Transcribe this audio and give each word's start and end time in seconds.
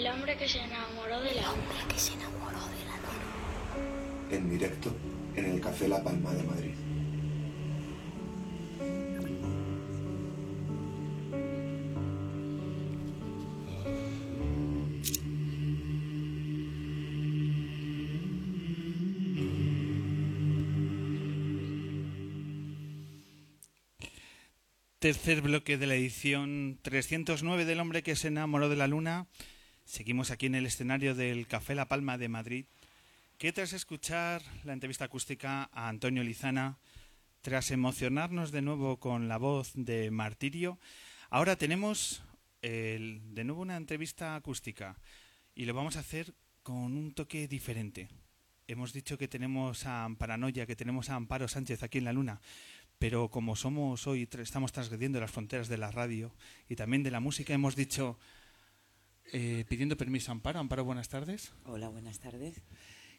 El 0.00 0.06
hombre 0.06 0.34
que 0.34 0.48
se 0.48 0.58
enamoró 0.58 1.20
de 1.20 1.34
la 1.34 1.42
luna. 1.42 1.86
que 1.86 1.98
se 1.98 2.14
enamoró 2.14 2.58
de 2.58 2.84
la 2.86 2.96
luna. 2.96 4.30
En 4.30 4.48
directo 4.48 4.96
en 5.36 5.44
el 5.44 5.60
Café 5.60 5.88
La 5.88 6.02
Palma 6.02 6.32
de 6.32 6.42
Madrid. 6.42 6.74
Tercer 24.98 25.42
bloque 25.42 25.76
de 25.76 25.86
la 25.86 25.94
edición 25.94 26.78
309 26.80 27.66
del 27.66 27.80
hombre 27.80 28.02
que 28.02 28.16
se 28.16 28.28
enamoró 28.28 28.70
de 28.70 28.76
la 28.76 28.86
luna. 28.86 29.26
Seguimos 29.90 30.30
aquí 30.30 30.46
en 30.46 30.54
el 30.54 30.66
escenario 30.66 31.16
del 31.16 31.48
Café 31.48 31.74
La 31.74 31.88
Palma 31.88 32.16
de 32.16 32.28
Madrid, 32.28 32.64
que 33.38 33.52
tras 33.52 33.72
escuchar 33.72 34.40
la 34.62 34.72
entrevista 34.72 35.06
acústica 35.06 35.68
a 35.72 35.88
Antonio 35.88 36.22
Lizana, 36.22 36.78
tras 37.42 37.72
emocionarnos 37.72 38.52
de 38.52 38.62
nuevo 38.62 38.98
con 39.00 39.26
la 39.26 39.36
voz 39.36 39.72
de 39.74 40.12
Martirio, 40.12 40.78
ahora 41.28 41.56
tenemos 41.56 42.22
el- 42.62 43.34
de 43.34 43.42
nuevo 43.42 43.62
una 43.62 43.76
entrevista 43.76 44.36
acústica 44.36 44.96
y 45.56 45.64
lo 45.64 45.74
vamos 45.74 45.96
a 45.96 46.00
hacer 46.00 46.34
con 46.62 46.96
un 46.96 47.12
toque 47.12 47.48
diferente. 47.48 48.10
Hemos 48.68 48.92
dicho 48.92 49.18
que 49.18 49.26
tenemos 49.26 49.86
a 49.86 50.08
Paranoia, 50.16 50.66
que 50.66 50.76
tenemos 50.76 51.10
a 51.10 51.16
Amparo 51.16 51.48
Sánchez 51.48 51.82
aquí 51.82 51.98
en 51.98 52.04
la 52.04 52.12
Luna, 52.12 52.40
pero 53.00 53.28
como 53.28 53.56
somos 53.56 54.06
hoy, 54.06 54.28
estamos 54.38 54.70
transgrediendo 54.70 55.18
las 55.18 55.32
fronteras 55.32 55.66
de 55.66 55.78
la 55.78 55.90
radio 55.90 56.32
y 56.68 56.76
también 56.76 57.02
de 57.02 57.10
la 57.10 57.18
música, 57.18 57.54
hemos 57.54 57.74
dicho, 57.74 58.20
eh, 59.32 59.64
pidiendo 59.68 59.96
permiso 59.96 60.30
a 60.30 60.32
Amparo, 60.32 60.58
Amparo, 60.60 60.84
buenas 60.84 61.08
tardes, 61.08 61.52
Hola, 61.66 61.88
buenas 61.88 62.18
tardes. 62.18 62.62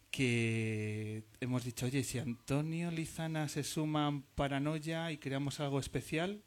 que 0.09 1.23
hemos 1.39 1.63
dicho, 1.63 1.85
oye, 1.85 2.03
si 2.03 2.19
Antonio 2.19 2.91
Lizana 2.91 3.47
se 3.47 3.63
suma 3.63 4.07
a 4.07 4.21
Paranoia 4.35 5.11
y 5.11 5.17
creamos 5.17 5.59
algo 5.59 5.79
especial, 5.79 6.41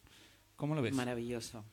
¿cómo 0.57 0.75
lo 0.75 0.83
ves? 0.83 0.95
Maravilloso. 0.95 1.65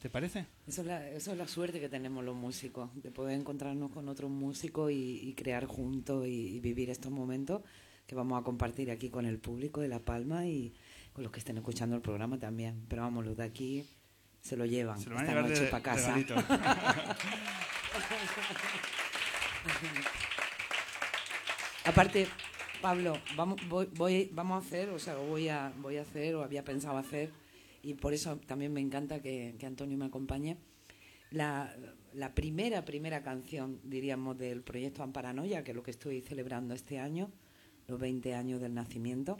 ¿Te 0.00 0.08
parece? 0.10 0.46
Eso 0.66 0.82
es, 0.82 0.86
la, 0.86 1.08
eso 1.10 1.32
es 1.32 1.38
la 1.38 1.48
suerte 1.48 1.80
que 1.80 1.88
tenemos 1.88 2.24
los 2.24 2.36
músicos, 2.36 2.90
de 3.02 3.10
poder 3.10 3.38
encontrarnos 3.38 3.90
con 3.90 4.08
otros 4.08 4.30
músicos 4.30 4.92
y, 4.92 5.20
y 5.28 5.34
crear 5.34 5.66
juntos 5.66 6.26
y, 6.26 6.56
y 6.56 6.60
vivir 6.60 6.88
estos 6.90 7.10
momentos 7.10 7.62
que 8.06 8.14
vamos 8.14 8.40
a 8.40 8.44
compartir 8.44 8.90
aquí 8.92 9.10
con 9.10 9.26
el 9.26 9.38
público 9.38 9.80
de 9.80 9.88
La 9.88 9.98
Palma 9.98 10.46
y 10.46 10.72
con 11.12 11.24
los 11.24 11.32
que 11.32 11.40
estén 11.40 11.58
escuchando 11.58 11.96
el 11.96 12.02
programa 12.02 12.38
también. 12.38 12.84
Pero 12.88 13.02
vamos, 13.02 13.24
los 13.24 13.36
de 13.36 13.42
aquí 13.42 13.84
se 14.48 14.56
lo 14.56 14.64
llevan 14.66 14.98
Se 15.00 15.08
lo 15.10 15.16
van 15.16 15.24
a 15.24 15.28
esta 15.28 15.34
llevar 15.36 15.50
noche 15.50 15.64
de 15.64 15.70
para 15.70 15.82
casa. 15.82 16.14
Aparte, 21.84 22.26
Pablo, 22.82 23.18
vamos, 23.36 23.60
voy, 23.68 23.88
voy- 23.94 24.30
vamos 24.32 24.62
a 24.62 24.66
hacer, 24.66 24.90
o 24.90 24.98
sea, 24.98 25.16
voy 25.16 25.48
a, 25.48 25.72
voy 25.78 25.96
a 25.96 26.02
hacer, 26.02 26.34
o 26.34 26.42
había 26.42 26.64
pensado 26.64 26.98
hacer, 26.98 27.30
y 27.82 27.94
por 27.94 28.12
eso 28.12 28.36
también 28.46 28.72
me 28.72 28.80
encanta 28.80 29.20
que, 29.22 29.54
que 29.58 29.66
Antonio 29.66 29.96
me 29.96 30.04
acompañe, 30.06 30.58
la, 31.30 31.74
la 32.12 32.34
primera, 32.34 32.84
primera 32.84 33.22
canción, 33.22 33.80
diríamos, 33.84 34.36
del 34.38 34.62
proyecto 34.62 35.02
Amparanoia, 35.02 35.64
que 35.64 35.70
es 35.72 35.76
lo 35.76 35.82
que 35.82 35.90
estoy 35.90 36.20
celebrando 36.20 36.74
este 36.74 36.98
año, 36.98 37.30
los 37.86 37.98
20 37.98 38.34
años 38.34 38.60
del 38.60 38.74
nacimiento. 38.74 39.38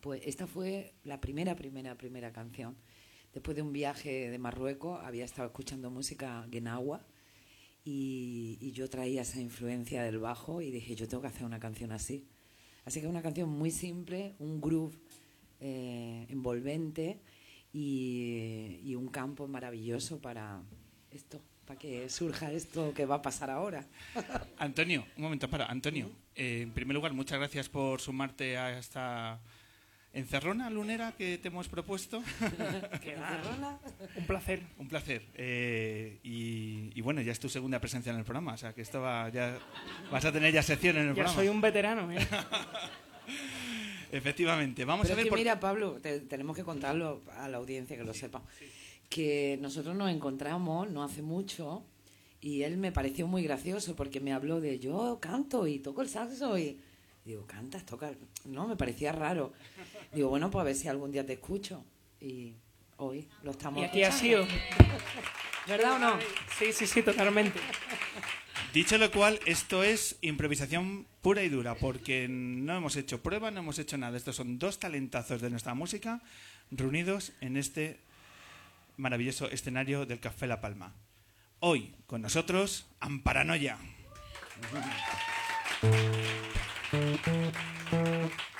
Pues 0.00 0.20
esta 0.26 0.46
fue 0.46 0.94
la 1.04 1.20
primera, 1.20 1.56
primera, 1.56 1.94
primera 1.96 2.30
canción. 2.32 2.76
Después 3.34 3.56
de 3.56 3.62
un 3.62 3.72
viaje 3.72 4.30
de 4.30 4.38
Marruecos, 4.38 5.00
había 5.04 5.24
estado 5.24 5.48
escuchando 5.48 5.90
música 5.90 6.46
genawa, 6.50 7.04
y, 7.84 8.56
y 8.60 8.72
yo 8.72 8.88
traía 8.88 9.22
esa 9.22 9.40
influencia 9.40 10.02
del 10.02 10.18
bajo 10.18 10.62
y 10.62 10.70
dije, 10.70 10.94
yo 10.94 11.06
tengo 11.06 11.20
que 11.20 11.28
hacer 11.28 11.44
una 11.44 11.60
canción 11.60 11.92
así. 11.92 12.26
Así 12.86 13.00
que 13.00 13.06
una 13.06 13.22
canción 13.22 13.48
muy 13.48 13.70
simple, 13.70 14.34
un 14.38 14.60
groove 14.60 14.96
eh, 15.60 16.26
envolvente 16.30 17.20
y, 17.72 18.80
y 18.82 18.94
un 18.94 19.08
campo 19.08 19.46
maravilloso 19.48 20.20
para 20.20 20.62
esto, 21.10 21.40
para 21.66 21.78
que 21.78 22.08
surja 22.08 22.52
esto 22.52 22.94
que 22.94 23.04
va 23.04 23.16
a 23.16 23.22
pasar 23.22 23.50
ahora. 23.50 23.86
Antonio, 24.58 25.04
un 25.16 25.22
momento, 25.22 25.48
para. 25.48 25.66
Antonio, 25.66 26.10
eh, 26.34 26.62
en 26.62 26.72
primer 26.72 26.94
lugar, 26.94 27.12
muchas 27.12 27.38
gracias 27.38 27.68
por 27.68 28.00
sumarte 28.00 28.56
a 28.56 28.78
esta 28.78 29.40
encerrona 30.14 30.70
lunera 30.70 31.12
que 31.12 31.36
te 31.38 31.48
hemos 31.48 31.68
propuesto. 31.68 32.22
Encerrona. 33.02 33.78
Un 34.16 34.26
placer. 34.26 34.62
Un 34.78 34.88
placer. 34.88 35.22
Eh, 35.34 36.18
y, 36.22 36.90
y 36.94 37.00
bueno, 37.02 37.20
ya 37.20 37.32
es 37.32 37.40
tu 37.40 37.48
segunda 37.48 37.80
presencia 37.80 38.10
en 38.12 38.18
el 38.18 38.24
programa, 38.24 38.54
o 38.54 38.56
sea 38.56 38.72
que 38.72 38.82
esto 38.82 39.00
va, 39.00 39.28
ya 39.28 39.58
vas 40.10 40.24
a 40.24 40.32
tener 40.32 40.52
ya 40.54 40.62
sección 40.62 40.96
en 40.96 41.02
el 41.02 41.08
Ya 41.08 41.14
programa. 41.14 41.34
soy 41.36 41.48
un 41.48 41.60
veterano, 41.60 42.10
¿eh? 42.12 42.18
Efectivamente, 44.12 44.84
vamos 44.84 45.04
Pero 45.06 45.14
a 45.14 45.16
ver 45.16 45.22
es 45.22 45.24
que 45.26 45.30
por 45.30 45.38
mira, 45.38 45.58
Pablo, 45.58 45.98
te- 46.00 46.20
tenemos 46.20 46.56
que 46.56 46.62
contarlo 46.62 47.22
a 47.36 47.48
la 47.48 47.56
audiencia 47.56 47.96
que 47.96 48.04
lo 48.04 48.14
sepa. 48.14 48.42
Que 49.08 49.58
nosotros 49.60 49.96
nos 49.96 50.10
encontramos 50.10 50.90
no 50.90 51.02
hace 51.02 51.22
mucho 51.22 51.84
y 52.40 52.62
él 52.62 52.76
me 52.76 52.92
pareció 52.92 53.26
muy 53.26 53.42
gracioso 53.42 53.96
porque 53.96 54.20
me 54.20 54.32
habló 54.32 54.60
de 54.60 54.78
yo 54.78 55.18
canto 55.20 55.66
y 55.66 55.78
toco 55.80 56.02
el 56.02 56.08
saxo 56.08 56.56
y 56.58 56.78
digo, 57.24 57.46
cantas, 57.46 57.84
tocas. 57.86 58.16
No, 58.44 58.66
me 58.66 58.76
parecía 58.76 59.12
raro. 59.12 59.52
Digo, 60.12 60.28
bueno, 60.28 60.50
pues 60.50 60.60
a 60.60 60.64
ver 60.64 60.74
si 60.74 60.88
algún 60.88 61.10
día 61.10 61.24
te 61.24 61.34
escucho. 61.34 61.84
Y 62.20 62.56
hoy 62.98 63.28
lo 63.42 63.52
estamos 63.52 63.80
Y 63.82 63.84
aquí 63.84 64.02
ha 64.02 64.12
sido. 64.12 64.46
¿Verdad 65.66 65.94
o 65.94 65.98
no? 65.98 66.18
Sí, 66.58 66.72
sí, 66.72 66.86
sí, 66.86 67.02
totalmente. 67.02 67.58
Dicho 68.72 68.98
lo 68.98 69.10
cual, 69.10 69.38
esto 69.46 69.82
es 69.84 70.18
improvisación 70.20 71.06
pura 71.22 71.42
y 71.42 71.48
dura, 71.48 71.74
porque 71.76 72.26
no 72.28 72.76
hemos 72.76 72.96
hecho 72.96 73.22
prueba, 73.22 73.50
no 73.50 73.60
hemos 73.60 73.78
hecho 73.78 73.96
nada. 73.96 74.16
Estos 74.16 74.36
son 74.36 74.58
dos 74.58 74.78
talentazos 74.78 75.40
de 75.40 75.48
nuestra 75.48 75.74
música 75.74 76.20
reunidos 76.70 77.32
en 77.40 77.56
este 77.56 78.00
maravilloso 78.96 79.48
escenario 79.50 80.06
del 80.06 80.20
Café 80.20 80.46
La 80.46 80.60
Palma. 80.60 80.92
Hoy, 81.60 81.94
con 82.06 82.22
nosotros, 82.22 82.86
Amparanoia. 83.00 83.78
Thank 86.94 87.26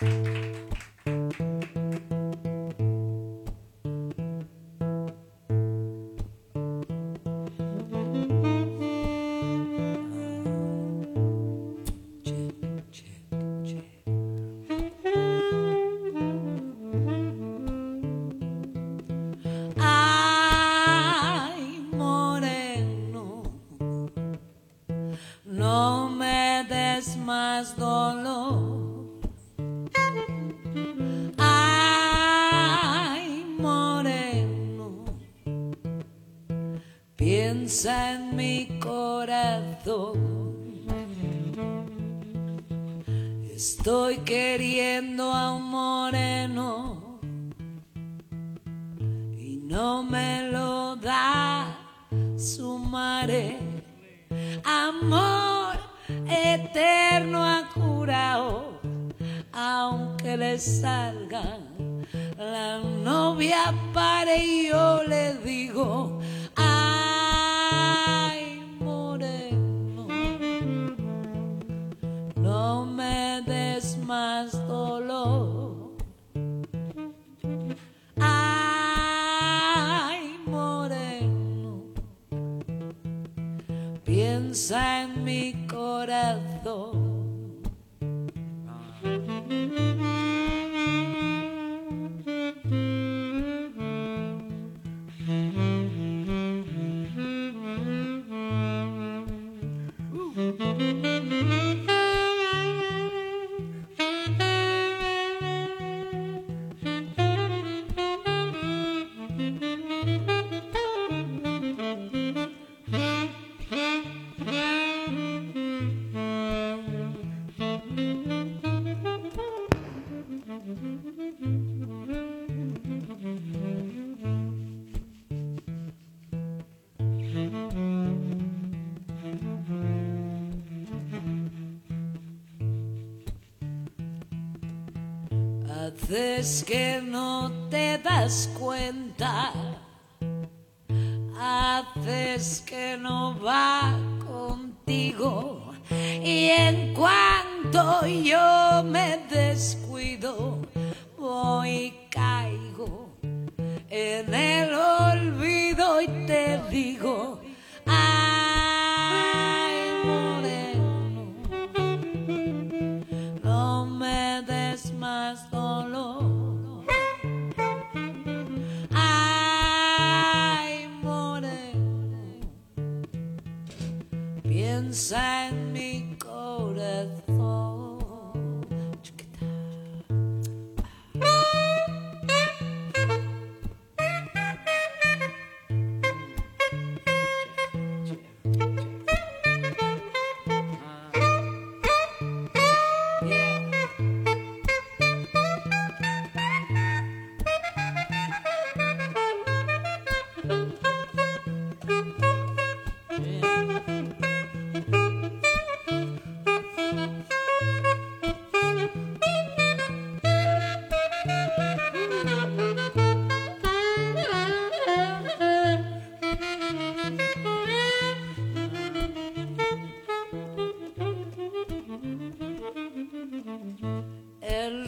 you. 0.00 1.73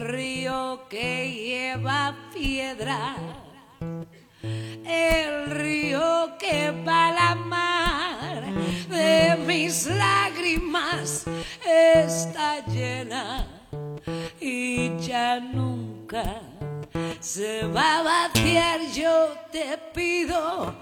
Río 0.07 0.87
que 0.89 1.29
lleva 1.31 2.15
piedra, 2.33 3.15
el 4.85 5.51
río 5.51 6.37
que 6.39 6.71
va 6.87 7.09
a 7.09 7.11
la 7.11 7.35
mar 7.35 8.43
de 8.89 9.35
mis 9.45 9.85
lágrimas 9.85 11.25
está 11.65 12.65
llena 12.67 13.45
y 14.39 14.97
ya 14.97 15.41
nunca 15.41 16.41
se 17.19 17.67
va 17.67 17.99
a 17.99 18.03
vaciar. 18.03 18.79
Yo 18.93 19.35
te 19.51 19.77
pido, 19.93 20.73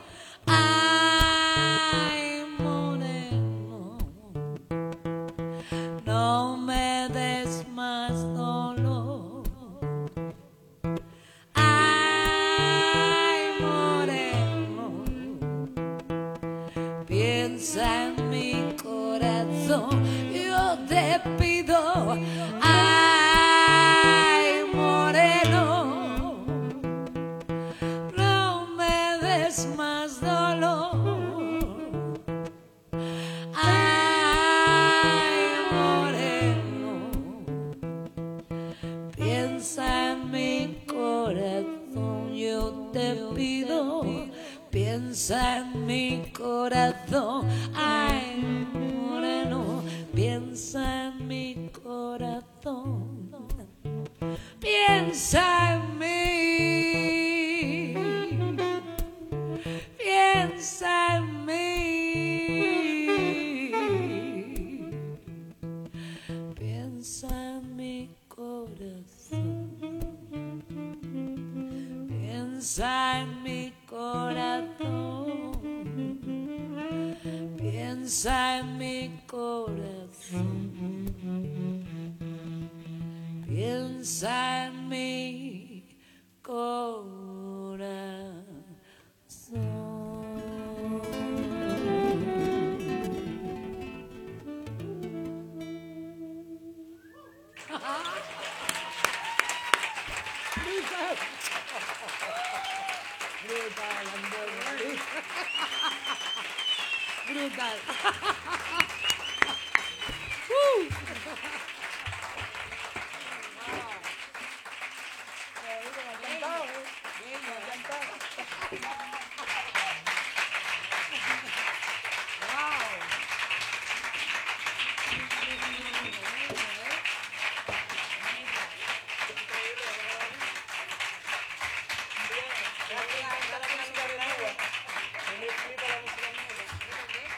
Piensa 84.06 84.68
en 84.68 84.88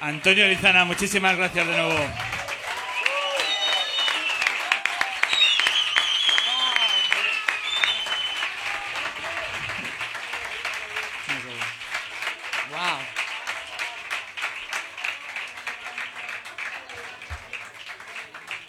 Antonio 0.07 0.47
Lizana, 0.47 0.85
muchísimas 0.85 1.35
gracias 1.35 1.67
de 1.67 1.73
nuevo. 1.73 1.93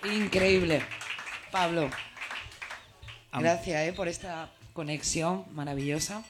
Wow. 0.03 0.13
Increíble. 0.13 0.83
Pablo, 1.53 1.89
gracias 3.33 3.89
eh, 3.89 3.93
por 3.93 4.09
esta 4.09 4.51
conexión 4.73 5.45
maravillosa. 5.55 6.25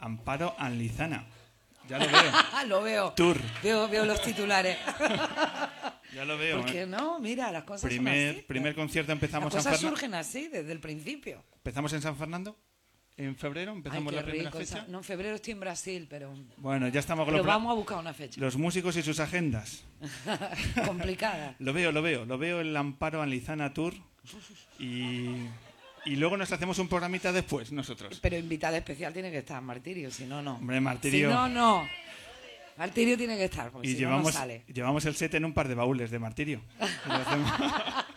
Amparo 0.00 0.56
Anlizana. 0.58 1.24
Ya 1.88 1.98
lo 1.98 2.06
veo. 2.06 2.32
lo 2.68 2.82
veo. 2.82 3.12
Tour. 3.12 3.36
Veo, 3.62 3.88
veo 3.88 4.04
los 4.04 4.20
titulares. 4.22 4.78
Ya 6.14 6.24
lo 6.24 6.38
veo. 6.38 6.58
Porque 6.60 6.82
¿eh? 6.82 6.86
no, 6.86 7.18
mira, 7.18 7.50
las 7.50 7.64
cosas 7.64 7.80
son 7.80 7.88
Primer, 7.88 8.30
así. 8.36 8.42
primer 8.42 8.74
concierto 8.76 9.10
Las 9.10 9.16
empezamos 9.16 9.52
en, 9.52 9.58
cosas 9.58 9.80
surgen 9.80 10.14
así 10.14 10.46
desde 10.46 10.70
el 10.70 10.78
principio. 10.78 11.42
empezamos 11.56 11.92
en 11.92 12.02
San 12.02 12.16
Fernando. 12.16 12.56
En 13.16 13.34
febrero 13.34 13.72
empezamos 13.72 14.12
la 14.14 14.22
primera 14.22 14.48
rico. 14.50 14.58
fecha. 14.58 14.78
esa- 14.78 14.86
No, 14.86 14.98
en 14.98 15.04
febrero 15.04 15.34
estoy 15.34 15.54
en 15.54 15.60
Brasil, 15.60 16.06
pero, 16.08 16.32
Bueno, 16.58 16.86
ya 16.86 17.00
estamos 17.00 17.24
con 17.24 17.34
pero 17.34 17.42
vamos 17.42 17.72
a 17.72 17.74
buscar 17.74 17.98
una 17.98 18.14
fecha. 18.14 18.40
los 18.40 18.56
músicos 18.56 18.96
y 18.96 19.02
sus 19.02 19.18
agendas. 19.18 19.82
Complicada. 20.86 21.56
Lo 21.58 21.72
veo, 21.72 21.90
lo 21.90 22.00
veo. 22.00 22.24
Lo 22.24 22.38
veo 22.38 22.60
el 22.60 22.76
Amparo 22.76 23.20
Anlizana 23.20 23.74
Tour. 23.74 23.94
Y 24.78 25.46
y 26.04 26.16
luego 26.16 26.36
nos 26.36 26.50
hacemos 26.52 26.78
un 26.78 26.88
programita 26.88 27.32
después 27.32 27.72
nosotros. 27.72 28.18
Pero 28.20 28.36
invitada 28.36 28.76
especial 28.78 29.12
tiene 29.12 29.30
que 29.30 29.38
estar 29.38 29.60
Martirio, 29.62 30.10
si 30.10 30.24
no, 30.24 30.42
no. 30.42 30.56
Hombre, 30.56 30.80
Martirio. 30.80 31.28
Si 31.28 31.34
no, 31.34 31.48
no. 31.48 31.88
Martirio 32.76 33.16
tiene 33.16 33.36
que 33.36 33.44
estar, 33.44 33.70
porque 33.70 33.88
Y 33.88 33.92
si 33.92 33.96
no, 34.02 34.08
llevamos, 34.08 34.34
no 34.34 34.40
sale. 34.40 34.64
llevamos 34.66 35.04
el 35.04 35.14
set 35.14 35.34
en 35.34 35.44
un 35.44 35.54
par 35.54 35.68
de 35.68 35.74
baúles 35.74 36.10
de 36.10 36.18
martirio. 36.18 36.60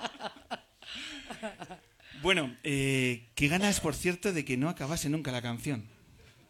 Bueno, 2.21 2.55
eh, 2.63 3.27
qué 3.35 3.47
ganas, 3.47 3.79
por 3.79 3.93
cierto, 3.93 4.33
de 4.33 4.43
que 4.43 4.57
no 4.57 4.69
acabase 4.69 5.07
nunca 5.07 5.31
la 5.31 5.41
canción. 5.41 5.85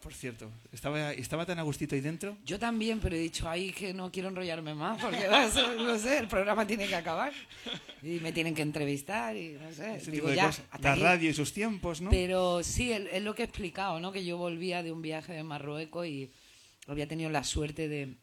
Por 0.08 0.14
cierto, 0.14 0.50
estaba, 0.72 1.12
estaba 1.12 1.46
tan 1.46 1.60
a 1.60 1.64
gustito 1.64 1.94
ahí 1.94 2.00
dentro. 2.00 2.38
Yo 2.46 2.58
también, 2.58 3.02
pero 3.02 3.18
he 3.18 3.20
dicho, 3.20 3.50
ay, 3.50 3.74
que 3.74 3.94
no 3.94 4.10
quiero 4.10 4.30
enrollarme 4.30 4.74
más, 4.74 5.02
porque 5.02 5.28
no 5.78 6.00
sé, 6.00 6.20
el 6.20 6.30
programa 6.30 6.66
tiene 6.66 6.88
que 6.88 6.96
acabar. 6.96 7.34
Y 8.02 8.22
me 8.22 8.32
tienen 8.32 8.56
que 8.56 8.62
entrevistar 8.62 9.36
y 9.36 9.58
no 9.62 9.70
sé. 9.74 9.98
Ese 9.98 10.10
digo, 10.12 10.28
tipo 10.28 10.30
de 10.30 10.36
ya, 10.38 10.50
La 10.82 10.94
aquí. 10.94 11.02
radio 11.02 11.30
y 11.30 11.34
sus 11.34 11.52
tiempos, 11.52 12.00
¿no? 12.00 12.10
Pero 12.10 12.64
sí, 12.64 12.94
es 12.94 13.22
lo 13.22 13.36
que 13.36 13.42
he 13.42 13.46
explicado, 13.46 14.00
¿no? 14.00 14.14
Que 14.14 14.24
yo 14.24 14.38
volvía 14.38 14.82
de 14.82 14.94
un 14.94 15.02
viaje 15.02 15.34
de 15.34 15.44
Marruecos 15.44 16.08
y 16.08 16.32
había 16.88 17.06
tenido 17.10 17.30
la 17.30 17.44
suerte 17.44 17.90
de, 17.90 18.16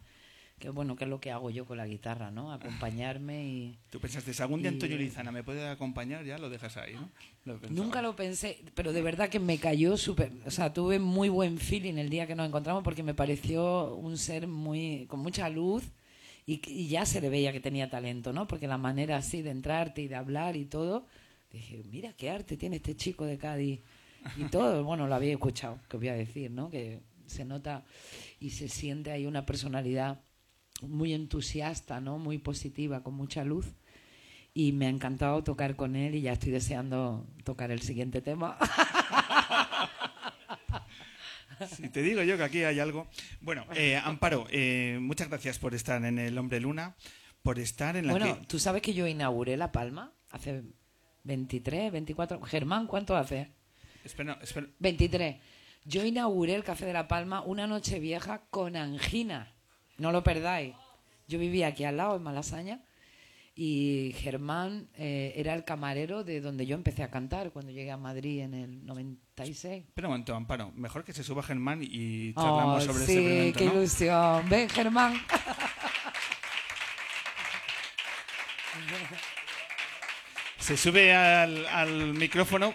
que 0.60 0.70
bueno, 0.70 0.96
que 0.96 1.04
es 1.04 1.10
lo 1.10 1.20
que 1.20 1.32
hago 1.32 1.50
yo 1.50 1.66
con 1.66 1.78
la 1.78 1.88
guitarra, 1.88 2.32
¿no? 2.32 2.54
Acompañarme 2.54 3.44
y... 3.46 3.78
Tú 3.90 4.00
pensaste, 4.00 4.34
si 4.34 4.42
algún 4.42 4.62
día 4.62 4.70
y- 4.72 4.76
Antonio 4.76 4.98
Lizana 4.98 5.32
me 5.32 5.44
puede 5.44 5.68
acompañar, 5.68 6.24
ya 6.24 6.38
lo 6.38 6.50
dejas 6.50 6.78
ahí, 6.78 6.94
¿no? 6.94 7.10
Lo. 7.44 7.60
Nunca 7.70 8.02
lo 8.02 8.16
pensé, 8.16 8.60
pero 8.76 8.94
de 8.94 9.02
verdad 9.02 9.30
que 9.30 9.40
me 9.40 9.58
cayó 9.58 9.98
súper. 9.98 10.32
O 10.46 10.52
sea, 10.52 10.74
tuve 10.74 11.00
muy 11.00 11.28
buen 11.30 11.58
feeling 11.58 11.96
el 11.96 12.10
día 12.10 12.28
que 12.28 12.36
nos 12.36 12.48
encontramos 12.48 12.84
porque 12.84 13.04
me 13.04 13.14
pareció 13.14 13.96
un 13.96 14.18
ser 14.18 14.48
muy 14.48 15.06
con 15.08 15.20
mucha 15.20 15.50
luz 15.50 15.84
y, 16.46 16.62
y 16.70 16.88
ya 16.88 17.06
se 17.06 17.20
le 17.20 17.30
veía 17.30 17.52
que 17.52 17.60
tenía 17.60 17.90
talento, 17.90 18.32
¿no? 18.32 18.48
Porque 18.48 18.68
la 18.68 18.78
manera 18.78 19.18
así 19.18 19.42
de 19.42 19.50
entrarte 19.50 20.04
y 20.04 20.08
de 20.08 20.16
hablar 20.16 20.56
y 20.56 20.66
todo, 20.66 21.06
dije, 21.52 21.84
mira 21.92 22.14
qué 22.14 22.30
arte 22.30 22.56
tiene 22.58 22.78
este 22.78 22.96
chico 22.96 23.26
de 23.26 23.38
Cádiz. 23.38 23.82
Y 24.38 24.46
todo, 24.46 24.84
bueno, 24.84 25.08
lo 25.08 25.16
había 25.16 25.34
escuchado, 25.34 25.80
que 25.90 25.98
os 25.98 26.02
voy 26.02 26.10
a 26.10 26.16
decir, 26.16 26.52
¿no? 26.52 26.70
Que 26.70 27.02
se 27.26 27.46
nota 27.46 27.84
y 28.40 28.52
se 28.52 28.68
siente 28.68 29.12
ahí 29.12 29.26
una 29.26 29.46
personalidad 29.46 30.22
muy 30.82 31.14
entusiasta, 31.14 32.02
¿no? 32.02 32.18
Muy 32.18 32.38
positiva, 32.38 33.04
con 33.04 33.14
mucha 33.14 33.44
luz 33.44 33.76
y 34.58 34.72
me 34.72 34.88
ha 34.88 34.90
encantado 34.90 35.44
tocar 35.44 35.76
con 35.76 35.98
él 35.98 36.16
y 36.16 36.22
ya 36.22 36.32
estoy 36.32 36.52
deseando 36.52 37.28
tocar 37.44 37.72
el 37.72 37.82
siguiente 37.82 38.22
tema. 38.22 38.58
Si 41.70 41.88
te 41.90 42.02
digo 42.02 42.22
yo 42.22 42.36
que 42.36 42.44
aquí 42.44 42.64
hay 42.64 42.80
algo. 42.80 43.08
Bueno, 43.40 43.66
eh, 43.76 43.96
Amparo, 43.96 44.46
eh, 44.50 44.98
muchas 45.02 45.30
gracias 45.30 45.58
por 45.58 45.74
estar 45.74 46.04
en 46.04 46.20
El 46.20 46.38
Hombre 46.38 46.60
Luna, 46.60 46.96
por 47.44 47.60
estar 47.60 47.96
en 47.96 48.08
la 48.08 48.12
bueno, 48.12 48.40
que... 48.40 48.46
tú 48.46 48.60
sabes 48.60 48.82
que 48.82 48.94
yo 48.94 49.08
inauguré 49.08 49.56
La 49.56 49.72
Palma 49.72 50.12
hace 50.32 50.64
23, 51.24 51.94
24. 51.94 52.42
Germán, 52.42 52.88
¿cuánto 52.88 53.16
hace? 53.16 53.55
Espera, 54.06 54.38
espera. 54.42 54.68
23. 54.80 55.36
Yo 55.84 56.06
inauguré 56.06 56.56
el 56.56 56.64
Café 56.64 56.86
de 56.86 56.94
La 56.94 57.08
Palma 57.08 57.42
una 57.42 57.68
noche 57.68 58.00
vieja 58.00 58.44
con 58.50 58.76
angina. 58.76 59.52
No 59.98 60.12
lo 60.12 60.24
perdáis. 60.24 60.76
Yo 61.28 61.40
vivía 61.40 61.68
aquí 61.68 61.84
al 61.84 61.98
lado, 61.98 62.16
en 62.18 62.24
Malasaña, 62.24 62.82
y 63.56 64.14
Germán 64.18 64.90
eh, 64.96 65.34
era 65.38 65.54
el 65.54 65.64
camarero 65.64 66.24
de 66.24 66.42
donde 66.42 66.66
yo 66.66 66.76
empecé 66.76 67.02
a 67.04 67.10
cantar 67.10 67.52
cuando 67.52 67.72
llegué 67.72 67.90
a 67.92 67.98
Madrid 67.98 68.42
en 68.42 68.54
el 68.54 68.86
96. 68.86 69.86
Espera 69.88 70.08
un 70.08 70.12
momento, 70.14 70.36
Amparo. 70.36 70.72
Mejor 70.76 71.04
que 71.04 71.14
se 71.14 71.24
suba 71.24 71.42
Germán 71.42 71.80
y 71.82 72.34
charlamos 72.34 72.84
Oh, 72.84 72.94
sobre 72.94 73.06
sí, 73.06 73.12
ese 73.14 73.38
evento, 73.42 73.60
qué 73.60 73.66
¿no? 73.66 73.74
ilusión. 73.74 74.50
Ven, 74.50 74.70
Germán. 74.70 75.14
Se 80.60 80.78
sube 80.78 81.14
al, 81.14 81.66
al 81.68 82.14
micrófono, 82.14 82.74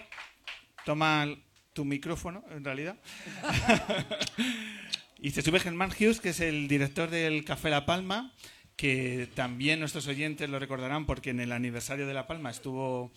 toma 0.85 1.27
tu 1.73 1.85
micrófono, 1.85 2.45
en 2.51 2.65
realidad. 2.65 2.97
y 5.21 5.31
se 5.31 5.43
sube 5.43 5.61
Germán 5.61 5.91
Hughes, 5.91 6.21
que 6.21 6.31
es 6.31 6.41
el 6.41 6.69
director 6.69 7.11
del 7.11 7.45
Café 7.45 7.71
La 7.71 7.87
Palma, 7.87 8.33
que 8.77 9.29
también 9.35 9.79
nuestros 9.79 10.07
oyentes 10.07 10.49
lo 10.49 10.59
recordarán 10.59 11.07
porque 11.07 11.31
en 11.31 11.41
el 11.41 11.53
aniversario 11.53 12.07
de 12.07 12.15
La 12.15 12.27
Palma 12.27 12.51
estuvo 12.51 13.13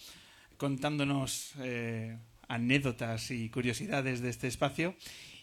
contándonos 0.57 1.53
eh, 1.59 2.17
anécdotas 2.47 3.31
y 3.31 3.49
curiosidades 3.49 4.21
de 4.21 4.29
este 4.29 4.47
espacio. 4.47 4.95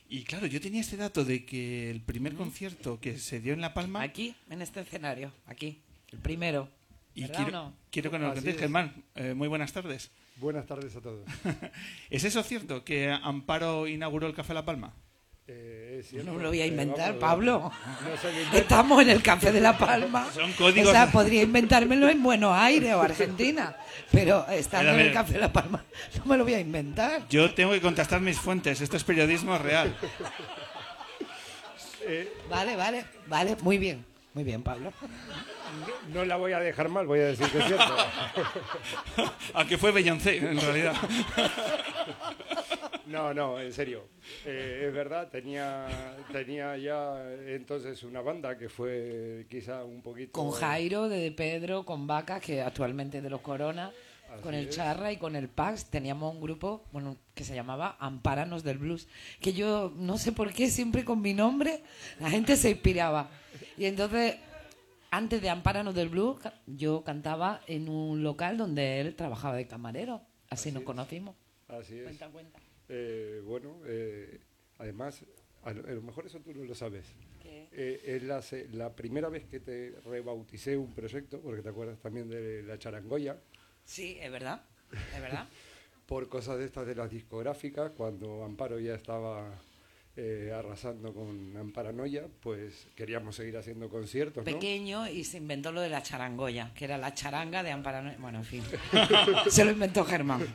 Y 0.09 0.25
claro, 0.25 0.47
yo 0.47 0.61
tenía 0.61 0.81
este 0.81 0.97
dato 0.97 1.25
de 1.25 1.45
que 1.45 1.91
el 1.91 2.01
primer 2.01 2.35
concierto 2.35 3.01
que 3.01 3.19
se 3.19 3.41
dio 3.41 3.53
en 3.53 3.61
La 3.61 3.75
Palma... 3.75 4.03
Aquí, 4.03 4.35
en 4.51 4.61
este 4.61 4.81
escenario, 4.81 5.33
aquí, 5.47 5.81
el 6.11 6.19
primero. 6.19 6.69
y 7.15 7.23
¿Verdad 7.23 7.37
quiero, 7.37 7.53
no? 7.53 7.77
quiero 7.91 8.11
que 8.11 8.19
nos 8.19 8.35
contéis. 8.35 8.57
Germán. 8.59 9.05
Eh, 9.15 9.35
muy 9.35 9.47
buenas 9.49 9.73
tardes. 9.73 10.11
Buenas 10.41 10.67
tardes 10.67 10.97
a 10.97 11.01
todos. 11.01 11.21
¿Es 12.11 12.25
eso 12.25 12.43
cierto 12.43 12.83
que 12.83 13.11
Amparo 13.11 13.87
inauguró 13.87 14.27
el 14.27 14.35
Café 14.35 14.55
La 14.55 14.65
Palma? 14.65 14.95
Eh, 15.47 16.03
No 16.25 16.35
me 16.35 16.43
lo 16.43 16.49
voy 16.49 16.61
a 16.63 16.65
eh, 16.65 16.69
inventar, 16.69 17.09
vamos, 17.09 17.21
Pablo. 17.21 17.73
No. 18.53 18.53
Estamos 18.59 19.03
en 19.03 19.11
el 19.11 19.23
Café 19.23 19.53
de 19.53 19.61
La 19.61 19.77
Palma. 19.77 20.31
Son 20.33 20.51
códigos. 20.53 20.89
O 20.89 20.93
sea, 20.93 21.07
podría 21.13 21.43
inventármelo 21.43 22.09
en 22.09 22.23
Buenos 22.23 22.57
Aires 22.57 22.95
o 22.95 23.03
Argentina, 23.03 23.77
pero 24.11 24.47
estando 24.49 24.93
en 24.93 25.01
el. 25.01 25.13
Café 25.13 25.35
de 25.35 25.41
La 25.41 25.53
Palma 25.53 25.85
no 26.19 26.25
me 26.25 26.37
lo 26.39 26.45
voy 26.45 26.55
a 26.55 26.61
inventar. 26.61 27.29
Yo 27.29 27.53
tengo 27.53 27.73
que 27.73 27.81
contestar 27.81 28.21
mis 28.21 28.39
fuentes. 28.39 28.81
Esto 28.81 28.97
es 28.97 29.05
periodismo 29.05 29.59
real. 29.59 29.95
Eh, 32.07 32.33
Vale, 32.49 32.77
vale, 32.77 33.05
vale, 33.27 33.57
muy 33.63 33.77
bien, 33.79 34.05
muy 34.35 34.45
bien, 34.45 34.63
Pablo. 34.63 34.93
no 36.13 36.25
la 36.25 36.37
voy 36.37 36.53
a 36.53 36.61
dejar 36.61 36.89
mal, 36.89 37.07
voy 37.07 37.21
a 37.21 37.27
decir 37.27 37.49
que 37.49 37.59
es 37.59 37.65
cierto. 37.65 37.97
Aunque 39.55 39.79
fue 39.79 39.93
Beyoncé, 39.93 40.37
en 40.39 40.61
realidad. 40.61 40.95
No, 43.07 43.35
no, 43.35 43.59
en 43.59 43.73
serio. 43.73 44.07
Eh, 44.47 44.85
es 44.87 44.95
verdad, 44.95 45.29
tenía, 45.31 45.89
tenía 46.33 46.77
ya 46.77 47.21
entonces 47.47 48.05
una 48.05 48.21
banda 48.21 48.57
que 48.57 48.69
fue 48.69 49.47
quizá 49.51 49.85
un 49.85 50.01
poquito... 50.01 50.31
Con 50.31 50.53
Jairo 50.53 51.09
de 51.09 51.33
Pedro, 51.33 51.85
con 51.85 52.07
Vacas, 52.07 52.41
que 52.41 52.63
actualmente 52.63 53.19
es 53.19 53.25
de 53.25 53.31
los 53.31 53.41
Corona, 53.41 53.91
con 54.43 54.55
el 54.55 54.69
es. 54.69 54.77
Charra 54.77 55.11
y 55.11 55.17
con 55.17 55.35
el 55.35 55.49
Pax 55.49 55.87
teníamos 55.87 56.33
un 56.33 56.41
grupo 56.41 56.85
bueno 56.93 57.17
que 57.35 57.43
se 57.43 57.55
llamaba 57.55 57.97
Amparanos 57.99 58.63
del 58.63 58.79
Blues, 58.79 59.09
que 59.41 59.53
yo 59.53 59.93
no 59.97 60.17
sé 60.17 60.31
por 60.31 60.53
qué 60.53 60.71
siempre 60.71 61.05
con 61.05 61.21
mi 61.21 61.35
nombre 61.35 61.83
la 62.21 62.31
gente 62.31 62.57
se 62.57 62.71
inspiraba. 62.71 63.31
Y 63.81 63.87
entonces, 63.87 64.37
antes 65.11 65.41
de 65.41 65.49
Amparanos 65.49 65.95
del 65.95 66.11
Blues, 66.11 66.39
ca- 66.39 66.53
yo 66.67 67.03
cantaba 67.03 67.63
en 67.67 67.89
un 67.89 68.23
local 68.23 68.59
donde 68.59 69.01
él 69.01 69.17
trabajaba 69.17 69.57
de 69.57 69.67
camarero. 69.67 70.21
Así, 70.51 70.71
nos 70.71 70.83
conocimos. 70.83 71.35
Así 71.67 71.97
es. 71.99 72.05
Cuenta, 72.05 72.29
cuenta. 72.29 72.59
Eh, 72.91 73.41
bueno, 73.47 73.79
eh, 73.87 74.39
además, 74.79 75.23
a 75.65 75.73
lo, 75.73 75.89
a 75.89 75.93
lo 75.93 76.03
mejor 76.03 76.27
eso 76.27 76.41
tú 76.41 76.53
no 76.53 76.63
lo 76.63 76.75
sabes. 76.75 77.07
Eh, 77.73 78.03
es 78.05 78.23
la, 78.25 78.43
la 78.73 78.95
primera 78.95 79.31
vez 79.31 79.45
que 79.47 79.61
te 79.61 79.95
rebauticé 80.05 80.77
un 80.77 80.93
proyecto, 80.93 81.41
porque 81.41 81.63
te 81.63 81.71
acuerdas 81.71 81.99
también 82.01 82.29
de 82.29 82.63
la 82.63 82.79
charangoya, 82.79 83.39
Sí, 83.87 84.19
es 84.21 84.31
verdad, 84.31 84.61
es 84.93 85.23
verdad. 85.23 85.47
por 86.07 86.29
cosas 86.29 86.59
de 86.59 86.67
estas 86.67 86.87
de 86.87 86.95
las 86.97 87.11
discográficas, 87.11 87.93
cuando 87.93 88.45
Amparo 88.45 88.79
ya 88.79 88.95
estaba 88.95 89.55
eh, 90.17 90.53
arrasando 90.55 91.15
con 91.15 91.57
Amparanoia, 91.57 92.27
pues 92.41 92.89
queríamos 92.95 93.37
seguir 93.37 93.57
haciendo 93.57 93.89
conciertos, 93.89 94.45
¿no? 94.45 94.53
pequeño 94.53 95.09
y 95.09 95.25
se 95.25 95.39
inventó 95.39 95.73
lo 95.73 95.81
de 95.81 95.89
la 95.89 96.03
charangoya, 96.03 96.73
que 96.75 96.85
era 96.85 96.99
la 96.99 97.15
charanga 97.15 97.63
de 97.63 97.71
Amparo. 97.71 98.11
Bueno, 98.19 98.39
en 98.39 98.45
fin. 98.45 98.63
se 99.49 99.65
lo 99.65 99.71
inventó 99.71 100.05
Germán. 100.05 100.47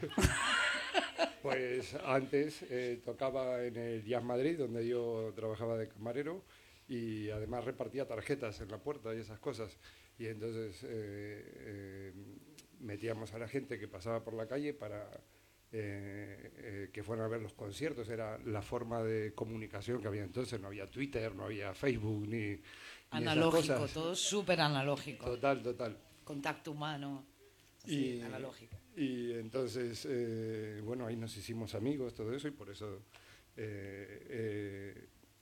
Pues 1.41 1.93
antes 2.05 2.65
eh, 2.71 3.01
tocaba 3.05 3.63
en 3.63 3.75
el 3.77 4.03
Jazz 4.03 4.23
Madrid, 4.23 4.57
donde 4.57 4.87
yo 4.87 5.31
trabajaba 5.35 5.77
de 5.77 5.87
camarero, 5.87 6.43
y 6.87 7.29
además 7.29 7.63
repartía 7.65 8.07
tarjetas 8.07 8.61
en 8.61 8.69
la 8.69 8.79
puerta 8.79 9.13
y 9.13 9.19
esas 9.19 9.39
cosas. 9.39 9.77
Y 10.17 10.27
entonces 10.27 10.83
eh, 10.83 10.87
eh, 10.89 12.13
metíamos 12.79 13.33
a 13.33 13.37
la 13.37 13.47
gente 13.47 13.77
que 13.77 13.87
pasaba 13.87 14.23
por 14.23 14.33
la 14.33 14.47
calle 14.47 14.73
para 14.73 15.07
eh, 15.71 16.51
eh, 16.57 16.89
que 16.93 17.03
fueran 17.03 17.25
a 17.25 17.27
ver 17.27 17.41
los 17.41 17.53
conciertos, 17.53 18.07
era 18.09 18.37
la 18.45 18.61
forma 18.61 19.03
de 19.03 19.33
comunicación 19.33 20.01
que 20.01 20.07
había 20.07 20.23
entonces, 20.23 20.59
no 20.59 20.67
había 20.67 20.89
Twitter, 20.89 21.35
no 21.35 21.45
había 21.45 21.73
Facebook, 21.73 22.27
ni... 22.27 22.59
Analógico, 23.11 23.87
todo 23.87 24.15
súper 24.15 24.61
analógico. 24.61 25.25
Total, 25.25 25.61
total. 25.61 25.97
Contacto 26.23 26.71
humano. 26.71 27.25
Sí, 27.85 28.21
analógico. 28.21 28.75
Y 28.95 29.33
entonces, 29.33 30.07
eh, 30.09 30.81
bueno, 30.83 31.05
ahí 31.05 31.15
nos 31.15 31.35
hicimos 31.37 31.75
amigos, 31.75 32.13
todo 32.13 32.33
eso, 32.33 32.47
y 32.47 32.51
por 32.51 32.69
eso 32.69 33.03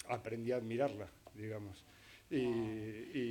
aprendí 0.10 0.52
a 0.52 0.58
admirarla, 0.58 1.10
digamos. 1.34 1.84
Y, 2.30 2.38
y 2.38 3.23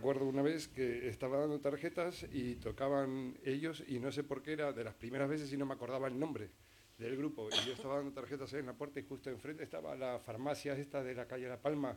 acuerdo 0.00 0.24
una 0.24 0.40
vez 0.40 0.66
que 0.66 1.08
estaba 1.10 1.36
dando 1.36 1.60
tarjetas 1.60 2.26
y 2.32 2.54
tocaban 2.54 3.38
ellos, 3.44 3.84
y 3.86 3.98
no 3.98 4.10
sé 4.10 4.24
por 4.24 4.42
qué 4.42 4.52
era 4.54 4.72
de 4.72 4.82
las 4.82 4.94
primeras 4.94 5.28
veces 5.28 5.52
y 5.52 5.58
no 5.58 5.66
me 5.66 5.74
acordaba 5.74 6.08
el 6.08 6.18
nombre 6.18 6.48
del 6.96 7.18
grupo. 7.18 7.50
Y 7.50 7.66
yo 7.66 7.74
estaba 7.74 7.96
dando 7.96 8.10
tarjetas 8.12 8.50
en 8.54 8.64
la 8.64 8.72
puerta 8.72 8.98
y 8.98 9.02
justo 9.02 9.28
enfrente 9.28 9.62
estaba 9.62 9.94
la 9.96 10.18
farmacia 10.18 10.72
esta 10.72 11.02
de 11.02 11.14
la 11.14 11.26
calle 11.26 11.46
La 11.48 11.60
Palma, 11.60 11.94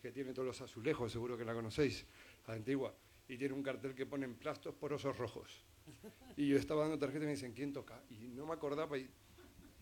que 0.00 0.12
tiene 0.12 0.32
todos 0.32 0.46
los 0.46 0.60
azulejos, 0.60 1.10
seguro 1.10 1.36
que 1.36 1.44
la 1.44 1.52
conocéis, 1.52 2.06
antigua, 2.46 2.94
y 3.26 3.36
tiene 3.36 3.52
un 3.52 3.64
cartel 3.64 3.96
que 3.96 4.06
pone 4.06 4.28
plastos 4.28 4.72
porosos 4.76 5.18
rojos. 5.18 5.64
Y 6.36 6.46
yo 6.46 6.56
estaba 6.56 6.82
dando 6.82 7.00
tarjeta 7.00 7.24
y 7.24 7.26
me 7.26 7.32
dicen, 7.32 7.52
¿quién 7.52 7.72
toca? 7.72 8.00
Y 8.10 8.28
no 8.28 8.46
me 8.46 8.52
acordaba, 8.52 8.96
y 8.96 9.10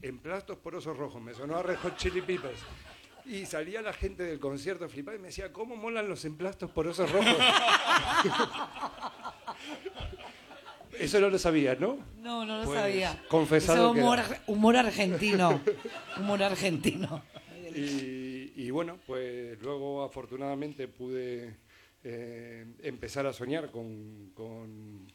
en 0.01 0.19
plastos 0.21 0.57
porosos 0.57 0.97
rojos, 0.97 1.21
me 1.21 1.35
sonó 1.35 1.57
a 1.57 1.63
Red 1.63 1.77
Hot 1.77 1.99
Chili 1.99 2.23
Peppers. 2.23 2.61
Y 3.29 3.45
salía 3.47 3.83
la 3.83 3.93
gente 3.93 4.23
del 4.23 4.39
concierto 4.41 4.89
flipada 4.89 5.17
y 5.17 5.21
me 5.21 5.29
decía, 5.29 5.53
¿cómo 5.53 5.77
molan 5.77 6.09
los 6.09 6.25
emplastos 6.25 6.71
porosos 6.71 7.11
rojos? 7.13 7.37
Eso 10.99 11.21
no 11.21 11.31
lo 11.31 11.39
sabía, 11.39 11.75
¿no? 11.77 11.99
No, 12.21 12.45
no 12.45 12.59
lo 12.59 12.65
Pues, 12.65 12.81
sabía. 12.81 13.23
confesado 13.29 13.79
Eso 13.79 13.91
humor, 13.93 14.19
humor 14.47 14.77
argentino. 14.77 15.61
humor 16.19 16.43
argentino. 16.43 17.23
Y, 17.75 18.53
y 18.57 18.71
bueno, 18.71 18.99
pues 19.07 19.61
luego 19.63 20.03
afortunadamente 20.03 20.89
pude 20.89 21.57
eh, 22.03 22.67
empezar 22.83 23.27
a 23.27 23.33
soñar 23.33 23.71
con, 23.71 24.33
con, 24.35 25.07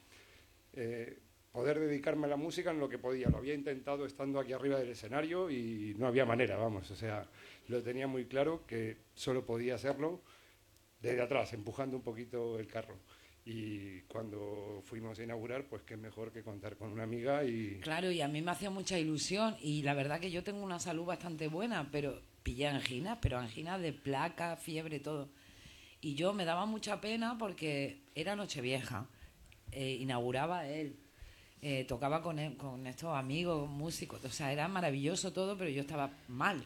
eh, 0.73 1.19
poder 1.51 1.79
dedicarme 1.79 2.27
a 2.27 2.29
la 2.29 2.37
música 2.37 2.71
en 2.71 2.79
lo 2.79 2.87
que 2.87 2.97
podía. 2.99 3.27
Lo 3.29 3.37
había 3.37 3.53
intentado 3.53 4.05
estando 4.05 4.39
aquí 4.39 4.53
arriba 4.53 4.77
del 4.79 4.89
escenario 4.89 5.49
y 5.51 5.95
no 5.97 6.07
había 6.07 6.25
manera, 6.25 6.55
vamos. 6.55 6.89
O 6.91 6.95
sea, 6.95 7.27
lo 7.67 7.81
tenía 7.83 8.07
muy 8.07 8.25
claro 8.25 8.65
que 8.67 8.97
solo 9.15 9.45
podía 9.45 9.75
hacerlo 9.75 10.21
desde 11.01 11.21
atrás, 11.21 11.53
empujando 11.53 11.97
un 11.97 12.03
poquito 12.03 12.59
el 12.59 12.67
carro. 12.67 12.95
Y 13.45 13.99
cuando 14.03 14.81
fuimos 14.85 15.19
a 15.19 15.23
inaugurar, 15.23 15.65
pues 15.65 15.81
qué 15.83 15.97
mejor 15.97 16.31
que 16.31 16.43
contar 16.43 16.77
con 16.77 16.93
una 16.93 17.03
amiga 17.03 17.43
y... 17.43 17.79
Claro, 17.81 18.09
y 18.09 18.21
a 18.21 18.27
mí 18.29 18.41
me 18.41 18.51
hacía 18.51 18.69
mucha 18.69 18.97
ilusión. 18.97 19.57
Y 19.61 19.81
la 19.83 19.93
verdad 19.93 20.21
que 20.21 20.31
yo 20.31 20.43
tengo 20.43 20.63
una 20.63 20.79
salud 20.79 21.03
bastante 21.05 21.49
buena, 21.49 21.89
pero 21.91 22.21
pillé 22.41 22.67
anginas, 22.67 23.17
pero 23.21 23.37
anginas 23.37 23.81
de 23.81 23.91
placa, 23.91 24.55
fiebre, 24.55 25.01
todo. 25.01 25.27
Y 25.99 26.15
yo 26.15 26.31
me 26.33 26.45
daba 26.45 26.65
mucha 26.65 27.01
pena 27.01 27.37
porque 27.37 27.99
era 28.15 28.35
Nochevieja. 28.37 29.07
eh, 29.71 29.97
inauguraba 29.99 30.65
él. 30.67 30.95
eh, 31.61 31.83
tocaba 31.85 32.21
con, 32.21 32.55
con 32.55 32.87
estos 32.87 33.13
amigos, 33.15 33.69
músicos. 33.69 34.23
O 34.23 34.29
sea, 34.29 34.53
era 34.53 34.67
maravilloso 34.69 35.33
todo, 35.33 35.57
pero 35.57 35.69
yo 35.69 35.81
estaba 35.81 36.11
mal. 36.29 36.65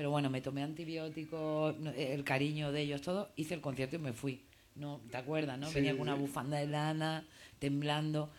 Pero 0.00 0.08
bueno, 0.08 0.30
me 0.30 0.40
tomé 0.40 0.62
antibióticos, 0.62 1.76
eh, 1.94 2.14
el 2.14 2.24
cariño 2.24 2.72
de 2.72 2.80
ellos, 2.80 3.02
todo. 3.02 3.28
Hice 3.36 3.52
el 3.52 3.60
concierto 3.60 3.96
y 3.96 3.98
me 3.98 4.14
fui. 4.14 4.40
No, 4.74 4.98
¿Te 5.10 5.18
acuerdas, 5.18 5.58
no? 5.58 5.68
Sí, 5.68 5.74
Venía 5.74 5.92
con 5.92 6.00
una 6.00 6.14
bufanda 6.14 6.56
de 6.56 6.66
lana, 6.66 7.26
temblando. 7.58 8.30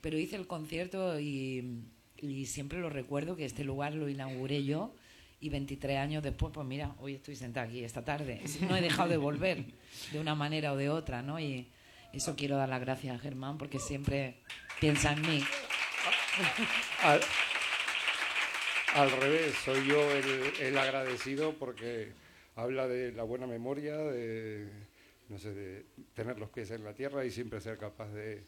Pero 0.00 0.18
hice 0.18 0.36
el 0.36 0.46
concierto 0.46 1.20
y, 1.20 1.82
y 2.16 2.46
siempre 2.46 2.80
lo 2.80 2.88
recuerdo 2.88 3.36
que 3.36 3.44
este 3.44 3.64
lugar 3.64 3.92
lo 3.92 4.08
inauguré 4.08 4.64
yo. 4.64 4.94
Y 5.42 5.50
23 5.50 5.98
años 5.98 6.22
después, 6.22 6.54
pues 6.54 6.66
mira, 6.66 6.94
hoy 7.00 7.16
estoy 7.16 7.36
sentada 7.36 7.66
aquí 7.66 7.84
esta 7.84 8.02
tarde. 8.02 8.40
No 8.66 8.74
he 8.74 8.80
dejado 8.80 9.10
de 9.10 9.18
volver 9.18 9.62
de 10.12 10.20
una 10.20 10.34
manera 10.34 10.72
o 10.72 10.76
de 10.78 10.88
otra, 10.88 11.20
¿no? 11.20 11.38
Y 11.38 11.68
eso 12.14 12.34
quiero 12.34 12.56
dar 12.56 12.70
las 12.70 12.80
gracias 12.80 13.14
a 13.14 13.18
Germán 13.18 13.58
porque 13.58 13.78
siempre 13.78 14.36
piensa 14.80 15.12
en 15.12 15.20
mí. 15.20 15.44
Al, 17.02 17.20
al 18.94 19.10
revés, 19.10 19.54
soy 19.64 19.86
yo 19.86 20.10
el, 20.12 20.52
el 20.60 20.78
agradecido 20.78 21.54
porque 21.54 22.12
habla 22.56 22.88
de 22.88 23.12
la 23.12 23.22
buena 23.22 23.46
memoria, 23.46 23.96
de, 23.96 24.68
no 25.28 25.38
sé, 25.38 25.52
de 25.54 25.86
tener 26.14 26.38
los 26.38 26.50
pies 26.50 26.70
en 26.70 26.84
la 26.84 26.94
tierra 26.94 27.24
y 27.24 27.30
siempre 27.30 27.60
ser 27.60 27.78
capaz 27.78 28.08
de 28.08 28.44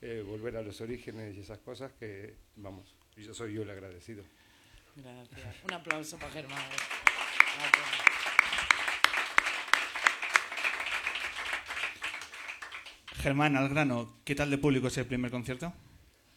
eh, 0.00 0.24
volver 0.26 0.56
a 0.56 0.62
los 0.62 0.80
orígenes 0.80 1.36
y 1.36 1.40
esas 1.40 1.58
cosas 1.58 1.92
que, 1.98 2.34
vamos, 2.56 2.94
yo 3.16 3.34
soy 3.34 3.54
yo 3.54 3.62
el 3.62 3.70
agradecido. 3.70 4.24
Gracias. 4.96 5.56
Un 5.64 5.72
aplauso 5.72 6.18
para 6.18 6.32
Germán. 6.32 6.62
Germán, 13.16 13.56
al 13.56 13.68
grano, 13.70 14.18
¿qué 14.24 14.34
tal 14.34 14.50
de 14.50 14.58
público 14.58 14.88
ese 14.88 15.04
primer 15.04 15.30
concierto? 15.30 15.72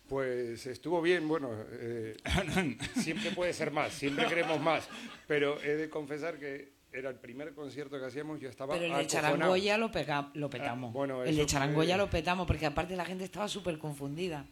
Pues 0.07 0.65
estuvo 0.67 1.01
bien, 1.01 1.27
bueno, 1.27 1.49
eh, 1.71 2.15
siempre 3.01 3.31
puede 3.31 3.51
ser 3.53 3.71
más, 3.71 3.91
siempre 3.93 4.25
queremos 4.27 4.59
más, 4.61 4.87
pero 5.27 5.61
he 5.61 5.75
de 5.75 5.89
confesar 5.89 6.37
que 6.39 6.71
era 6.93 7.09
el 7.09 7.15
primer 7.17 7.53
concierto 7.53 7.99
que 7.99 8.05
hacíamos, 8.05 8.39
yo 8.39 8.47
estaba 8.49 8.73
Pero 8.73 8.85
el 8.85 8.97
de. 9.01 9.07
Charangoya 9.07 9.77
lo, 9.77 9.91
pega- 9.91 10.31
lo 10.33 10.49
petamos. 10.49 10.89
Ah, 10.91 10.93
bueno, 10.93 11.23
el 11.23 11.35
de 11.35 11.45
Charangoya 11.45 11.95
fue- 11.95 12.05
lo 12.05 12.09
petamos 12.09 12.47
porque 12.47 12.65
aparte 12.65 12.95
la 12.95 13.05
gente 13.05 13.23
estaba 13.25 13.47
súper 13.47 13.77
confundida. 13.77 14.45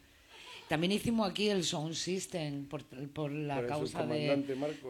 También 0.67 0.91
hicimos 0.91 1.29
aquí 1.29 1.47
el 1.49 1.63
sound 1.63 1.93
system 1.93 2.65
por, 2.65 2.83
por 3.13 3.31
la 3.31 3.55
Por 3.57 3.67
causa 3.67 4.05
de, 4.05 4.43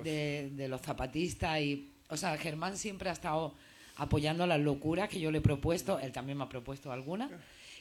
de, 0.04 0.50
de 0.54 0.68
los 0.68 0.82
zapatistas. 0.82 1.60
y 1.62 1.92
O 2.10 2.18
sea, 2.18 2.38
Germán 2.38 2.78
siempre 2.78 3.10
ha 3.10 3.14
estado 3.14 3.54
apoyando 3.98 4.48
las 4.48 4.60
locuras 4.60 5.10
que 5.10 5.20
yo 5.20 5.32
le 5.32 5.40
he 5.40 5.42
propuesto. 5.42 6.00
Él 6.00 6.12
también 6.14 6.38
me 6.38 6.46
ha 6.46 6.50
propuesto 6.50 6.92
algunas. 6.94 7.30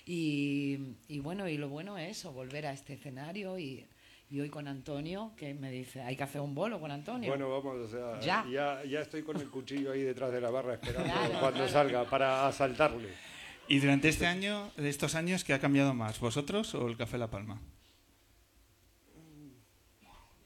Y, 0.07 0.79
y 1.09 1.19
bueno, 1.21 1.49
y 1.49 1.57
lo 1.57 1.69
bueno 1.69 1.97
es 1.99 2.19
eso, 2.19 2.33
volver 2.33 2.67
a 2.67 2.73
este 2.73 2.93
escenario 2.95 3.59
y, 3.59 3.87
y 4.31 4.40
hoy 4.40 4.51
con 4.51 4.69
Antonio, 4.69 5.33
que 5.37 5.55
me 5.55 5.71
dice, 5.71 6.03
hay 6.03 6.14
que 6.17 6.23
hacer 6.25 6.40
un 6.43 6.55
bolo 6.55 6.79
con 6.81 6.90
Antonio. 6.90 7.31
Bueno, 7.31 7.49
vamos, 7.51 7.77
o 7.77 7.88
sea, 7.88 8.21
Ya. 8.21 8.45
ya. 8.51 8.85
ya, 8.85 9.01
estoy 9.01 9.23
con 9.23 9.37
el 9.38 9.49
cuchillo 9.49 9.93
ahí 9.93 10.03
detrás 10.03 10.31
de 10.33 10.40
la 10.40 10.51
barra 10.51 10.75
esperando 10.75 11.11
Claro, 11.12 11.31
cuando 11.40 11.51
claro. 11.59 11.69
salga 11.73 12.05
para 12.05 12.47
asaltarle. 12.47 13.09
Y 13.67 13.79
durante 13.79 14.11
este 14.11 14.27
año, 14.27 14.71
de 14.77 14.90
estos 14.90 15.14
años, 15.14 15.43
¿qué 15.43 15.55
ha 15.55 15.59
cambiado 15.59 15.95
más, 15.95 16.21
vosotros 16.21 16.75
o 16.75 16.87
el 16.87 16.99
Café 16.99 17.17
La 17.17 17.29
Palma? 17.31 17.61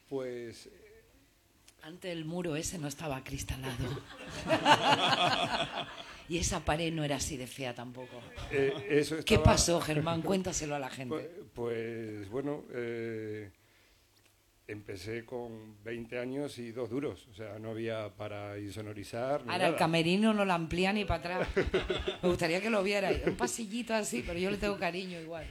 Pues 0.08 0.68
Antes 1.82 2.12
el 2.12 2.24
muro 2.24 2.54
ese 2.56 2.78
no 2.78 2.86
estaba 2.88 3.16
acristalado. 3.16 3.74
y 6.28 6.38
esa 6.38 6.64
pared 6.64 6.92
no 6.92 7.04
era 7.04 7.16
así 7.16 7.36
de 7.36 7.46
fea 7.46 7.74
tampoco. 7.74 8.20
eh, 8.50 8.72
eso 8.90 9.16
¿Qué 9.24 9.38
pasó, 9.38 9.80
Germán? 9.80 10.22
Cuéntaselo 10.22 10.74
a 10.74 10.78
la 10.78 10.88
Pues, 10.88 10.96
gente. 10.98 11.30
pues, 11.54 12.28
bueno, 12.28 12.64
eh, 12.72 13.50
empecé 14.66 15.24
con 15.24 15.82
20 15.82 16.18
años 16.18 16.58
y 16.58 16.72
dos 16.72 16.90
duros, 16.90 17.26
o 17.30 17.34
sea, 17.34 17.58
no 17.58 17.70
había 17.70 18.10
para 18.14 18.58
insonorizar. 18.58 19.44
ni 19.46 19.52
Ahora 19.52 19.68
el 19.68 19.76
camerino 19.76 20.34
no 20.34 20.44
la 20.44 20.54
amplía 20.54 20.92
ni 20.92 21.04
para 21.06 21.38
atrás. 21.38 21.48
Me 22.22 22.28
gustaría 22.28 22.60
que 22.60 22.68
lo 22.70 22.82
vierais. 22.82 23.22
Un 23.26 23.36
pasillito 23.36 23.94
así, 23.94 24.22
pero 24.26 24.38
yo 24.38 24.50
le 24.50 24.58
tengo 24.58 24.76
cariño 24.78 25.18
igual. 25.20 25.46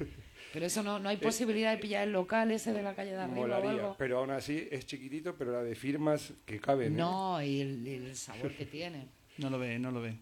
Pero 0.54 0.66
eso 0.66 0.82
no, 0.84 0.98
no 1.00 1.10
hay 1.10 1.18
posibilidad 1.18 1.72
de 1.72 1.78
pillar 1.78 2.04
el 2.08 2.14
local 2.14 2.52
ese 2.52 2.72
de 2.74 2.82
la 2.82 2.96
calle 2.96 3.12
de 3.12 3.18
arriba 3.18 3.38
o 3.38 3.42
Molaría, 3.42 3.70
algo. 3.72 3.96
pero 3.98 4.20
aún 4.20 4.32
así 4.32 4.68
es 4.72 4.86
chiquitito, 4.86 5.36
pero 5.36 5.52
la 5.52 5.62
de 5.64 5.76
firmas 5.76 6.34
que 6.46 6.60
caben. 6.60 6.94
¿eh? 6.94 6.98
No, 6.98 7.42
y 7.44 7.62
el, 7.62 7.88
y 7.88 7.94
el 7.96 8.16
sabor 8.16 8.52
que 8.54 8.66
tiene. 8.66 9.08
No 9.40 9.50
lo 9.50 9.60
ve, 9.60 9.78
no 9.78 9.92
lo 9.92 10.02
ve. 10.02 10.16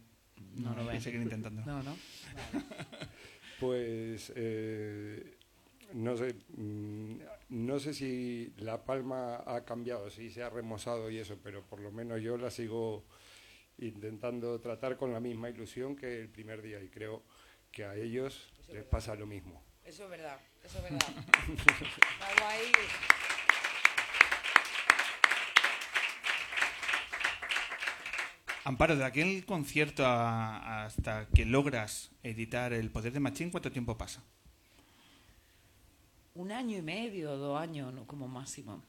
No. 0.55 0.71
Hay 0.71 0.87
que 0.97 1.01
seguir 1.01 1.21
intentando. 1.21 1.63
No, 1.65 1.83
no. 1.83 1.95
Pues 3.57 4.33
eh, 4.35 5.37
no 5.93 6.17
sé, 6.17 6.35
mm, 6.57 7.19
no 7.49 7.79
sé 7.79 7.93
si 7.93 8.53
La 8.57 8.83
Palma 8.83 9.43
ha 9.45 9.63
cambiado, 9.63 10.09
si 10.09 10.29
se 10.29 10.43
ha 10.43 10.49
remozado 10.49 11.09
y 11.09 11.19
eso, 11.19 11.37
pero 11.41 11.63
por 11.63 11.79
lo 11.79 11.89
menos 11.89 12.21
yo 12.21 12.35
la 12.37 12.51
sigo 12.51 13.05
intentando 13.77 14.59
tratar 14.59 14.97
con 14.97 15.13
la 15.13 15.21
misma 15.21 15.49
ilusión 15.49 15.95
que 15.95 16.19
el 16.19 16.29
primer 16.29 16.61
día 16.61 16.81
y 16.83 16.89
creo 16.89 17.23
que 17.71 17.85
a 17.85 17.95
ellos 17.95 18.51
les 18.67 18.83
pasa 18.83 19.15
lo 19.15 19.25
mismo. 19.25 19.63
Eso 19.85 20.03
es 20.03 20.09
verdad, 20.09 20.39
eso 20.63 20.77
es 20.79 20.83
verdad. 20.83 21.07
Está 21.47 22.43
guay. 22.43 22.71
Amparo, 28.65 28.95
de 28.95 29.03
aquel 29.05 29.45
concierto 29.45 30.05
a- 30.05 30.85
hasta 30.85 31.27
que 31.27 31.45
logras 31.45 32.09
editar 32.23 32.73
El 32.73 32.89
Poder 32.89 33.13
de 33.13 33.19
Machín, 33.19 33.51
¿cuánto 33.51 33.71
tiempo 33.71 33.95
pasa? 33.97 34.23
Un 36.33 36.51
año 36.51 36.77
y 36.77 36.81
medio, 36.81 37.37
dos 37.37 37.59
años, 37.61 37.93
¿no? 37.93 38.05
como 38.05 38.27
máximo. 38.27 38.81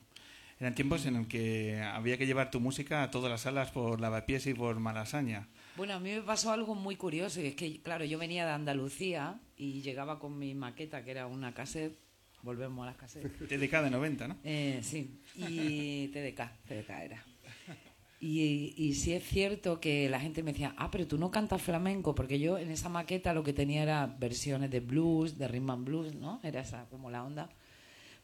Eran 0.59 0.75
tiempos 0.75 1.05
en 1.05 1.17
el 1.17 1.29
que 1.29 1.79
había 1.83 2.17
que 2.17 2.27
llevar 2.27 2.51
tu 2.51 2.59
música 2.61 3.03
a 3.03 3.11
todas 3.11 3.31
las 3.31 3.43
salas 3.43 3.71
por 3.71 4.01
Lavapiés 4.01 4.47
y 4.47 4.55
por 4.55 4.81
Malasaña. 4.81 5.47
Bueno, 5.77 5.93
a 5.93 6.01
mí 6.01 6.11
me 6.11 6.23
pasó 6.23 6.51
algo 6.51 6.75
muy 6.75 6.97
curioso, 6.97 7.43
y 7.43 7.49
es 7.49 7.55
que, 7.55 7.83
claro, 7.83 8.07
yo 8.07 8.19
venía 8.19 8.47
de 8.47 8.53
Andalucía 8.53 9.39
y 9.59 9.83
llegaba 9.83 10.19
con 10.19 10.39
mi 10.39 10.55
maqueta, 10.55 11.05
que 11.05 11.11
era 11.11 11.27
una 11.27 11.53
cassette 11.53 11.99
volvemos 12.43 12.83
a 12.85 12.87
las 12.87 12.97
casetas. 12.97 13.31
TDK 13.49 13.83
de 13.83 13.91
90, 13.91 14.29
¿no? 14.29 14.37
Eh, 14.45 14.81
sí, 14.83 15.21
y 15.35 16.09
TDK, 16.09 16.49
TDK 16.67 16.91
era. 17.03 17.25
Y, 18.19 18.75
y 18.77 18.95
sí 18.95 19.13
es 19.13 19.25
cierto 19.25 19.79
que 19.79 20.09
la 20.09 20.21
gente 20.21 20.43
me 20.43 20.53
decía, 20.53 20.75
ah, 20.79 20.91
pero 20.91 21.07
tú 21.07 21.19
no 21.19 21.31
cantas 21.31 21.61
flamenco, 21.61 22.15
porque 22.15 22.39
yo 22.39 22.57
en 22.59 22.71
esa 22.71 22.89
maqueta 22.89 23.35
lo 23.35 23.45
que 23.45 23.53
tenía 23.53 23.83
era 23.83 24.07
versiones 24.07 24.71
de 24.71 24.81
blues, 24.81 25.37
de 25.37 25.49
rhythm 25.49 25.71
and 25.71 25.85
blues, 25.85 26.15
¿no? 26.15 26.41
Era 26.43 26.61
esa 26.63 26.87
como 26.87 27.11
la 27.11 27.25
onda. 27.25 27.51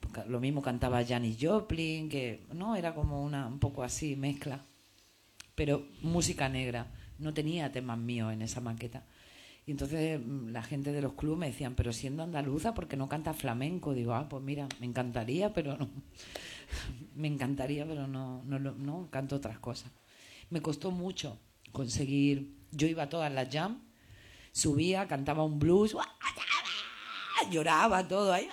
Porque 0.01 0.29
lo 0.29 0.41
mismo 0.41 0.63
cantaba 0.63 1.05
Janis 1.05 1.37
Joplin, 1.41 2.09
que 2.09 2.45
no 2.53 2.75
era 2.75 2.95
como 2.95 3.23
una 3.23 3.47
un 3.47 3.59
poco 3.59 3.83
así 3.83 4.17
mezcla, 4.17 4.65
pero 5.55 5.87
música 6.03 6.49
negra. 6.49 6.87
No 7.19 7.35
tenía 7.35 7.71
temas 7.71 7.99
míos 7.99 8.33
en 8.33 8.43
esa 8.43 8.61
maqueta. 8.61 9.05
Y 9.67 9.71
entonces 9.71 10.21
mm, 10.21 10.49
la 10.49 10.63
gente 10.63 10.93
de 10.93 11.03
los 11.03 11.13
clubes 11.13 11.39
me 11.39 11.47
decían, 11.47 11.75
pero 11.75 11.93
siendo 11.93 12.23
andaluza, 12.23 12.75
¿por 12.75 12.89
qué 12.89 12.97
no 12.97 13.09
canta 13.09 13.33
flamenco? 13.33 13.95
Digo, 13.95 14.15
ah, 14.15 14.29
pues 14.29 14.43
mira, 14.43 14.69
me 14.81 14.87
encantaría, 14.87 15.53
pero 15.53 15.77
no. 15.77 15.89
Me 17.15 17.29
encantaría, 17.29 17.87
pero 17.87 18.07
no, 18.07 18.43
no, 18.45 18.59
no 18.59 19.09
canto 19.11 19.37
otras 19.37 19.59
cosas. 19.59 19.91
Me 20.51 20.61
costó 20.61 20.91
mucho 20.91 21.39
conseguir. 21.73 22.55
Yo 22.71 22.87
iba 22.87 23.05
a 23.05 23.09
todas 23.09 23.33
las 23.33 23.49
jam, 23.51 23.83
subía, 24.53 25.07
cantaba 25.07 25.45
un 25.45 25.59
blues, 25.59 25.97
lloraba 27.51 28.07
todo 28.07 28.33
ahí. 28.33 28.49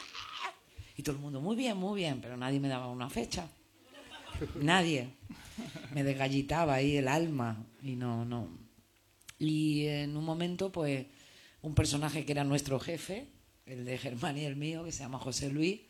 Y 0.98 1.04
todo 1.04 1.16
el 1.16 1.22
mundo, 1.22 1.40
muy 1.40 1.56
bien, 1.56 1.78
muy 1.78 2.02
bien, 2.02 2.20
pero 2.22 2.36
nadie 2.36 2.60
me 2.60 2.68
daba 2.68 2.88
una 2.88 3.10
fecha. 3.10 3.48
Nadie. 4.62 5.10
Me 5.94 6.04
desgallitaba 6.04 6.76
ahí 6.76 6.98
el 6.98 7.08
alma 7.08 7.66
y 7.82 7.96
no, 7.96 8.26
no. 8.26 8.50
Y 9.38 9.88
en 9.88 10.18
un 10.18 10.26
momento, 10.26 10.72
pues, 10.72 11.06
un 11.62 11.74
personaje 11.74 12.26
que 12.26 12.34
era 12.34 12.44
nuestro 12.44 12.80
jefe, 12.80 13.28
el 13.66 13.86
de 13.86 13.98
Germán 13.98 14.38
y 14.38 14.46
el 14.46 14.56
mío, 14.56 14.84
que 14.84 14.92
se 14.92 15.00
llama 15.00 15.20
José 15.20 15.50
Luis, 15.50 15.82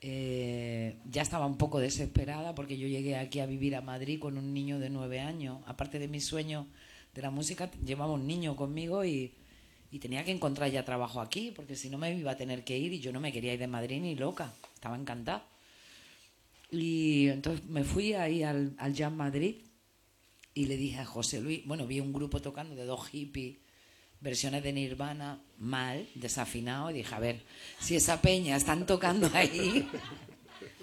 eh, 0.00 0.96
ya 1.10 1.22
estaba 1.22 1.46
un 1.46 1.56
poco 1.56 1.80
desesperada 1.80 2.54
porque 2.54 2.78
yo 2.78 2.86
llegué 2.86 3.16
aquí 3.16 3.40
a 3.40 3.46
vivir 3.46 3.76
a 3.76 3.80
Madrid 3.80 4.20
con 4.20 4.38
un 4.38 4.52
niño 4.52 4.78
de 4.78 4.90
nueve 4.90 5.20
años. 5.20 5.60
Aparte 5.66 5.98
de 5.98 6.08
mi 6.08 6.20
sueño 6.20 6.66
de 7.14 7.22
la 7.22 7.30
música, 7.30 7.70
llevaba 7.84 8.12
un 8.12 8.26
niño 8.26 8.56
conmigo 8.56 9.04
y, 9.04 9.34
tenía 9.98 10.26
que 10.26 10.30
encontrar 10.30 10.70
ya 10.70 10.84
trabajo 10.84 11.22
aquí, 11.22 11.52
porque 11.56 11.74
si 11.74 11.88
no 11.88 11.96
me 11.96 12.14
iba 12.14 12.30
a 12.30 12.36
tener 12.36 12.64
que 12.64 12.76
ir 12.76 12.92
y 12.92 13.00
yo 13.00 13.14
no 13.14 13.20
me 13.20 13.32
quería 13.32 13.54
ir 13.54 13.58
de 13.58 13.66
Madrid 13.66 14.02
ni 14.02 14.14
loca. 14.14 14.52
Estaba 14.74 14.94
encantada. 14.94 15.48
Y 16.70 17.28
entonces 17.28 17.64
me 17.64 17.82
fui 17.82 18.12
ahí 18.12 18.42
al, 18.42 18.74
al 18.76 19.12
Madrid 19.12 19.56
y 20.52 20.66
le 20.66 20.76
dije 20.76 20.98
a 20.98 21.06
José 21.06 21.40
Luis, 21.40 21.64
bueno, 21.64 21.86
vi 21.86 22.00
un 22.00 22.12
grupo 22.12 22.42
tocando 22.42 22.74
de 22.74 22.84
dos 22.84 23.08
hippies, 23.08 23.56
versiones 24.20 24.62
de 24.62 24.72
Nirvana, 24.72 25.40
mal, 25.58 26.08
desafinado, 26.14 26.90
y 26.90 26.94
dije, 26.94 27.14
a 27.14 27.18
ver, 27.20 27.42
si 27.80 27.96
esa 27.96 28.20
peña 28.20 28.56
están 28.56 28.86
tocando 28.86 29.30
ahí, 29.34 29.88
Ah, 29.94 29.98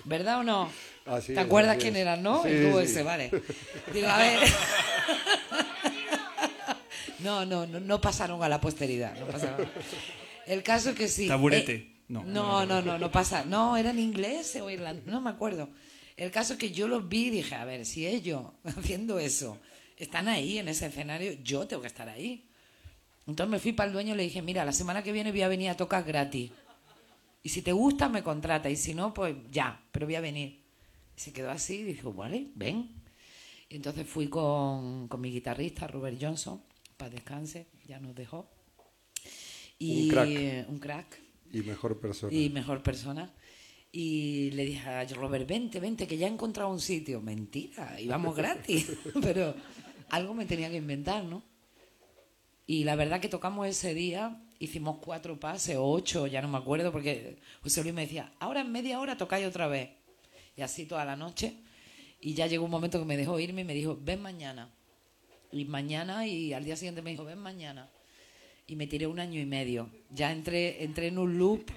¿verdad 0.05 0.39
o 0.39 0.43
no? 0.43 0.69
Así 1.05 1.27
¿Te 1.27 1.33
es, 1.33 1.45
acuerdas 1.45 1.73
así 1.77 1.81
quién 1.83 1.95
es. 1.95 2.01
era, 2.01 2.15
no? 2.17 2.43
Sí, 2.43 2.49
El 2.49 2.71
dúo 2.71 2.79
sí. 2.81 2.85
ese, 2.85 3.03
vale. 3.03 3.31
Digo, 3.93 4.07
a 4.07 4.17
ver. 4.17 4.39
No, 7.19 7.45
no, 7.45 7.65
no, 7.65 7.79
no 7.79 8.01
pasaron 8.01 8.43
a 8.43 8.49
la 8.49 8.59
posteridad. 8.59 9.17
No 9.17 9.27
pasaron. 9.27 9.65
El 10.45 10.61
caso 10.61 10.89
es 10.89 10.95
que 10.95 11.07
sí. 11.07 11.27
Taburete. 11.27 11.73
Eh, 11.75 11.89
No. 12.09 12.23
no, 12.25 12.65
no, 12.65 12.81
no, 12.81 12.97
no 12.99 13.11
pasa. 13.11 13.45
No, 13.45 13.77
eran 13.77 13.97
ingleses 13.97 14.61
o 14.61 14.69
irlandeses, 14.69 15.09
no 15.11 15.21
me 15.21 15.29
acuerdo. 15.29 15.69
El 16.17 16.31
caso 16.31 16.53
es 16.53 16.59
que 16.59 16.71
yo 16.71 16.87
los 16.87 17.07
vi 17.07 17.27
y 17.27 17.29
dije, 17.29 17.55
a 17.55 17.63
ver, 17.65 17.85
si 17.85 18.05
ellos 18.05 18.43
haciendo 18.77 19.19
eso 19.19 19.57
están 19.97 20.27
ahí 20.27 20.57
en 20.57 20.67
ese 20.67 20.87
escenario, 20.87 21.31
yo 21.43 21.65
tengo 21.65 21.81
que 21.81 21.87
estar 21.87 22.09
ahí. 22.09 22.45
Entonces 23.27 23.51
me 23.51 23.59
fui 23.59 23.71
para 23.73 23.87
el 23.87 23.93
dueño 23.93 24.13
y 24.13 24.17
le 24.17 24.23
dije, 24.23 24.41
mira, 24.41 24.65
la 24.65 24.73
semana 24.73 25.01
que 25.03 25.11
viene 25.11 25.31
voy 25.31 25.41
a 25.41 25.47
venir 25.47 25.69
a 25.69 25.77
tocar 25.77 26.03
gratis. 26.03 26.51
Y 27.41 27.49
si 27.49 27.61
te 27.61 27.71
gusta, 27.71 28.09
me 28.09 28.23
contrata. 28.23 28.69
Y 28.69 28.75
si 28.75 28.93
no, 28.93 29.13
pues 29.13 29.35
ya, 29.51 29.81
pero 29.91 30.05
voy 30.05 30.15
a 30.15 30.21
venir. 30.21 30.61
Y 31.15 31.19
se 31.19 31.31
quedó 31.33 31.51
así 31.51 31.75
y 31.79 31.83
dijo, 31.83 32.13
vale, 32.13 32.47
ven. 32.55 32.89
Y 33.69 33.75
entonces 33.77 34.07
fui 34.07 34.27
con, 34.27 35.07
con 35.07 35.21
mi 35.21 35.31
guitarrista, 35.31 35.87
Robert 35.87 36.17
Johnson, 36.21 36.61
para 36.97 37.11
descanse, 37.11 37.67
ya 37.87 37.99
nos 37.99 38.13
dejó. 38.15 38.49
Y 39.79 40.03
Un 40.03 40.09
crack. 40.09 40.69
un 40.69 40.79
crack 40.79 41.19
Y 41.51 41.61
mejor 41.61 41.99
persona. 41.99 42.33
y 42.33 42.49
mejor 42.49 42.83
persona. 42.83 43.31
Y 43.91 44.51
le 44.51 44.65
dije 44.65 44.89
a 44.89 45.05
Robert, 45.05 45.47
vente, 45.47 45.79
vente, 45.79 46.07
que 46.07 46.17
ya 46.17 46.27
he 46.27 46.29
encontrado 46.31 46.69
un 46.69 46.79
sitio. 46.79 47.21
Mentira, 47.21 47.99
íbamos 47.99 48.35
gratis. 48.37 48.91
Pero 49.21 49.55
algo 50.09 50.33
me 50.33 50.45
tenía 50.45 50.69
que 50.69 50.77
inventar, 50.77 51.23
¿no? 51.23 51.43
Y 52.65 52.83
la 52.85 52.95
verdad 52.95 53.19
que 53.19 53.27
tocamos 53.29 53.67
ese 53.67 53.93
día, 53.93 54.41
hicimos 54.59 54.97
cuatro 54.99 55.39
pases 55.39 55.75
o 55.75 55.85
ocho, 55.85 56.27
ya 56.27 56.41
no 56.41 56.47
me 56.47 56.57
acuerdo, 56.57 56.91
porque 56.91 57.37
José 57.61 57.81
Luis 57.83 57.93
me 57.93 58.01
decía, 58.03 58.31
ahora 58.39 58.61
en 58.61 58.71
media 58.71 58.99
hora 58.99 59.17
tocáis 59.17 59.45
otra 59.45 59.67
vez. 59.67 59.89
Y 60.55 60.61
así 60.61 60.85
toda 60.85 61.03
la 61.03 61.15
noche. 61.15 61.55
Y 62.21 62.35
ya 62.35 62.47
llegó 62.47 62.63
un 62.65 62.71
momento 62.71 62.99
que 62.99 63.05
me 63.05 63.17
dejó 63.17 63.37
irme 63.39 63.61
y 63.61 63.65
me 63.65 63.73
dijo, 63.73 63.97
ven 64.01 64.21
mañana. 64.21 64.69
Y 65.51 65.65
mañana, 65.65 66.25
y 66.25 66.53
al 66.53 66.63
día 66.63 66.75
siguiente 66.77 67.01
me 67.01 67.11
dijo, 67.11 67.25
ven 67.25 67.39
mañana. 67.39 67.89
Y 68.65 68.77
me 68.77 68.87
tiré 68.87 69.07
un 69.07 69.19
año 69.19 69.41
y 69.41 69.45
medio. 69.45 69.89
Ya 70.09 70.31
entré, 70.31 70.83
entré 70.85 71.07
en 71.07 71.17
un 71.17 71.37
loop 71.37 71.69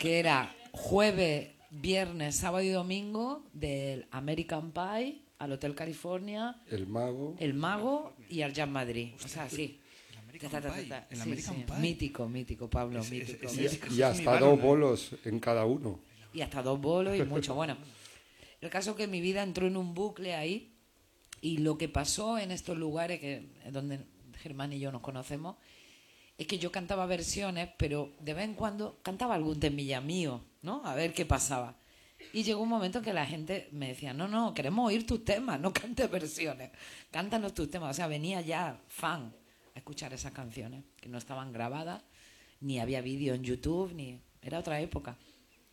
que 0.00 0.18
era 0.18 0.52
jueves, 0.72 1.50
viernes, 1.70 2.34
sábado 2.34 2.64
y 2.64 2.70
domingo 2.70 3.44
del 3.52 4.06
American 4.10 4.72
Pie 4.72 5.22
al 5.38 5.52
Hotel 5.52 5.74
California, 5.76 6.56
El 6.68 6.86
mago. 6.88 7.36
el 7.38 7.54
Mago 7.54 8.12
y 8.28 8.42
al 8.42 8.52
Jam 8.52 8.70
Madrid. 8.70 9.10
O 9.24 9.28
sea, 9.28 9.48
sí. 9.48 9.78
American 10.40 10.50
Ta, 10.50 10.60
ta, 10.60 10.68
ta, 10.68 10.74
Pie, 10.74 10.84
ta. 10.88 11.06
el 11.10 11.16
Sí, 11.16 11.22
American 11.22 11.56
sí. 11.56 11.64
Pie. 11.66 11.76
Mítico, 11.78 12.28
mítico, 12.28 12.70
Pablo, 12.70 13.02
mítico. 13.04 13.46
Y 13.90 14.02
hasta 14.02 14.38
dos 14.38 14.60
bolos 14.60 15.10
en 15.24 15.38
cada 15.40 15.64
uno. 15.64 16.00
y 16.32 16.40
hasta 16.42 16.62
dos 16.62 16.80
bolos 16.80 17.16
y 17.18 17.22
mucho. 17.24 17.54
Bueno, 17.54 17.76
el 18.60 18.70
caso 18.70 18.90
es 18.92 18.96
que 18.96 19.06
mi 19.06 19.20
vida 19.20 19.42
entró 19.42 19.66
en 19.66 19.76
un 19.76 19.94
bucle 19.94 20.34
ahí 20.34 20.72
y 21.40 21.58
lo 21.58 21.76
que 21.78 21.88
pasó 21.88 22.38
en 22.38 22.50
estos 22.50 22.76
lugares 22.78 23.20
que 23.20 23.50
es 23.64 23.72
donde 23.72 24.00
Germán 24.42 24.72
y 24.72 24.78
yo 24.78 24.92
nos 24.92 25.00
conocemos 25.02 25.56
es 26.38 26.46
que 26.46 26.58
yo 26.58 26.72
cantaba 26.72 27.04
versiones, 27.06 27.68
pero 27.76 28.12
de 28.20 28.32
vez 28.32 28.44
en 28.44 28.54
cuando 28.54 28.98
cantaba 29.02 29.34
algún 29.34 29.60
temilla 29.60 30.00
mío, 30.00 30.42
¿no? 30.62 30.82
A 30.86 30.94
ver 30.94 31.12
qué 31.12 31.26
pasaba. 31.26 31.76
Y 32.32 32.42
llegó 32.44 32.62
un 32.62 32.68
momento 32.68 32.98
en 32.98 33.04
que 33.04 33.12
la 33.12 33.26
gente 33.26 33.68
me 33.72 33.88
decía, 33.88 34.12
no, 34.14 34.26
no, 34.28 34.54
queremos 34.54 34.86
oír 34.88 35.06
tus 35.06 35.22
temas, 35.24 35.60
no 35.60 35.72
cantes 35.72 36.10
versiones, 36.10 36.70
cántanos 37.10 37.52
tus 37.54 37.70
temas. 37.70 37.90
O 37.90 37.94
sea, 37.94 38.06
venía 38.06 38.40
ya 38.40 38.80
fan 38.88 39.34
escuchar 39.80 40.12
esas 40.12 40.32
canciones, 40.32 40.84
que 41.00 41.08
no 41.08 41.18
estaban 41.18 41.52
grabadas, 41.52 42.02
ni 42.60 42.78
había 42.78 43.00
vídeo 43.00 43.34
en 43.34 43.42
YouTube, 43.42 43.92
ni... 43.94 44.20
Era 44.42 44.58
otra 44.58 44.80
época. 44.80 45.18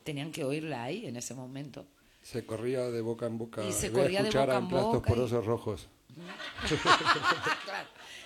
Tenían 0.04 0.32
que 0.32 0.44
oírla 0.44 0.84
ahí, 0.84 1.06
en 1.06 1.16
ese 1.16 1.34
momento. 1.34 1.86
Se 2.22 2.46
corría 2.46 2.90
de 2.92 3.00
boca 3.02 3.26
en 3.28 3.38
boca. 3.38 3.66
Y 3.66 3.72
se 3.72 3.90
Voy 3.90 4.00
a 4.00 4.04
corría 4.04 4.22
de 4.24 4.28
escuchar 4.30 4.62
boca 4.64 4.98
en 4.98 5.04
y- 5.04 5.08
porosos 5.08 5.46
rojos. 5.46 5.88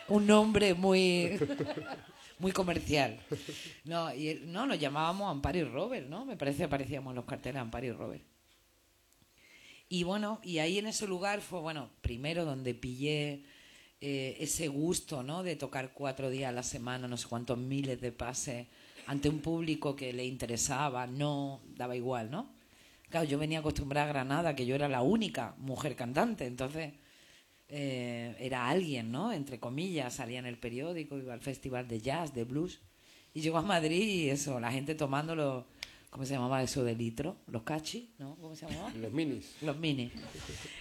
un 0.08 0.26
nombre 0.26 0.74
muy 0.74 1.38
muy 2.40 2.52
comercial. 2.52 3.20
No, 3.84 4.14
y 4.14 4.42
no 4.46 4.66
nos 4.66 4.80
llamábamos 4.80 5.30
Amparo 5.30 5.58
y 5.60 5.64
Robert, 5.64 6.08
¿no? 6.08 6.26
Me 6.26 6.38
parece 6.38 6.60
que 6.60 6.64
aparecíamos 6.66 7.12
en 7.12 7.16
los 7.18 7.26
carteles 7.26 7.62
Amparo 7.62 7.86
y 7.86 7.92
Robert. 7.92 8.24
Y 9.90 10.04
bueno, 10.04 10.40
y 10.42 10.58
ahí 10.60 10.80
en 10.80 10.88
ese 10.88 11.06
lugar 11.06 11.42
fue, 11.42 11.60
bueno, 11.60 11.90
primero 12.02 12.46
donde 12.46 12.74
pillé 12.74 13.44
eh, 14.02 14.36
ese 14.40 14.68
gusto, 14.68 15.22
¿no? 15.22 15.44
De 15.44 15.56
tocar 15.56 15.94
cuatro 15.94 16.32
días 16.32 16.50
a 16.50 16.52
la 16.52 16.64
semana, 16.64 17.08
no 17.08 17.18
sé 17.18 17.28
cuántos 17.28 17.58
miles 17.58 18.02
de 18.02 18.12
pases 18.12 18.68
ante 19.06 19.30
un 19.30 19.40
público 19.40 19.96
que 19.96 20.12
le 20.12 20.26
interesaba, 20.26 21.06
no, 21.06 21.62
daba 21.76 21.96
igual, 21.96 22.32
¿no? 22.32 22.50
Claro, 23.10 23.28
yo 23.28 23.38
venía 23.38 23.60
acostumbrada 23.60 24.08
a 24.08 24.10
Granada, 24.10 24.56
que 24.56 24.66
yo 24.66 24.74
era 24.74 24.88
la 24.88 25.02
única 25.02 25.54
mujer 25.60 25.96
cantante, 25.96 26.46
entonces 26.48 26.94
eh, 27.68 28.36
era 28.40 28.70
alguien, 28.70 29.12
¿no? 29.12 29.34
Entre 29.34 29.60
comillas, 29.60 30.16
salía 30.16 30.40
en 30.40 30.46
el 30.46 30.58
periódico, 30.58 31.18
iba 31.18 31.34
al 31.34 31.42
festival 31.42 31.88
de 31.88 32.02
jazz, 32.02 32.34
de 32.34 32.44
blues. 32.44 32.80
Y 33.34 33.42
llegó 33.42 33.58
a 33.58 33.62
Madrid 33.62 34.02
y 34.02 34.30
eso, 34.30 34.60
la 34.60 34.72
gente 34.72 34.96
tomando 34.96 35.36
los, 35.36 35.66
¿cómo 36.10 36.26
se 36.26 36.34
llamaba 36.34 36.64
eso 36.64 36.84
de 36.84 36.96
litro? 36.96 37.38
Los 37.48 37.64
cachis, 37.64 38.10
¿no? 38.18 38.36
¿Cómo 38.36 38.56
se 38.56 38.66
llamaba? 38.66 38.92
Los 38.96 39.12
minis. 39.12 39.58
Los 39.62 39.78
mini. 39.78 40.12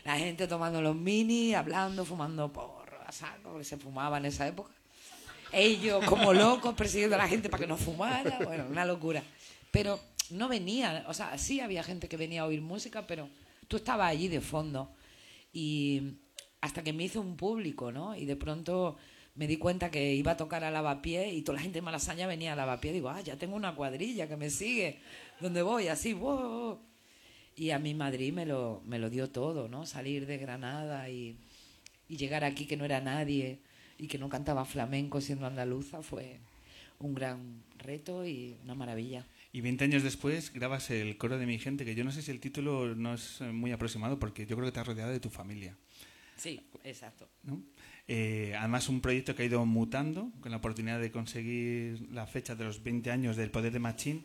La 0.05 0.17
gente 0.19 0.47
tomando 0.47 0.81
los 0.81 0.97
mini, 0.97 1.55
hablando, 1.55 2.05
fumando 2.05 2.45
a 2.45 2.80
saco, 3.13 3.51
porque 3.51 3.65
se 3.65 3.77
fumaba 3.77 4.19
en 4.19 4.27
esa 4.27 4.47
época. 4.47 4.71
Ellos 5.53 6.05
como 6.05 6.33
locos 6.35 6.75
persiguiendo 6.75 7.17
a 7.17 7.19
la 7.19 7.29
gente 7.29 7.49
para 7.49 7.63
que 7.63 7.67
no 7.67 7.77
fumara. 7.77 8.39
Bueno, 8.45 8.67
una 8.69 8.85
locura. 8.85 9.23
Pero 9.71 10.01
no 10.31 10.49
venía, 10.49 11.05
o 11.09 11.15
sea, 11.15 11.37
sí 11.39 11.61
había 11.61 11.83
gente 11.83 12.09
que 12.09 12.17
venía 12.17 12.43
a 12.43 12.47
oír 12.47 12.61
música, 12.61 13.07
pero 13.07 13.29
tú 13.69 13.77
estabas 13.77 14.11
allí 14.11 14.29
de 14.29 14.41
fondo. 14.41 14.91
Y 15.53 16.19
hasta 16.61 16.83
que 16.83 16.93
me 16.93 17.05
hice 17.05 17.19
un 17.19 17.37
público, 17.37 17.91
¿no? 17.93 18.15
Y 18.15 18.25
de 18.25 18.37
pronto 18.37 18.97
me 19.35 19.47
di 19.47 19.57
cuenta 19.57 19.91
que 19.91 20.15
iba 20.15 20.33
a 20.33 20.37
tocar 20.37 20.65
a 20.65 20.71
lavapiés 20.71 21.33
y 21.33 21.43
toda 21.43 21.57
la 21.57 21.63
gente 21.63 21.79
de 21.79 21.83
Malasaña 21.83 22.27
venía 22.27 22.53
a 22.53 22.57
lavapiés. 22.57 22.95
Digo, 22.95 23.09
ah, 23.09 23.21
ya 23.21 23.37
tengo 23.37 23.57
una 23.57 23.75
cuadrilla 23.75 24.29
que 24.29 24.37
me 24.37 24.51
sigue. 24.51 25.01
¿Dónde 25.41 25.63
voy? 25.63 25.89
Así, 25.89 26.13
wow. 26.13 26.79
Y 27.57 27.71
a 27.71 27.79
mi 27.79 27.95
Madrid 27.95 28.33
me 28.33 28.47
lo, 28.47 28.83
me 28.87 28.99
lo 28.99 29.11
dio 29.11 29.31
todo, 29.31 29.69
¿no? 29.69 29.87
Salir 29.87 30.27
de 30.27 30.39
Granada 30.39 31.09
y, 31.09 31.37
y 32.11 32.17
llegar 32.17 32.43
aquí 32.43 32.67
que 32.67 32.77
no 32.77 32.85
era 32.85 33.01
nadie 33.01 33.61
y 33.97 34.09
que 34.09 34.19
no 34.19 34.29
cantaba 34.29 34.65
flamenco 34.65 35.21
siendo 35.21 35.47
andaluza 35.47 36.03
fue 36.03 36.41
un 36.99 37.15
gran 37.15 37.63
reto 37.79 38.27
y 38.27 38.57
una 38.65 38.75
maravilla. 38.75 39.25
Y 39.53 39.61
20 39.61 39.85
años 39.85 40.03
después 40.03 40.53
grabas 40.53 40.91
el 40.91 41.17
coro 41.17 41.39
de 41.39 41.47
mi 41.47 41.59
gente, 41.61 41.85
que 41.85 41.95
yo 41.95 42.03
no 42.03 42.11
sé 42.11 42.21
si 42.23 42.33
el 42.33 42.41
título 42.41 42.97
no 42.97 43.15
es 43.15 43.41
eh, 43.41 43.53
muy 43.53 43.71
aproximado, 43.71 44.19
porque 44.19 44.45
yo 44.45 44.57
creo 44.57 44.67
que 44.67 44.73
te 44.73 44.81
has 44.81 44.87
rodeado 44.87 45.13
de 45.13 45.21
tu 45.21 45.31
familia. 45.31 45.77
Sí, 46.37 46.61
exacto. 46.83 47.29
¿no? 47.45 47.63
Eh, 48.09 48.55
además, 48.59 48.89
un 48.89 49.01
proyecto 49.01 49.37
que 49.37 49.45
ha 49.45 49.47
ido 49.47 49.65
mutando, 49.65 50.33
con 50.41 50.51
la 50.51 50.57
oportunidad 50.59 51.01
de 51.01 51.13
conseguir 51.13 52.09
la 52.11 52.27
fecha 52.27 52.57
de 52.57 52.65
los 52.65 52.83
20 52.83 53.11
años 53.13 53.37
del 53.37 53.53
Poder 53.53 53.73
de 53.73 53.79
Machín. 53.79 54.25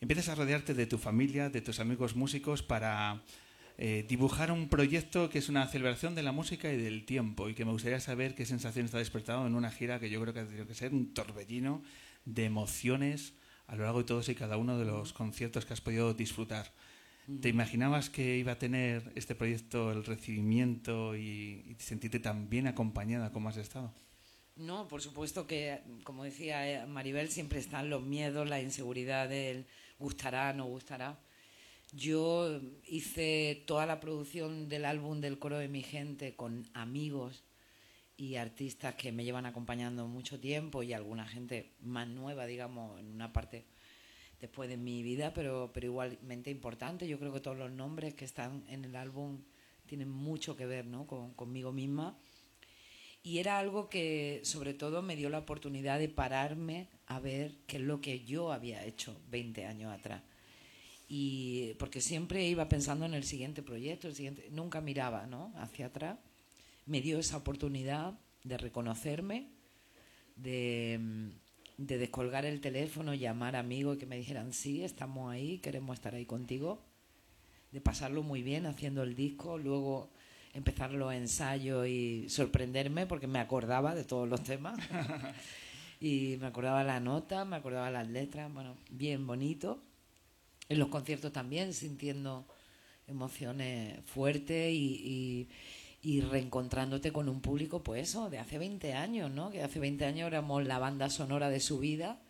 Empiezas 0.00 0.30
a 0.30 0.34
rodearte 0.34 0.72
de 0.72 0.86
tu 0.86 0.96
familia, 0.96 1.50
de 1.50 1.60
tus 1.60 1.78
amigos 1.78 2.16
músicos, 2.16 2.62
para 2.62 3.22
eh, 3.78 4.04
dibujar 4.08 4.52
un 4.52 4.68
proyecto 4.68 5.30
que 5.30 5.38
es 5.38 5.48
una 5.48 5.66
celebración 5.66 6.14
de 6.14 6.22
la 6.22 6.32
música 6.32 6.72
y 6.72 6.76
del 6.76 7.04
tiempo, 7.04 7.48
y 7.48 7.54
que 7.54 7.64
me 7.64 7.72
gustaría 7.72 8.00
saber 8.00 8.34
qué 8.34 8.46
sensación 8.46 8.86
está 8.86 8.98
despertado 8.98 9.46
en 9.46 9.54
una 9.54 9.70
gira 9.70 9.98
que 10.00 10.10
yo 10.10 10.20
creo 10.20 10.34
que 10.34 10.40
ha 10.40 10.46
tenido 10.46 10.66
que 10.66 10.74
ser 10.74 10.92
un 10.92 11.14
torbellino 11.14 11.82
de 12.24 12.44
emociones 12.44 13.34
a 13.66 13.76
lo 13.76 13.84
largo 13.84 14.00
de 14.00 14.04
todos 14.04 14.28
y 14.28 14.34
cada 14.34 14.56
uno 14.56 14.78
de 14.78 14.84
los 14.84 15.12
conciertos 15.12 15.64
que 15.64 15.72
has 15.72 15.80
podido 15.80 16.14
disfrutar. 16.14 16.72
¿Te 17.40 17.48
imaginabas 17.48 18.10
que 18.10 18.36
iba 18.36 18.52
a 18.52 18.58
tener 18.58 19.12
este 19.14 19.36
proyecto 19.36 19.92
el 19.92 20.04
recibimiento 20.04 21.16
y, 21.16 21.64
y 21.68 21.76
sentirte 21.78 22.18
tan 22.18 22.50
bien 22.50 22.66
acompañada 22.66 23.30
como 23.30 23.48
has 23.48 23.56
estado? 23.56 23.94
No, 24.56 24.86
por 24.88 25.00
supuesto 25.00 25.46
que, 25.46 25.80
como 26.04 26.24
decía 26.24 26.68
eh, 26.68 26.86
Maribel, 26.86 27.30
siempre 27.30 27.58
están 27.58 27.88
los 27.88 28.02
miedos, 28.02 28.48
la 28.48 28.60
inseguridad 28.60 29.28
del 29.28 29.66
gustará, 29.98 30.52
no 30.52 30.66
gustará. 30.66 31.18
Yo 31.92 32.60
hice 32.86 33.62
toda 33.66 33.84
la 33.84 34.00
producción 34.00 34.68
del 34.68 34.86
álbum 34.86 35.20
del 35.20 35.38
coro 35.38 35.58
de 35.58 35.68
mi 35.68 35.82
gente 35.82 36.34
con 36.34 36.66
amigos 36.72 37.44
y 38.16 38.36
artistas 38.36 38.94
que 38.94 39.12
me 39.12 39.24
llevan 39.24 39.44
acompañando 39.44 40.06
mucho 40.08 40.40
tiempo 40.40 40.82
y 40.82 40.94
alguna 40.94 41.26
gente 41.26 41.72
más 41.80 42.08
nueva, 42.08 42.46
digamos, 42.46 42.98
en 42.98 43.12
una 43.12 43.32
parte 43.32 43.66
después 44.40 44.70
de 44.70 44.76
mi 44.76 45.02
vida, 45.02 45.34
pero, 45.34 45.70
pero 45.74 45.86
igualmente 45.86 46.50
importante. 46.50 47.06
Yo 47.06 47.18
creo 47.18 47.32
que 47.32 47.40
todos 47.40 47.58
los 47.58 47.70
nombres 47.70 48.14
que 48.14 48.24
están 48.24 48.64
en 48.68 48.84
el 48.86 48.96
álbum 48.96 49.42
tienen 49.86 50.08
mucho 50.08 50.56
que 50.56 50.64
ver 50.64 50.86
¿no? 50.86 51.06
con, 51.06 51.34
conmigo 51.34 51.72
misma. 51.72 52.16
Y 53.22 53.38
era 53.38 53.58
algo 53.58 53.88
que 53.88 54.40
sobre 54.44 54.72
todo 54.72 55.02
me 55.02 55.14
dio 55.14 55.28
la 55.28 55.38
oportunidad 55.38 55.98
de 55.98 56.08
pararme 56.08 56.88
a 57.06 57.20
ver 57.20 57.52
qué 57.66 57.76
es 57.76 57.82
lo 57.82 58.00
que 58.00 58.24
yo 58.24 58.50
había 58.50 58.84
hecho 58.84 59.20
20 59.30 59.66
años 59.66 59.92
atrás. 59.92 60.22
Y 61.14 61.74
porque 61.74 62.00
siempre 62.00 62.48
iba 62.48 62.70
pensando 62.70 63.04
en 63.04 63.12
el 63.12 63.24
siguiente 63.24 63.62
proyecto, 63.62 64.08
el 64.08 64.14
siguiente, 64.14 64.48
nunca 64.50 64.80
miraba 64.80 65.26
¿no? 65.26 65.52
hacia 65.58 65.88
atrás. 65.88 66.18
Me 66.86 67.02
dio 67.02 67.18
esa 67.18 67.36
oportunidad 67.36 68.14
de 68.44 68.56
reconocerme, 68.56 69.48
de, 70.36 70.98
de 71.76 71.98
descolgar 71.98 72.46
el 72.46 72.62
teléfono, 72.62 73.12
llamar 73.12 73.56
amigos 73.56 73.96
y 73.96 73.98
que 73.98 74.06
me 74.06 74.16
dijeran, 74.16 74.54
sí, 74.54 74.84
estamos 74.84 75.30
ahí, 75.30 75.58
queremos 75.58 75.98
estar 75.98 76.14
ahí 76.14 76.24
contigo, 76.24 76.82
de 77.72 77.82
pasarlo 77.82 78.22
muy 78.22 78.42
bien 78.42 78.64
haciendo 78.64 79.02
el 79.02 79.14
disco, 79.14 79.58
luego 79.58 80.08
empezar 80.54 80.92
los 80.92 81.12
ensayos 81.12 81.86
y 81.86 82.30
sorprenderme 82.30 83.06
porque 83.06 83.26
me 83.26 83.38
acordaba 83.38 83.94
de 83.94 84.04
todos 84.04 84.26
los 84.30 84.42
temas. 84.44 84.78
y 86.00 86.38
me 86.40 86.46
acordaba 86.46 86.82
la 86.84 87.00
nota, 87.00 87.44
me 87.44 87.56
acordaba 87.56 87.90
las 87.90 88.08
letras, 88.08 88.50
bueno, 88.50 88.78
bien 88.88 89.26
bonito. 89.26 89.82
En 90.72 90.78
los 90.78 90.88
conciertos 90.88 91.30
también, 91.34 91.74
sintiendo 91.74 92.46
emociones 93.06 94.00
fuertes 94.06 94.72
y, 94.72 95.46
reencontrándote 96.30 97.12
con 97.12 97.28
un 97.28 97.42
público, 97.42 97.82
pues 97.82 98.08
eso, 98.08 98.30
de 98.30 98.38
hace 98.38 98.56
20 98.56 98.94
años, 98.94 99.30
¿no? 99.30 99.50
Que 99.50 99.62
hace 99.62 99.78
20 99.78 100.06
años 100.06 100.28
éramos 100.28 100.64
la 100.64 100.78
banda 100.78 101.10
sonora 101.10 101.50
de 101.50 101.60
su 101.60 101.78
vida 101.78 102.22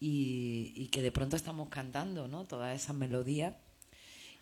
y, 0.00 0.72
y 0.74 0.88
que 0.88 1.00
de 1.00 1.12
pronto 1.12 1.36
estamos 1.36 1.68
cantando, 1.68 2.26
¿no? 2.26 2.44
Todas 2.44 2.74
esas 2.74 2.96
melodías 2.96 3.54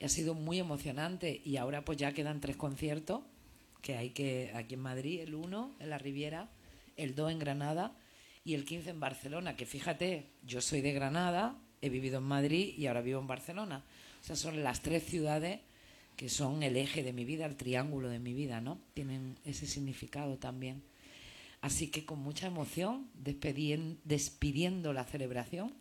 y 0.01 0.07
ha 0.07 0.09
sido 0.09 0.33
muy 0.33 0.59
emocionante 0.59 1.43
y 1.45 1.59
ahora 1.59 1.85
pues 1.85 1.99
ya 1.99 2.13
quedan 2.13 2.41
tres 2.41 2.57
conciertos 2.57 3.21
que 3.83 3.95
hay 3.95 4.11
que 4.11 4.53
aquí 4.55 4.73
en 4.73 4.81
Madrid, 4.81 5.21
el 5.21 5.35
1 5.35 5.77
en 5.81 5.91
la 5.91 5.99
Riviera, 5.99 6.49
el 6.97 7.15
2 7.15 7.33
en 7.33 7.39
Granada 7.41 7.95
y 8.43 8.55
el 8.55 8.65
15 8.65 8.89
en 8.89 9.01
Barcelona, 9.01 9.55
que 9.55 9.67
fíjate, 9.67 10.31
yo 10.43 10.63
soy 10.63 10.81
de 10.81 10.93
Granada, 10.95 11.59
he 11.81 11.89
vivido 11.89 12.19
en 12.19 12.25
Madrid 12.25 12.75
y 12.77 12.87
ahora 12.87 13.03
vivo 13.03 13.21
en 13.21 13.27
Barcelona. 13.27 13.85
O 14.21 14.25
sea, 14.25 14.37
son 14.37 14.63
las 14.63 14.81
tres 14.81 15.05
ciudades 15.05 15.61
que 16.17 16.29
son 16.29 16.63
el 16.65 16.77
eje 16.77 17.05
de 17.05 17.13
mi 17.13 17.25
vida, 17.25 17.47
el 17.47 17.57
triángulo 17.57 18.09
de 18.09 18.19
mi 18.19 18.35
vida, 18.35 18.61
¿no? 18.61 18.81
Tienen 18.95 19.37
ese 19.45 19.67
significado 19.67 20.37
también. 20.37 20.83
Así 21.61 21.89
que 21.89 22.05
con 22.05 22.19
mucha 22.19 22.49
emoción, 22.49 23.09
despidiendo 23.15 24.93
la 24.93 25.05
celebración, 25.05 25.73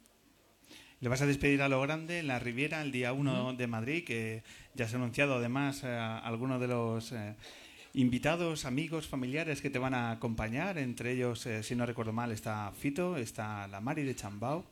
le 1.00 1.10
vas 1.10 1.22
a 1.22 1.28
despedir 1.28 1.62
a 1.62 1.70
lo 1.70 1.80
grande 1.82 2.20
en 2.20 2.28
la 2.28 2.40
Riviera 2.40 2.82
el 2.82 2.92
día 2.92 3.14
1 3.14 3.54
de 3.54 3.68
Madrid, 3.68 4.04
que 4.04 4.44
ya 4.74 4.88
se 4.88 4.96
ha 4.96 5.00
anunciado 5.00 5.36
además 5.36 5.82
eh, 5.84 5.88
algunos 5.88 6.60
de 6.60 6.68
los 6.68 7.12
eh, 7.12 7.36
invitados, 7.94 8.66
amigos, 8.66 9.08
familiares 9.08 9.62
que 9.62 9.70
te 9.70 9.78
van 9.78 9.94
a 9.94 10.10
acompañar. 10.10 10.80
Entre 10.80 11.12
ellos, 11.12 11.46
eh, 11.46 11.62
si 11.62 11.76
no 11.76 11.86
recuerdo 11.86 12.14
mal, 12.14 12.32
está 12.32 12.72
Fito, 12.72 13.16
está 13.16 13.68
la 13.68 13.80
Mari 13.80 14.04
de 14.04 14.16
Chambao. 14.16 14.66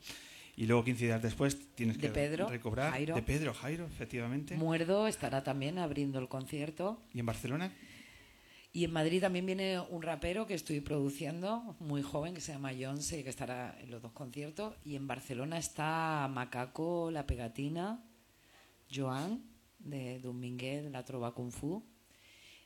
Y 0.57 0.65
luego 0.67 0.83
15 0.83 1.05
días 1.05 1.21
después 1.21 1.57
tienes 1.75 1.97
de 1.97 2.07
que 2.07 2.13
Pedro, 2.13 2.47
recobrar. 2.47 2.91
Jairo. 2.91 3.15
De 3.15 3.21
Pedro 3.21 3.53
Jairo, 3.53 3.85
efectivamente. 3.85 4.55
Muerdo 4.55 5.07
estará 5.07 5.43
también 5.43 5.77
abriendo 5.79 6.19
el 6.19 6.29
concierto. 6.29 7.01
¿Y 7.13 7.19
en 7.19 7.25
Barcelona? 7.25 7.71
Y 8.71 8.83
en 8.83 8.91
Madrid 8.91 9.21
también 9.21 9.45
viene 9.45 9.79
un 9.79 10.01
rapero 10.01 10.45
que 10.47 10.53
estoy 10.53 10.81
produciendo, 10.81 11.77
muy 11.79 12.01
joven, 12.01 12.33
que 12.33 12.41
se 12.41 12.51
llama 12.51 12.73
Jonse, 12.77 13.23
que 13.23 13.29
estará 13.29 13.77
en 13.79 13.89
los 13.89 14.01
dos 14.01 14.11
conciertos. 14.11 14.75
Y 14.83 14.95
en 14.95 15.07
Barcelona 15.07 15.57
está 15.57 16.29
Macaco, 16.29 17.09
La 17.09 17.25
Pegatina, 17.25 18.03
Joan, 18.93 19.43
de 19.79 20.19
Dominguez, 20.19 20.91
la 20.91 21.05
Trova 21.05 21.33
Kung 21.33 21.51
Fu, 21.51 21.85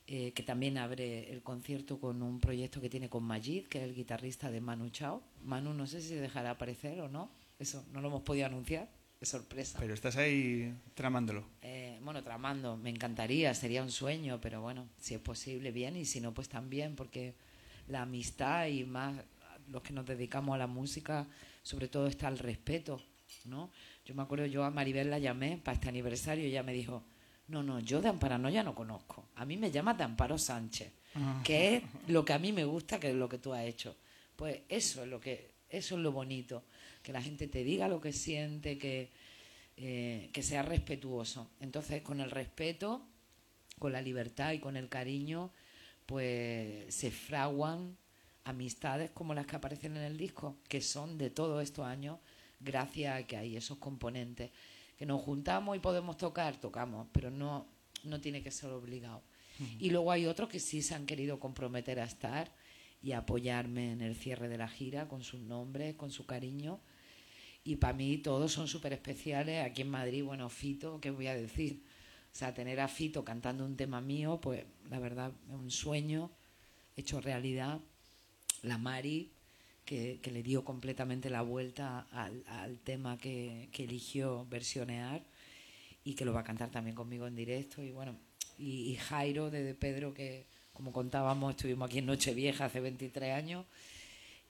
eh, 0.06 0.32
que 0.32 0.42
también 0.42 0.78
abre 0.78 1.30
el 1.30 1.42
concierto 1.42 2.00
con 2.00 2.22
un 2.22 2.40
proyecto 2.40 2.80
que 2.80 2.90
tiene 2.90 3.08
con 3.08 3.22
Majid, 3.22 3.66
que 3.66 3.78
es 3.78 3.84
el 3.84 3.94
guitarrista 3.94 4.50
de 4.50 4.60
Manu 4.60 4.90
Chao. 4.90 5.22
Manu 5.44 5.74
no 5.74 5.86
sé 5.86 6.00
si 6.00 6.16
dejará 6.16 6.50
aparecer 6.50 7.00
o 7.00 7.08
no, 7.08 7.30
eso 7.60 7.84
no 7.92 8.00
lo 8.00 8.08
hemos 8.08 8.22
podido 8.22 8.46
anunciar. 8.46 8.88
Es 9.20 9.28
sorpresa. 9.28 9.78
Pero 9.78 9.92
estás 9.92 10.16
ahí 10.16 10.74
tramándolo. 10.94 11.44
Eh, 11.60 11.98
bueno, 12.02 12.22
tramando, 12.24 12.76
me 12.78 12.88
encantaría, 12.88 13.52
sería 13.54 13.82
un 13.82 13.90
sueño, 13.90 14.40
pero 14.40 14.62
bueno, 14.62 14.88
si 14.98 15.14
es 15.14 15.20
posible, 15.20 15.70
bien, 15.70 15.94
y 15.96 16.06
si 16.06 16.20
no, 16.22 16.32
pues 16.32 16.48
también, 16.48 16.96
porque 16.96 17.34
la 17.88 18.02
amistad 18.02 18.66
y 18.66 18.84
más 18.84 19.14
los 19.68 19.82
que 19.82 19.92
nos 19.92 20.06
dedicamos 20.06 20.54
a 20.54 20.58
la 20.58 20.66
música, 20.66 21.26
sobre 21.62 21.86
todo 21.88 22.06
está 22.06 22.28
el 22.28 22.38
respeto, 22.38 23.00
¿no? 23.44 23.70
Yo 24.06 24.14
me 24.14 24.22
acuerdo, 24.22 24.46
yo 24.46 24.64
a 24.64 24.70
Maribel 24.70 25.10
la 25.10 25.18
llamé 25.18 25.60
para 25.62 25.74
este 25.74 25.88
aniversario 25.90 26.44
y 26.44 26.48
ella 26.48 26.62
me 26.62 26.72
dijo, 26.72 27.04
no, 27.48 27.62
no, 27.62 27.78
yo 27.80 28.00
de 28.00 28.08
Amparano 28.08 28.48
ya 28.48 28.62
no 28.62 28.74
conozco, 28.74 29.26
a 29.36 29.44
mí 29.44 29.56
me 29.58 29.70
llama 29.70 29.92
de 29.94 30.04
Amparo 30.04 30.38
Sánchez, 30.38 30.92
Ah. 31.14 31.42
que 31.44 31.76
es 31.76 31.82
lo 32.06 32.24
que 32.24 32.32
a 32.32 32.38
mí 32.38 32.52
me 32.52 32.64
gusta, 32.64 32.98
que 33.00 33.10
es 33.10 33.16
lo 33.16 33.28
que 33.28 33.38
tú 33.38 33.52
has 33.52 33.64
hecho. 33.64 33.96
Pues 34.36 34.60
eso 34.68 35.02
es 35.02 35.08
lo 35.08 35.20
que, 35.20 35.50
eso 35.68 35.96
es 35.96 36.00
lo 36.00 36.12
bonito, 36.12 36.62
que 37.02 37.12
la 37.12 37.22
gente 37.22 37.48
te 37.48 37.64
diga 37.64 37.88
lo 37.88 38.00
que 38.00 38.12
siente, 38.12 38.78
que, 38.78 39.10
eh, 39.76 40.30
que 40.32 40.42
sea 40.42 40.62
respetuoso. 40.62 41.50
Entonces, 41.60 42.02
con 42.02 42.20
el 42.20 42.30
respeto, 42.30 43.06
con 43.78 43.92
la 43.92 44.02
libertad 44.02 44.52
y 44.52 44.58
con 44.58 44.76
el 44.76 44.88
cariño, 44.88 45.50
pues 46.06 46.94
se 46.94 47.10
fraguan 47.10 47.96
amistades 48.44 49.10
como 49.10 49.34
las 49.34 49.46
que 49.46 49.56
aparecen 49.56 49.96
en 49.96 50.02
el 50.02 50.16
disco, 50.16 50.56
que 50.68 50.80
son 50.80 51.18
de 51.18 51.30
todos 51.30 51.62
estos 51.62 51.86
años, 51.86 52.18
gracias 52.58 53.16
a 53.16 53.26
que 53.26 53.36
hay 53.36 53.56
esos 53.56 53.78
componentes. 53.78 54.50
Que 54.98 55.06
nos 55.06 55.22
juntamos 55.22 55.76
y 55.76 55.80
podemos 55.80 56.16
tocar, 56.18 56.60
tocamos, 56.60 57.08
pero 57.12 57.30
no, 57.30 57.66
no 58.04 58.20
tiene 58.20 58.42
que 58.42 58.50
ser 58.50 58.70
obligado. 58.70 59.22
Y 59.78 59.90
luego 59.90 60.10
hay 60.10 60.26
otros 60.26 60.48
que 60.48 60.58
sí 60.58 60.80
se 60.80 60.94
han 60.94 61.04
querido 61.04 61.38
comprometer 61.38 62.00
a 62.00 62.04
estar 62.04 62.50
y 63.02 63.12
apoyarme 63.12 63.92
en 63.92 64.00
el 64.00 64.14
cierre 64.14 64.48
de 64.48 64.58
la 64.58 64.68
gira 64.68 65.06
con 65.08 65.22
sus 65.22 65.40
nombres, 65.40 65.96
con 65.96 66.10
su 66.10 66.26
cariño. 66.26 66.80
Y 67.64 67.76
para 67.76 67.92
mí 67.92 68.18
todos 68.18 68.52
son 68.52 68.68
súper 68.68 68.92
especiales. 68.92 69.64
Aquí 69.64 69.82
en 69.82 69.90
Madrid, 69.90 70.24
bueno, 70.24 70.48
Fito, 70.48 71.00
¿qué 71.00 71.10
voy 71.10 71.26
a 71.26 71.34
decir? 71.34 71.82
O 72.32 72.36
sea, 72.36 72.54
tener 72.54 72.80
a 72.80 72.88
Fito 72.88 73.24
cantando 73.24 73.64
un 73.64 73.76
tema 73.76 74.00
mío, 74.00 74.40
pues 74.40 74.64
la 74.88 74.98
verdad 74.98 75.32
es 75.48 75.54
un 75.54 75.70
sueño 75.70 76.30
hecho 76.96 77.20
realidad. 77.20 77.80
La 78.62 78.78
Mari, 78.78 79.32
que, 79.84 80.20
que 80.22 80.30
le 80.30 80.42
dio 80.42 80.64
completamente 80.64 81.28
la 81.30 81.42
vuelta 81.42 82.06
al, 82.12 82.44
al 82.46 82.78
tema 82.78 83.18
que, 83.18 83.68
que 83.72 83.84
eligió 83.84 84.46
versionear 84.46 85.22
y 86.04 86.14
que 86.14 86.24
lo 86.24 86.32
va 86.32 86.40
a 86.40 86.44
cantar 86.44 86.70
también 86.70 86.94
conmigo 86.94 87.26
en 87.26 87.34
directo. 87.34 87.82
Y 87.82 87.90
bueno, 87.90 88.16
y, 88.58 88.92
y 88.92 88.96
Jairo 88.96 89.50
de, 89.50 89.62
de 89.62 89.74
Pedro, 89.74 90.14
que 90.14 90.46
como 90.72 90.92
contábamos, 90.92 91.50
estuvimos 91.50 91.88
aquí 91.88 91.98
en 91.98 92.06
Nochevieja 92.06 92.66
hace 92.66 92.80
23 92.80 93.34
años 93.34 93.66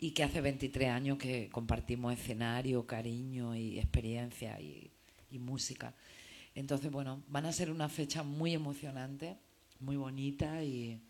y 0.01 0.13
que 0.13 0.23
hace 0.23 0.41
23 0.41 0.89
años 0.89 1.19
que 1.19 1.49
compartimos 1.51 2.13
escenario, 2.13 2.87
cariño 2.87 3.55
y 3.55 3.79
experiencia 3.79 4.61
y, 4.61 4.91
y 5.31 5.39
música. 5.39 5.95
Entonces, 6.55 6.91
bueno, 6.91 7.23
van 7.29 7.47
a 7.47 7.53
ser 7.53 7.71
una 7.71 7.89
fecha 7.89 8.23
muy 8.23 8.55
emocionante, 8.55 9.37
muy 9.79 9.97
bonita 9.97 10.65
y, 10.65 11.01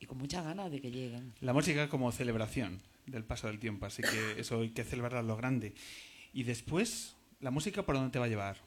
y 0.00 0.06
con 0.06 0.18
muchas 0.18 0.44
ganas 0.44 0.70
de 0.70 0.80
que 0.80 0.90
lleguen. 0.90 1.32
La 1.40 1.52
música 1.52 1.88
como 1.88 2.10
celebración 2.12 2.80
del 3.06 3.24
paso 3.24 3.46
del 3.46 3.58
tiempo, 3.58 3.86
así 3.86 4.02
que 4.02 4.40
eso 4.40 4.60
hay 4.60 4.70
que 4.70 4.84
celebrarlo 4.84 5.18
a 5.20 5.22
lo 5.22 5.36
grande. 5.36 5.74
Y 6.32 6.44
después 6.44 7.16
¿La 7.40 7.50
música 7.50 7.82
por 7.82 7.94
dónde 7.94 8.10
te 8.10 8.18
va 8.18 8.26
a 8.26 8.28
llevar? 8.28 8.58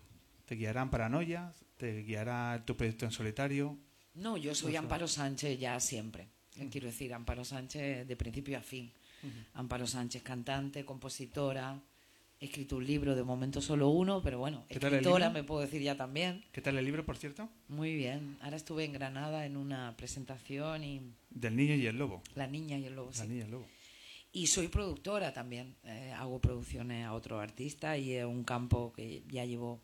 ¿Te 0.48 0.56
guiarán 0.56 0.90
paranoia? 0.90 1.54
¿Te 1.78 2.02
guiará 2.02 2.64
tu 2.66 2.76
proyecto 2.76 3.06
en 3.06 3.12
solitario? 3.12 3.78
No, 4.16 4.36
yo 4.36 4.56
soy 4.56 4.76
Amparo 4.76 5.08
Sánchez 5.08 5.60
ya 5.60 5.80
siempre. 5.80 6.28
Eh, 6.58 6.68
Quiero 6.72 6.88
decir, 6.88 7.14
Amparo 7.14 7.46
Sánchez 7.46 8.08
de 8.08 8.16
principio 8.16 8.58
a 8.58 8.62
fin. 8.62 8.92
Amparo 9.54 9.88
Sánchez, 9.88 10.24
cantante, 10.24 10.86
compositora. 10.86 11.82
He 12.40 12.46
escrito 12.46 12.76
un 12.76 12.86
libro, 12.86 13.16
de 13.16 13.24
momento 13.24 13.62
solo 13.62 13.88
uno, 13.90 14.22
pero 14.22 14.38
bueno, 14.38 14.66
¿Qué 14.68 14.80
tal 14.80 14.94
el 14.94 15.00
escritora 15.00 15.30
me 15.30 15.44
puedo 15.44 15.62
decir 15.62 15.82
ya 15.82 15.96
también. 15.96 16.44
¿Qué 16.52 16.62
tal 16.62 16.78
el 16.78 16.84
libro, 16.84 17.06
por 17.06 17.16
cierto? 17.18 17.50
Muy 17.70 17.96
bien. 17.96 18.38
Ahora 18.42 18.58
estuve 18.58 18.84
en 18.84 18.92
Granada 18.92 19.46
en 19.46 19.56
una 19.56 19.96
presentación 19.96 20.84
y 20.84 21.14
Del 21.30 21.56
niño 21.56 21.76
y 21.76 21.86
el 21.86 21.98
lobo. 21.98 22.22
La 22.36 22.48
Niña 22.48 22.78
y 22.78 22.86
el 22.86 22.96
Lobo. 22.96 23.12
La 23.12 23.16
sí. 23.16 23.28
niña 23.28 23.40
y 23.40 23.46
el 23.46 23.52
lobo. 23.52 23.66
Y 24.34 24.48
soy 24.48 24.68
productora 24.68 25.32
también. 25.32 25.76
Eh, 25.86 26.12
hago 26.18 26.40
producciones 26.42 27.06
a 27.06 27.14
otros 27.14 27.42
artistas 27.42 28.00
y 28.00 28.14
es 28.14 28.26
un 28.26 28.44
campo 28.44 28.92
que 28.92 29.24
ya 29.30 29.46
llevo 29.46 29.80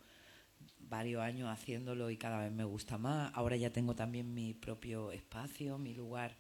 varios 0.80 1.22
años 1.22 1.50
haciéndolo 1.50 2.10
y 2.10 2.18
cada 2.18 2.40
vez 2.44 2.52
me 2.52 2.64
gusta 2.64 2.98
más. 2.98 3.32
Ahora 3.36 3.56
ya 3.56 3.72
tengo 3.72 3.96
también 3.96 4.34
mi 4.34 4.54
propio 4.54 5.12
espacio, 5.12 5.78
mi 5.78 5.94
lugar 5.94 6.36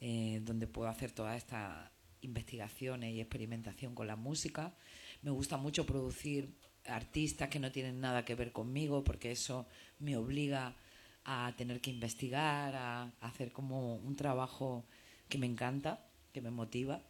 eh, 0.00 0.40
donde 0.44 0.66
puedo 0.66 0.88
hacer 0.88 1.12
todas 1.12 1.36
estas 1.36 1.90
investigaciones 2.22 3.14
y 3.14 3.20
experimentación 3.20 3.94
con 3.94 4.06
la 4.06 4.16
música. 4.16 4.74
Me 5.22 5.30
gusta 5.30 5.56
mucho 5.56 5.86
producir 5.86 6.54
artistas 6.86 7.48
que 7.48 7.58
no 7.58 7.70
tienen 7.72 8.00
nada 8.00 8.24
que 8.24 8.34
ver 8.34 8.52
conmigo 8.52 9.04
porque 9.04 9.32
eso 9.32 9.66
me 9.98 10.16
obliga 10.16 10.76
a 11.24 11.52
tener 11.56 11.80
que 11.80 11.90
investigar, 11.90 12.74
a 12.74 13.12
hacer 13.20 13.52
como 13.52 13.96
un 13.96 14.16
trabajo 14.16 14.86
que 15.28 15.38
me 15.38 15.46
encanta, 15.46 16.06
que 16.32 16.40
me 16.40 16.50
motiva 16.50 17.02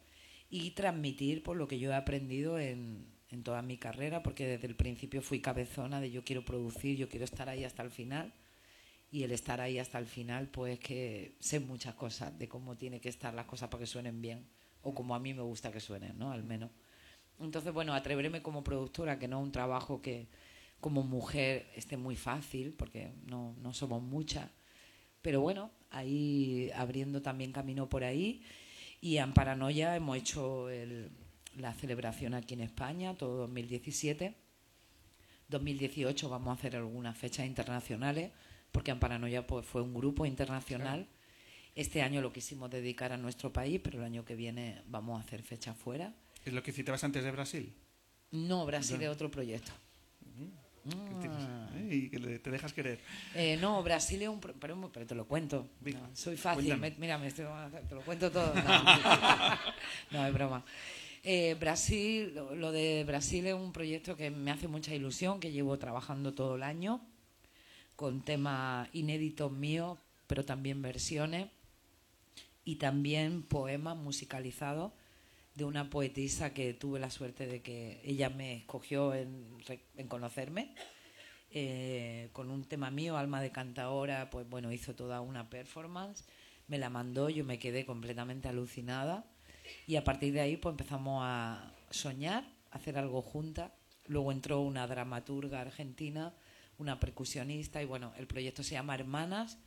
y 0.49 0.71
transmitir 0.71 1.43
por 1.43 1.55
lo 1.55 1.67
que 1.67 1.79
yo 1.79 1.91
he 1.91 1.95
aprendido 1.95 2.59
en, 2.59 3.05
en 3.29 3.43
toda 3.43 3.61
mi 3.61 3.77
carrera, 3.77 4.21
porque 4.21 4.45
desde 4.45 4.67
el 4.67 4.75
principio 4.75 5.21
fui 5.21 5.39
cabezona 5.39 6.01
de 6.01 6.11
yo 6.11 6.23
quiero 6.23 6.43
producir, 6.43 6.97
yo 6.97 7.07
quiero 7.07 7.23
estar 7.23 7.47
ahí 7.47 7.63
hasta 7.63 7.81
el 7.81 7.89
final. 7.89 8.33
Y 9.13 9.23
el 9.23 9.31
estar 9.31 9.59
ahí 9.59 9.77
hasta 9.77 9.97
el 9.97 10.05
final, 10.05 10.47
pues 10.47 10.79
que 10.79 11.35
sé 11.39 11.59
muchas 11.59 11.95
cosas 11.95 12.37
de 12.37 12.47
cómo 12.47 12.77
tiene 12.77 13.01
que 13.01 13.09
estar 13.09 13.33
las 13.33 13.45
cosas 13.45 13.67
para 13.69 13.81
que 13.81 13.87
suenen 13.87 14.21
bien, 14.21 14.47
o 14.83 14.93
como 14.93 15.15
a 15.15 15.19
mí 15.19 15.33
me 15.33 15.41
gusta 15.41 15.71
que 15.71 15.79
suenen, 15.79 16.17
¿no? 16.17 16.31
Al 16.31 16.43
menos. 16.43 16.71
Entonces, 17.39 17.73
bueno, 17.73 17.93
atreverme 17.93 18.41
como 18.41 18.63
productora, 18.63 19.17
que 19.19 19.27
no 19.27 19.39
es 19.39 19.43
un 19.45 19.51
trabajo 19.51 20.01
que 20.01 20.27
como 20.79 21.03
mujer 21.03 21.67
esté 21.75 21.97
muy 21.97 22.15
fácil, 22.15 22.73
porque 22.73 23.13
no, 23.25 23.55
no 23.61 23.73
somos 23.73 24.01
muchas. 24.01 24.49
Pero 25.21 25.41
bueno, 25.41 25.71
ahí 25.91 26.71
abriendo 26.75 27.21
también 27.21 27.51
camino 27.51 27.87
por 27.89 28.03
ahí. 28.03 28.41
Y 29.01 29.17
en 29.17 29.33
Paranoia 29.33 29.95
hemos 29.95 30.17
hecho 30.17 30.69
el- 30.69 31.09
la 31.57 31.73
celebración 31.73 32.33
aquí 32.33 32.53
en 32.53 32.61
España, 32.61 33.15
todo 33.15 33.37
2017. 33.37 34.35
2018 35.49 36.29
vamos 36.29 36.49
a 36.49 36.53
hacer 36.53 36.75
algunas 36.75 37.17
fechas 37.17 37.45
internacionales, 37.45 38.31
porque 38.71 38.91
en 38.91 38.99
Paranoia 38.99 39.45
pues, 39.45 39.65
fue 39.65 39.81
un 39.81 39.93
grupo 39.93 40.25
internacional. 40.25 41.07
Este 41.75 42.01
año 42.01 42.21
lo 42.21 42.33
quisimos 42.33 42.69
dedicar 42.69 43.11
a 43.13 43.17
nuestro 43.17 43.51
país, 43.53 43.79
pero 43.83 43.99
el 43.99 44.03
año 44.05 44.25
que 44.25 44.35
viene 44.35 44.81
vamos 44.87 45.19
a 45.21 45.25
hacer 45.25 45.41
fechas 45.43 45.77
fuera. 45.77 46.13
¿Es 46.43 46.53
lo 46.53 46.61
que 46.63 46.71
citabas 46.71 47.03
antes 47.03 47.23
de 47.23 47.31
Brasil? 47.31 47.73
No, 48.31 48.65
Brasil 48.65 49.01
es 49.01 49.09
otro 49.09 49.29
proyecto. 49.31 49.71
¿Qué 50.83 51.15
tienes? 51.21 51.37
Ah. 51.47 51.69
Y 51.91 52.09
que 52.09 52.39
te 52.39 52.49
dejas 52.49 52.73
querer. 52.73 52.99
Eh, 53.35 53.55
no, 53.61 53.83
Brasil 53.83 54.19
es 54.21 54.27
un... 54.29 54.39
pro- 54.39 54.55
Pero, 54.59 54.89
pero 54.91 55.05
te 55.05 55.13
lo 55.13 55.27
cuento. 55.27 55.67
No, 55.81 56.09
soy 56.15 56.35
fácil. 56.37 56.75
me- 56.77 56.95
mira, 56.97 57.17
me 57.19 57.27
estoy- 57.27 57.45
te 57.87 57.93
lo 57.95 58.01
cuento 58.01 58.31
todo. 58.31 58.51
No, 58.55 58.83
no 60.11 60.25
es 60.27 60.33
broma. 60.33 60.65
Eh, 61.23 61.55
Brasil, 61.59 62.33
lo 62.55 62.71
de 62.71 63.03
Brasil 63.05 63.45
es 63.45 63.53
un 63.53 63.71
proyecto 63.71 64.15
que 64.17 64.31
me 64.31 64.49
hace 64.49 64.67
mucha 64.67 64.93
ilusión, 64.95 65.39
que 65.39 65.51
llevo 65.51 65.77
trabajando 65.77 66.33
todo 66.33 66.55
el 66.55 66.63
año, 66.63 66.99
con 67.95 68.23
temas 68.23 68.89
inéditos 68.93 69.51
míos, 69.51 69.99
pero 70.25 70.43
también 70.45 70.81
versiones, 70.81 71.47
y 72.63 72.75
también 72.75 73.43
poemas 73.43 73.97
musicalizados 73.97 74.93
de 75.55 75.65
una 75.65 75.89
poetisa 75.89 76.53
que 76.53 76.73
tuve 76.73 76.99
la 76.99 77.09
suerte 77.09 77.45
de 77.45 77.61
que 77.61 78.01
ella 78.03 78.29
me 78.29 78.55
escogió 78.55 79.13
en, 79.13 79.57
en 79.97 80.07
conocerme 80.07 80.73
eh, 81.53 82.29
con 82.31 82.49
un 82.49 82.63
tema 82.63 82.91
mío, 82.91 83.17
Alma 83.17 83.41
de 83.41 83.51
Cantaora, 83.51 84.29
pues 84.29 84.49
bueno, 84.49 84.71
hizo 84.71 84.95
toda 84.95 85.19
una 85.19 85.49
performance, 85.49 86.25
me 86.67 86.77
la 86.77 86.89
mandó, 86.89 87.29
yo 87.29 87.43
me 87.43 87.59
quedé 87.59 87.85
completamente 87.85 88.47
alucinada 88.47 89.25
y 89.85 89.97
a 89.97 90.03
partir 90.05 90.31
de 90.31 90.39
ahí 90.39 90.55
pues 90.55 90.71
empezamos 90.71 91.21
a 91.25 91.73
soñar, 91.89 92.45
a 92.71 92.77
hacer 92.77 92.97
algo 92.97 93.21
juntas. 93.21 93.71
Luego 94.07 94.31
entró 94.31 94.61
una 94.61 94.87
dramaturga 94.87 95.59
argentina, 95.59 96.33
una 96.77 97.01
percusionista 97.01 97.83
y 97.83 97.85
bueno, 97.85 98.13
el 98.17 98.27
proyecto 98.27 98.63
se 98.63 98.75
llama 98.75 98.95
Hermanas 98.95 99.57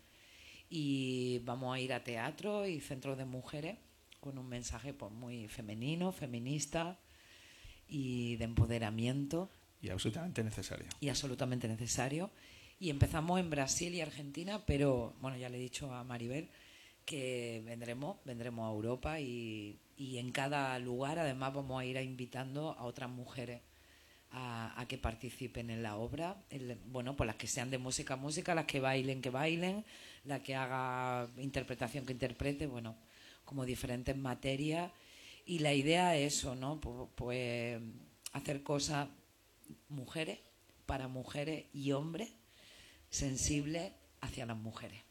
y 0.71 1.39
vamos 1.45 1.75
a 1.75 1.81
ir 1.81 1.93
a 1.93 2.03
teatro 2.05 2.67
y 2.67 2.81
centros 2.81 3.17
de 3.19 3.25
mujeres 3.25 3.77
con 4.21 4.39
un 4.39 4.49
mensaje 4.49 4.93
pues 4.95 5.13
muy 5.13 5.49
femenino, 5.49 6.11
feminista 6.13 6.99
y 7.89 8.37
de 8.37 8.45
empoderamiento 8.45 9.51
Y 9.83 9.91
absolutamente 9.91 10.43
necesario. 10.43 10.87
y 11.01 11.09
absolutamente 11.09 11.69
necesario. 11.69 12.31
Y 12.81 12.91
empezamos 12.91 13.39
en 13.41 13.51
Brasil 13.51 13.95
y 13.95 14.01
Argentina, 14.01 14.65
pero 14.67 15.15
bueno, 15.21 15.37
ya 15.37 15.49
le 15.49 15.59
he 15.59 15.61
dicho 15.61 15.93
a 15.95 16.03
Maribel 16.05 16.49
que 17.05 17.63
vendremos, 17.67 18.17
vendremos 18.25 18.67
a 18.69 18.73
Europa 18.75 19.21
y, 19.21 19.79
y 19.97 20.19
en 20.19 20.33
cada 20.33 20.79
lugar 20.79 21.19
además 21.19 21.55
vamos 21.55 21.81
a 21.81 21.85
ir 21.85 21.99
a 21.99 22.03
invitando 22.03 22.71
a 22.73 22.85
otras 22.85 23.11
mujeres 23.11 23.61
a, 24.31 24.79
a 24.81 24.89
que 24.89 24.97
participen 24.99 25.71
en 25.71 25.83
la 25.83 25.97
obra. 25.97 26.43
El- 26.51 26.77
bueno, 26.87 27.15
pues 27.15 27.27
las 27.27 27.37
que 27.37 27.47
sean 27.47 27.71
de 27.71 27.79
música, 27.79 28.17
música, 28.17 28.55
las 28.55 28.65
que 28.65 28.81
bailen, 28.81 29.21
que 29.23 29.31
bailen, 29.31 29.85
la 30.25 30.43
que 30.43 30.55
haga 30.55 31.29
interpretación, 31.39 32.07
que 32.07 32.13
interprete, 32.13 32.67
bueno, 32.67 32.97
como 33.45 33.65
diferentes 33.65 34.17
materias. 34.17 34.91
Y 35.47 35.59
la 35.59 35.75
idea 35.75 36.17
es 36.17 36.35
eso, 36.39 36.55
¿no? 36.55 36.81
Pu- 36.81 37.09
Pues 37.15 37.81
hacer 38.33 38.63
cosas 38.63 39.09
mujeres, 39.89 40.39
para 40.87 41.09
mujeres 41.09 41.67
y 41.73 41.93
hombres, 41.93 42.31
sensibles 43.11 43.93
hacia 44.21 44.47
las 44.47 44.57
mujeres. 44.57 45.03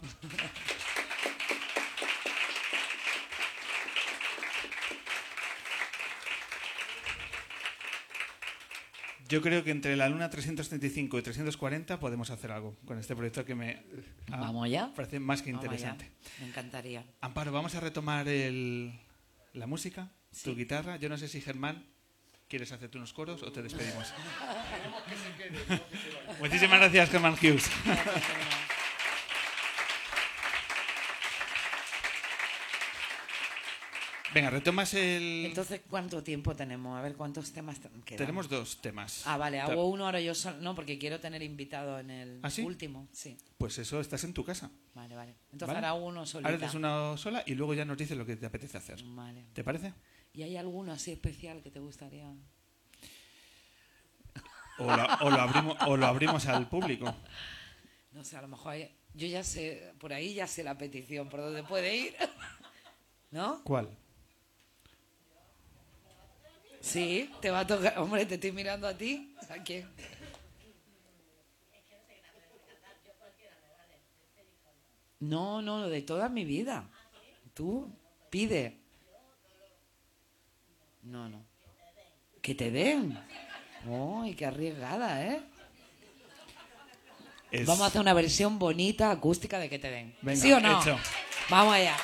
Yo 9.30 9.40
creo 9.40 9.62
que 9.62 9.70
entre 9.70 9.94
la 9.94 10.08
Luna 10.08 10.28
335 10.28 11.16
y 11.16 11.22
340 11.22 12.00
podemos 12.00 12.30
hacer 12.30 12.50
algo 12.50 12.76
con 12.84 12.98
este 12.98 13.14
proyecto 13.14 13.44
que 13.44 13.54
me 13.54 13.80
ah, 14.32 14.92
parece 14.96 15.20
más 15.20 15.40
que 15.40 15.50
interesante. 15.50 16.10
Me 16.40 16.48
encantaría. 16.48 17.04
Amparo, 17.20 17.52
vamos 17.52 17.76
a 17.76 17.80
retomar 17.80 18.26
el, 18.26 18.92
la 19.52 19.68
música, 19.68 20.10
tu 20.42 20.56
guitarra. 20.56 20.96
Yo 20.96 21.08
no 21.08 21.16
sé 21.16 21.28
si 21.28 21.40
Germán 21.40 21.86
quieres 22.48 22.72
hacerte 22.72 22.98
unos 22.98 23.12
coros 23.12 23.44
o 23.44 23.52
te 23.52 23.62
despedimos. 23.62 24.12
Muchísimas 26.40 26.80
gracias, 26.80 27.10
Germán 27.10 27.34
Hughes. 27.34 27.70
Venga, 34.32 34.48
retomas 34.50 34.94
el... 34.94 35.44
Entonces, 35.46 35.80
¿cuánto 35.90 36.22
tiempo 36.22 36.54
tenemos? 36.54 36.96
A 36.96 37.02
ver 37.02 37.16
cuántos 37.16 37.52
temas 37.52 37.80
te- 37.80 37.88
quedan. 38.04 38.18
Tenemos 38.18 38.48
dos 38.48 38.80
temas. 38.80 39.22
Ah, 39.26 39.36
vale, 39.36 39.58
hago 39.58 39.88
uno 39.88 40.04
ahora 40.06 40.20
yo 40.20 40.34
solo. 40.36 40.58
No, 40.60 40.74
porque 40.76 40.98
quiero 40.98 41.18
tener 41.18 41.42
invitado 41.42 41.98
en 41.98 42.10
el 42.10 42.38
¿Ah, 42.42 42.50
sí? 42.50 42.62
último. 42.62 43.08
Sí, 43.12 43.36
Pues 43.58 43.76
eso, 43.78 44.00
estás 44.00 44.22
en 44.22 44.32
tu 44.32 44.44
casa. 44.44 44.70
vale, 44.94 45.16
vale. 45.16 45.34
Entonces 45.52 45.74
¿vale? 45.74 45.86
ahora 45.86 45.94
uno 46.04 46.26
solita. 46.26 46.48
Ahora 46.50 46.64
haces 46.64 46.76
una 46.76 47.16
sola 47.16 47.42
y 47.44 47.54
luego 47.54 47.74
ya 47.74 47.84
nos 47.84 47.98
dices 47.98 48.16
lo 48.16 48.24
que 48.24 48.36
te 48.36 48.46
apetece 48.46 48.78
hacer. 48.78 49.02
Vale. 49.02 49.46
¿Te 49.52 49.64
parece? 49.64 49.92
¿Y 50.32 50.42
hay 50.44 50.56
alguno 50.56 50.92
así 50.92 51.10
especial 51.10 51.60
que 51.60 51.72
te 51.72 51.80
gustaría? 51.80 52.32
O 54.78 54.84
lo, 54.84 55.04
o 55.22 55.30
lo 55.30 55.40
abrimos, 55.40 55.76
o 55.88 55.96
lo 55.96 56.06
abrimos 56.06 56.46
al 56.46 56.68
público. 56.68 57.14
No 58.12 58.24
sé, 58.24 58.36
a 58.36 58.42
lo 58.42 58.48
mejor 58.48 58.72
hay- 58.74 58.94
yo 59.12 59.26
ya 59.26 59.42
sé, 59.42 59.92
por 59.98 60.12
ahí 60.12 60.34
ya 60.34 60.46
sé 60.46 60.62
la 60.62 60.78
petición, 60.78 61.28
por 61.28 61.40
dónde 61.40 61.64
puede 61.64 61.96
ir. 61.96 62.14
¿No? 63.32 63.62
¿Cuál? 63.64 63.88
Sí, 66.80 67.30
te 67.40 67.50
va 67.50 67.60
a 67.60 67.66
tocar. 67.66 67.98
Hombre, 67.98 68.24
te 68.26 68.34
estoy 68.36 68.52
mirando 68.52 68.86
a 68.88 68.94
ti. 68.94 69.34
¿A 69.50 69.62
quién? 69.62 69.88
No, 75.20 75.60
no, 75.60 75.88
de 75.88 76.02
toda 76.02 76.28
mi 76.28 76.44
vida. 76.44 76.88
Tú 77.54 77.92
pide. 78.30 78.78
No, 81.02 81.28
no. 81.28 81.44
Que 82.40 82.54
te 82.54 82.70
den. 82.70 83.18
¡Ay, 84.22 84.34
qué 84.34 84.46
arriesgada, 84.46 85.26
eh! 85.26 85.42
Es- 87.50 87.66
Vamos 87.66 87.82
a 87.82 87.86
hacer 87.86 88.00
una 88.00 88.14
versión 88.14 88.58
bonita, 88.58 89.10
acústica 89.10 89.58
de 89.58 89.68
que 89.68 89.78
te 89.78 89.90
den. 89.90 90.16
Venga, 90.22 90.40
¿Sí 90.40 90.52
o 90.52 90.60
no? 90.60 90.80
hecho. 90.80 90.98
Vamos 91.50 91.74
allá. 91.74 91.96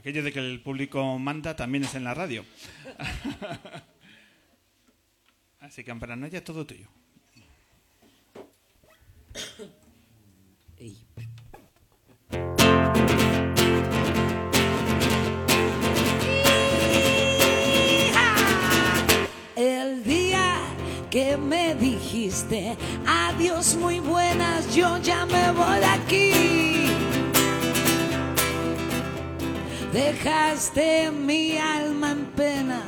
Aquello 0.00 0.22
de 0.22 0.32
que 0.32 0.38
el 0.38 0.62
público 0.62 1.18
manda 1.18 1.54
también 1.54 1.84
es 1.84 1.94
en 1.94 2.04
la 2.04 2.14
radio. 2.14 2.42
Así 5.60 5.84
que 5.84 5.90
en 5.90 6.00
paranoia 6.00 6.42
todo 6.42 6.64
tuyo. 6.64 6.88
Ey. 10.78 10.96
El 19.54 20.02
día 20.04 20.56
que 21.10 21.36
me 21.36 21.74
dijiste 21.74 22.74
adiós 23.06 23.76
muy 23.76 24.00
buenas, 24.00 24.74
yo 24.74 24.96
ya 25.02 25.26
me 25.26 25.52
voy 25.52 25.78
de 25.78 25.84
aquí. 25.84 26.99
Dejaste 29.92 31.10
mi 31.10 31.58
alma 31.58 32.12
en 32.12 32.26
pena 32.36 32.80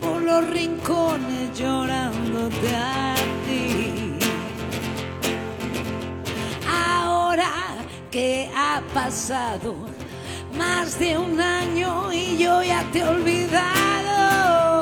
por 0.00 0.22
los 0.22 0.48
rincones 0.48 1.58
llorándote 1.58 2.74
a 2.74 3.14
ti. 3.46 4.14
Ahora 6.66 7.52
que 8.10 8.50
ha 8.56 8.80
pasado 8.94 9.74
más 10.56 10.98
de 10.98 11.18
un 11.18 11.38
año 11.38 12.10
y 12.14 12.38
yo 12.38 12.62
ya 12.62 12.82
te 12.92 13.00
he 13.00 13.04
olvidado. 13.04 14.72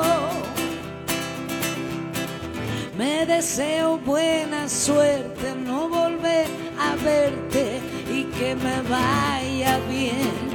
Me 2.97 3.25
deseo 3.25 3.97
buena 3.97 4.69
suerte, 4.69 5.53
no 5.65 5.89
volver 5.89 6.47
a 6.79 6.95
verte 7.03 7.81
y 8.09 8.23
que 8.37 8.55
me 8.55 8.81
vaya 8.83 9.79
bien. 9.89 10.50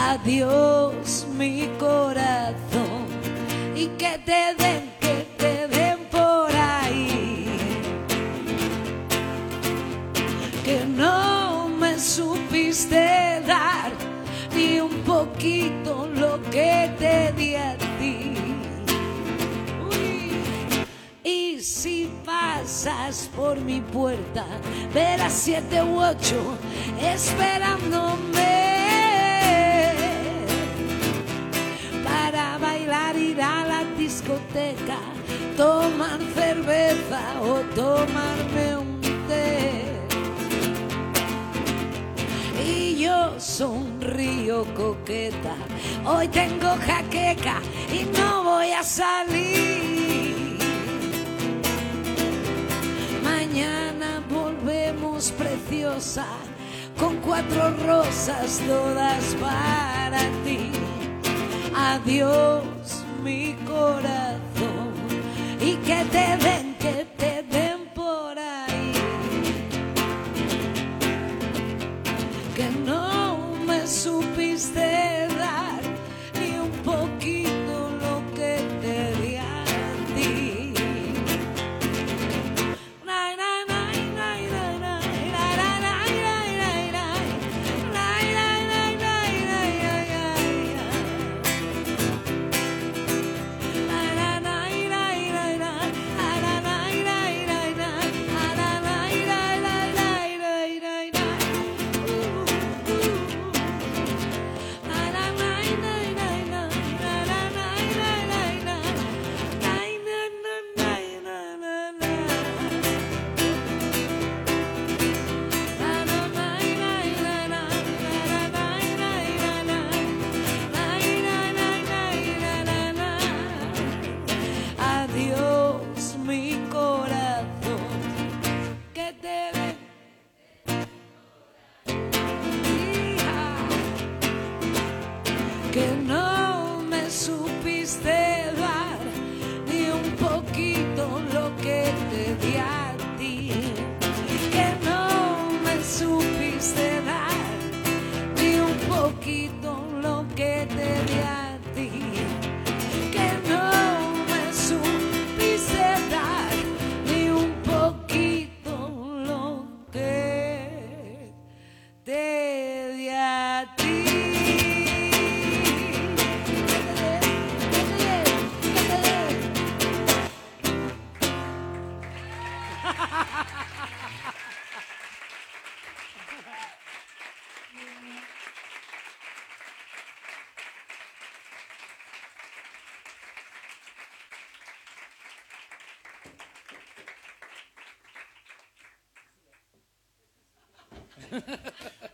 Adiós 0.00 1.26
mi 1.36 1.68
corazón 1.78 3.06
y 3.74 3.88
que 3.98 4.18
te 4.24 4.54
den, 4.56 4.90
que 5.00 5.26
te 5.36 5.68
den 5.68 5.98
por 6.10 6.50
ahí. 6.54 7.46
Que 10.64 10.84
no 10.86 11.68
me 11.68 11.98
supiste 11.98 13.42
dar 13.46 13.90
ni 14.54 14.80
un 14.80 15.02
poquito 15.02 16.08
lo 16.14 16.40
que 16.50 16.90
te 16.98 17.32
di 17.32 17.56
a 17.56 17.76
ti. 17.98 18.34
Y 21.24 21.60
si 21.60 22.10
pasas 22.24 23.28
por 23.36 23.58
mi 23.60 23.80
puerta, 23.80 24.46
verás 24.94 25.32
siete 25.32 25.82
u 25.82 26.00
ocho 26.00 26.56
esperándome 27.00 28.57
bailar, 32.88 33.16
ir 33.16 33.40
a 33.40 33.64
la 33.66 33.84
discoteca, 33.96 34.98
tomar 35.56 36.18
cerveza 36.34 37.20
o 37.40 37.60
tomarme 37.74 38.76
un 38.78 39.00
té. 39.28 39.84
Y 42.64 42.98
yo 43.02 43.38
sonrío 43.38 44.64
coqueta, 44.74 45.54
hoy 46.04 46.28
tengo 46.28 46.76
jaqueca 46.86 47.60
y 47.92 48.04
no 48.18 48.44
voy 48.44 48.72
a 48.72 48.82
salir. 48.82 50.58
Mañana 53.22 54.22
volvemos 54.30 55.30
preciosa, 55.32 56.26
con 56.98 57.16
cuatro 57.16 57.70
rosas 57.86 58.60
todas 58.66 59.36
para 59.40 60.20
ti. 60.44 60.70
Adiós 61.74 62.77
corazón 63.78 64.88
y 65.60 65.74
que 65.86 65.98
te 66.12 66.26
den, 66.44 66.57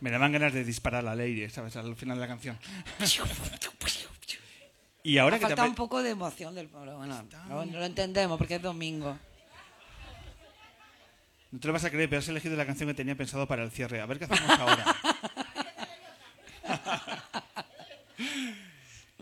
Me 0.05 0.11
daban 0.11 0.31
ganas 0.31 0.53
de 0.53 0.63
disparar 0.63 0.99
a 0.99 1.03
la 1.03 1.15
ley, 1.15 1.49
¿sabes? 1.49 1.75
Al 1.77 1.95
final 1.95 2.17
de 2.17 2.21
la 2.21 2.27
canción. 2.27 2.59
y 5.01 5.17
ahora 5.17 5.37
Ha 5.37 5.39
que 5.39 5.45
te 5.45 5.49
faltado 5.49 5.65
ape- 5.67 5.71
un 5.71 5.75
poco 5.75 6.03
de 6.03 6.11
emoción 6.11 6.53
del 6.53 6.67
pero 6.67 6.95
bueno, 6.97 7.25
lo, 7.49 7.65
lo 7.65 7.83
entendemos 7.85 8.37
porque 8.37 8.57
es 8.57 8.61
domingo. 8.61 9.17
No 11.49 11.59
te 11.59 11.65
lo 11.65 11.73
vas 11.73 11.85
a 11.85 11.89
creer, 11.89 12.07
pero 12.07 12.19
has 12.19 12.27
elegido 12.27 12.55
la 12.55 12.67
canción 12.67 12.87
que 12.87 12.93
tenía 12.93 13.15
pensado 13.15 13.47
para 13.47 13.63
el 13.63 13.71
cierre. 13.71 13.99
A 13.99 14.05
ver 14.05 14.19
qué 14.19 14.25
hacemos 14.25 14.59
ahora. 14.59 14.95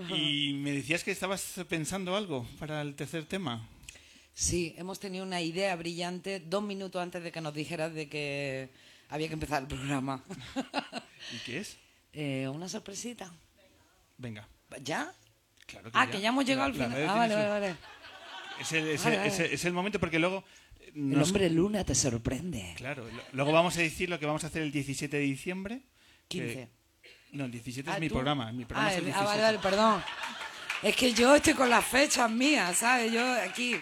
y 0.17 0.51
me 0.55 0.73
decías 0.73 1.05
que 1.05 1.11
estabas 1.11 1.61
pensando 1.69 2.17
algo 2.17 2.45
para 2.59 2.81
el 2.81 2.93
tercer 2.95 3.23
tema. 3.23 3.65
Sí, 4.33 4.75
hemos 4.77 4.99
tenido 4.99 5.23
una 5.23 5.39
idea 5.39 5.73
brillante 5.77 6.41
dos 6.41 6.61
minutos 6.61 7.01
antes 7.01 7.23
de 7.23 7.31
que 7.31 7.39
nos 7.39 7.53
dijeras 7.53 7.93
de 7.93 8.09
que 8.09 8.69
había 9.13 9.27
que 9.27 9.33
empezar 9.35 9.61
el 9.61 9.67
programa. 9.67 10.23
¿Y 11.33 11.37
qué 11.45 11.59
es? 11.59 11.77
Eh, 12.13 12.47
una 12.47 12.67
sorpresita. 12.67 13.31
Venga. 14.17 14.47
¿Ya? 14.81 15.11
Claro 15.67 15.89
Ah, 15.93 16.07
que 16.09 16.19
ya 16.19 16.29
hemos 16.29 16.45
llegado 16.45 16.65
al 16.71 16.77
La- 16.77 16.85
final. 16.85 17.09
Ah, 17.09 17.13
vale, 17.15 17.35
vale, 17.35 17.49
vale. 17.49 17.75
Es 18.59 18.71
el, 18.71 18.87
es, 18.87 19.03
Vale, 19.03 19.15
el- 19.15 19.21
vale. 19.21 19.33
es 19.33 19.39
el- 19.39 19.51
es 19.53 19.65
el 19.65 19.73
momento 19.73 19.99
porque 19.99 20.19
luego... 20.19 20.43
El 20.95 21.21
hombre 21.21 21.49
luna 21.49 21.83
te 21.83 21.95
sorprende. 21.95 22.73
Claro, 22.77 23.07
luego 23.31 23.51
vamos 23.51 23.75
a 23.77 23.81
decir 23.81 24.09
lo 24.09 24.19
que 24.19 24.25
vamos 24.27 24.43
a 24.43 24.47
hacer 24.47 24.61
el 24.61 24.71
17 24.71 25.15
de 25.17 25.23
diciembre. 25.23 25.81
que- 26.27 26.39
15. 26.39 26.69
No, 27.31 27.45
el 27.45 27.51
17 27.51 27.89
Ah, 27.89 27.93
es 27.95 27.99
mi 27.99 28.09
¿tú? 28.09 28.15
programa. 28.15 28.51
Mi 28.51 28.65
programa 28.65 28.89
ah, 28.89 28.91
es 28.93 28.97
el- 28.99 29.05
17. 29.05 29.23
ah, 29.23 29.29
vale, 29.31 29.41
vale, 29.43 29.59
perdón. 29.59 30.03
Es 30.83 30.95
que 30.95 31.13
yo 31.13 31.35
estoy 31.35 31.53
con 31.53 31.69
las 31.69 31.85
fechas 31.85 32.29
mías, 32.29 32.77
¿sabes? 32.77 33.11
Yo 33.11 33.23
aquí. 33.41 33.75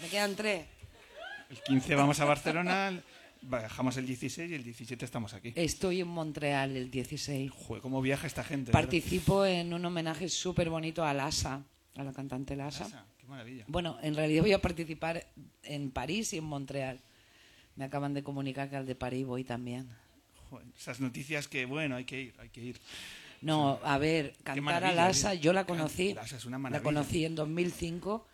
Me 0.00 0.08
quedan 0.08 0.34
tres. 0.36 0.66
El 1.50 1.60
15 1.62 1.94
vamos 1.94 2.18
a 2.20 2.24
Barcelona, 2.24 3.02
bajamos 3.48 3.96
el 3.96 4.06
16 4.06 4.50
y 4.50 4.54
el 4.54 4.64
17 4.64 5.04
estamos 5.04 5.34
aquí. 5.34 5.52
Estoy 5.56 6.00
en 6.00 6.08
Montreal 6.08 6.76
el 6.76 6.90
16. 6.90 7.50
Joder, 7.50 7.82
cómo 7.82 8.00
viaja 8.02 8.26
esta 8.26 8.42
gente. 8.44 8.70
¿verdad? 8.70 8.80
Participo 8.82 9.44
en 9.44 9.72
un 9.74 9.84
homenaje 9.84 10.28
súper 10.28 10.70
bonito 10.70 11.04
a 11.04 11.12
Lasa, 11.14 11.62
a 11.96 12.02
la 12.04 12.12
cantante 12.12 12.56
Lasa. 12.56 12.86
Asa, 12.86 13.06
Qué 13.18 13.26
maravilla. 13.26 13.64
Bueno, 13.68 13.98
en 14.02 14.14
realidad 14.14 14.42
voy 14.42 14.52
a 14.52 14.60
participar 14.60 15.26
en 15.62 15.90
París 15.90 16.32
y 16.32 16.38
en 16.38 16.44
Montreal. 16.44 17.00
Me 17.76 17.84
acaban 17.84 18.14
de 18.14 18.22
comunicar 18.22 18.70
que 18.70 18.76
al 18.76 18.86
de 18.86 18.94
París 18.94 19.26
voy 19.26 19.44
también. 19.44 19.88
Joder, 20.50 20.66
esas 20.78 21.00
noticias 21.00 21.48
que, 21.48 21.64
bueno, 21.64 21.96
hay 21.96 22.04
que 22.04 22.20
ir, 22.20 22.34
hay 22.38 22.48
que 22.50 22.60
ir. 22.62 22.80
No, 23.40 23.78
a 23.82 23.98
ver, 23.98 24.34
cantar 24.42 24.84
a 24.84 24.92
Lasa, 24.92 25.34
yo 25.34 25.52
la 25.52 25.66
conocí. 25.66 26.14
Lasa 26.14 26.36
es 26.36 26.44
una 26.44 26.58
la 26.70 26.82
conocí 26.82 27.24
en 27.24 27.34
2005, 27.34 28.26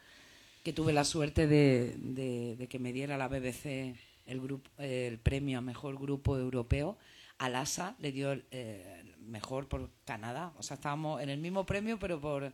que 0.62 0.72
tuve 0.72 0.92
la 0.92 1.04
suerte 1.04 1.46
de, 1.46 1.94
de- 1.98 2.56
de 2.56 2.66
que 2.68 2.78
me 2.78 2.92
diera 2.92 3.16
la 3.16 3.26
BBC 3.28 3.96
el, 4.30 4.40
grupo, 4.40 4.70
el 4.78 5.18
premio 5.18 5.58
a 5.58 5.60
mejor 5.60 5.98
grupo 5.98 6.36
europeo. 6.38 6.96
A 7.38 7.48
Lasa 7.48 7.96
le 8.00 8.12
dio 8.12 8.32
el 8.32 8.44
eh, 8.50 9.02
mejor 9.20 9.68
por 9.68 9.90
Canadá. 10.04 10.52
O 10.58 10.62
sea, 10.62 10.74
estábamos 10.76 11.22
en 11.22 11.30
el 11.30 11.38
mismo 11.40 11.64
premio, 11.66 11.98
pero 11.98 12.20
por 12.20 12.52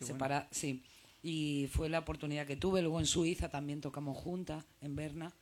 separar. 0.00 0.48
Sí. 0.50 0.82
Y 1.22 1.68
fue 1.72 1.88
la 1.88 2.00
oportunidad 2.00 2.46
que 2.46 2.56
tuve. 2.56 2.82
Luego 2.82 3.00
en 3.00 3.06
Suiza 3.06 3.48
también 3.48 3.80
tocamos 3.80 4.16
juntas, 4.16 4.64
en 4.80 4.94
Berna. 4.96 5.32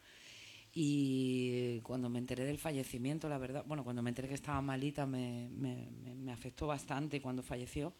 Y 0.76 1.80
cuando 1.82 2.08
me 2.08 2.18
enteré 2.18 2.44
del 2.44 2.58
fallecimiento, 2.58 3.28
la 3.28 3.38
verdad, 3.38 3.64
bueno, 3.66 3.84
cuando 3.84 4.02
me 4.02 4.10
enteré 4.10 4.28
que 4.28 4.34
estaba 4.34 4.60
malita, 4.60 5.06
me, 5.06 5.48
me- 5.52 5.88
me- 6.02 6.14
me 6.14 6.32
afectó 6.32 6.66
bastante 6.66 7.20
cuando 7.22 7.42
falleció. 7.42 7.92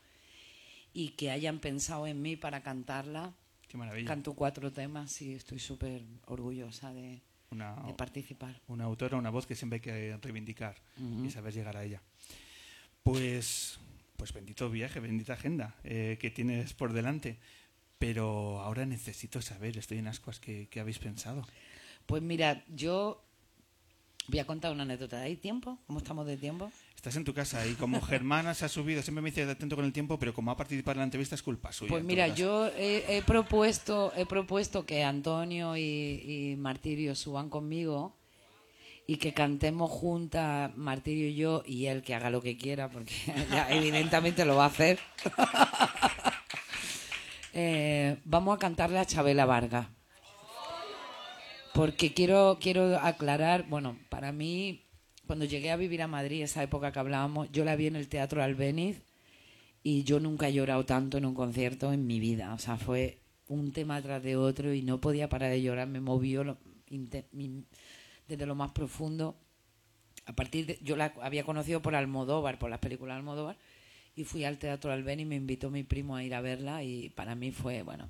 Y 0.93 1.11
que 1.11 1.31
hayan 1.31 1.61
pensado 1.61 2.07
en 2.07 2.21
mí 2.21 2.37
para 2.37 2.63
cantarla. 2.63 3.33
Qué 3.69 3.77
maravilla. 3.77 4.07
Canto 4.09 4.35
cuatro 4.35 4.73
temas 4.73 5.21
y 5.23 5.35
estoy 5.35 5.59
súper 5.59 6.03
orgullosa 6.27 6.93
de, 6.93 7.23
Una, 7.55 7.75
de 7.87 7.95
participar. 7.95 8.61
una 8.67 8.85
autora, 8.85 9.17
una 9.17 9.31
voz 9.31 9.47
que 9.47 9.55
siempre 9.55 9.77
hay 9.77 9.81
que 9.81 10.19
reivindicar 10.21 10.75
y 11.25 11.31
saber 11.31 11.55
llegar 11.55 11.77
a 11.77 11.85
ella. 11.85 12.03
Pues, 13.03 13.79
pues 14.17 14.33
bendito 14.33 14.69
viaje, 14.71 14.99
bendita 14.99 15.35
agenda 15.35 15.77
eh, 15.85 16.19
que 16.21 16.31
tienes 16.31 16.75
por 16.75 16.93
delante. 16.93 17.39
Pero 17.99 18.61
ahora 18.61 18.87
necesito 18.87 19.41
saber, 19.41 19.79
estoy 19.79 19.99
en 19.99 20.09
ascuas, 20.09 20.41
¿qué, 20.41 20.69
qué 20.71 20.81
habéis 20.81 20.99
pensado? 20.99 21.47
Pues 22.07 22.23
mira, 22.23 22.65
yo 22.69 23.25
voy 24.29 24.41
a 24.41 24.47
contar 24.47 24.73
una 24.73 24.83
anécdota. 24.83 25.23
¿Hay 25.23 25.37
tiempo? 25.37 25.79
¿Cómo 25.87 26.01
estamos 26.01 26.27
de 26.27 26.37
tiempo? 26.37 26.71
Estás 27.05 27.17
en 27.17 27.25
tu 27.25 27.35
casa 27.35 27.67
y 27.67 27.75
como 27.75 28.01
Germana 28.01 28.55
se 28.55 28.65
ha 28.65 28.69
subido, 28.71 29.03
siempre 29.03 29.21
me 29.21 29.29
dice 29.29 29.43
atento 29.43 29.77
con 29.77 29.85
el 29.85 29.93
tiempo, 29.93 30.19
pero 30.19 30.33
como 30.33 30.51
ha 30.51 30.57
participado 30.57 30.93
en 30.93 30.99
la 31.01 31.05
entrevista 31.05 31.35
es 31.35 31.43
culpa 31.43 31.71
suya. 31.71 31.91
Pues 31.91 32.03
mira, 32.03 32.29
yo 32.29 32.69
he, 32.69 33.05
he 33.07 33.21
propuesto 33.21 34.11
he 34.17 34.25
propuesto 34.25 34.87
que 34.87 35.05
Antonio 35.05 35.77
y, 35.77 35.83
y 35.83 36.57
Martirio 36.57 37.15
suban 37.15 37.51
conmigo 37.51 38.17
y 39.07 39.19
que 39.19 39.35
cantemos 39.35 39.91
juntas 39.91 40.75
Martirio 40.79 41.29
y 41.29 41.35
yo 41.35 41.63
y 41.67 41.89
él 41.89 42.03
que 42.03 42.15
haga 42.15 42.31
lo 42.31 42.41
que 42.41 42.57
quiera 42.57 42.89
porque 42.89 43.13
ya 43.51 43.71
evidentemente 43.71 44.47
lo 44.47 44.57
va 44.57 44.65
a 44.65 44.69
hacer. 44.69 44.99
Eh, 47.57 48.17
vamos 48.25 48.57
a 48.57 48.59
cantarle 48.59 48.99
a 48.99 49.07
Chabela 49.07 49.47
Vargas. 49.47 49.87
Porque 51.73 52.13
quiero, 52.13 52.59
quiero 52.61 52.99
aclarar, 52.99 53.69
bueno, 53.69 53.97
para 54.09 54.33
mí, 54.33 54.84
cuando 55.27 55.45
llegué 55.45 55.71
a 55.71 55.77
vivir 55.77 56.03
a 56.03 56.07
Madrid, 56.09 56.43
esa 56.43 56.63
época 56.63 56.93
que 56.93 56.99
hablábamos, 56.99 57.51
yo 57.53 57.65
la 57.65 57.77
vi 57.77 57.87
en 57.87 57.97
el 57.97 58.09
Teatro 58.09 58.43
Albéniz 58.43 59.03
y 59.83 60.05
yo 60.05 60.21
nunca 60.21 60.49
he 60.49 60.53
llorado 60.53 60.85
tanto 60.85 61.19
en 61.19 61.27
un 61.27 61.35
concierto 61.35 61.93
en 61.93 62.07
mi 62.07 62.21
vida. 62.21 62.55
O 62.55 62.59
sea, 62.59 62.77
fue 62.77 63.19
un 63.49 63.73
tema 63.73 64.01
tras 64.03 64.23
de 64.23 64.37
otro 64.37 64.73
y 64.73 64.83
no 64.83 65.01
podía 65.01 65.29
parar 65.29 65.51
de 65.51 65.63
llorar. 65.63 65.89
Me 65.89 66.01
movió 66.01 66.45
lo- 66.45 66.59
desde 68.29 68.47
lo 68.47 68.55
más 68.55 68.73
profundo. 68.73 69.37
A 70.27 70.33
partir 70.35 70.67
de, 70.67 70.79
yo 70.83 70.97
la 70.97 71.13
había 71.21 71.45
conocido 71.45 71.83
por 71.83 71.95
Almodóvar, 71.95 72.59
por 72.59 72.71
las 72.71 72.79
películas 72.79 73.15
de 73.15 73.19
Almodóvar, 73.19 73.59
y 74.17 74.25
fui 74.25 74.45
al 74.45 74.59
Teatro 74.59 74.93
Albén 74.93 75.21
y 75.21 75.25
me 75.25 75.37
invitó 75.37 75.71
mi 75.71 75.83
primo 75.83 76.17
a 76.17 76.25
ir 76.25 76.35
a 76.35 76.41
verla 76.41 76.83
y 76.83 77.11
para 77.11 77.35
mí 77.35 77.51
fue, 77.51 77.83
bueno, 77.83 78.09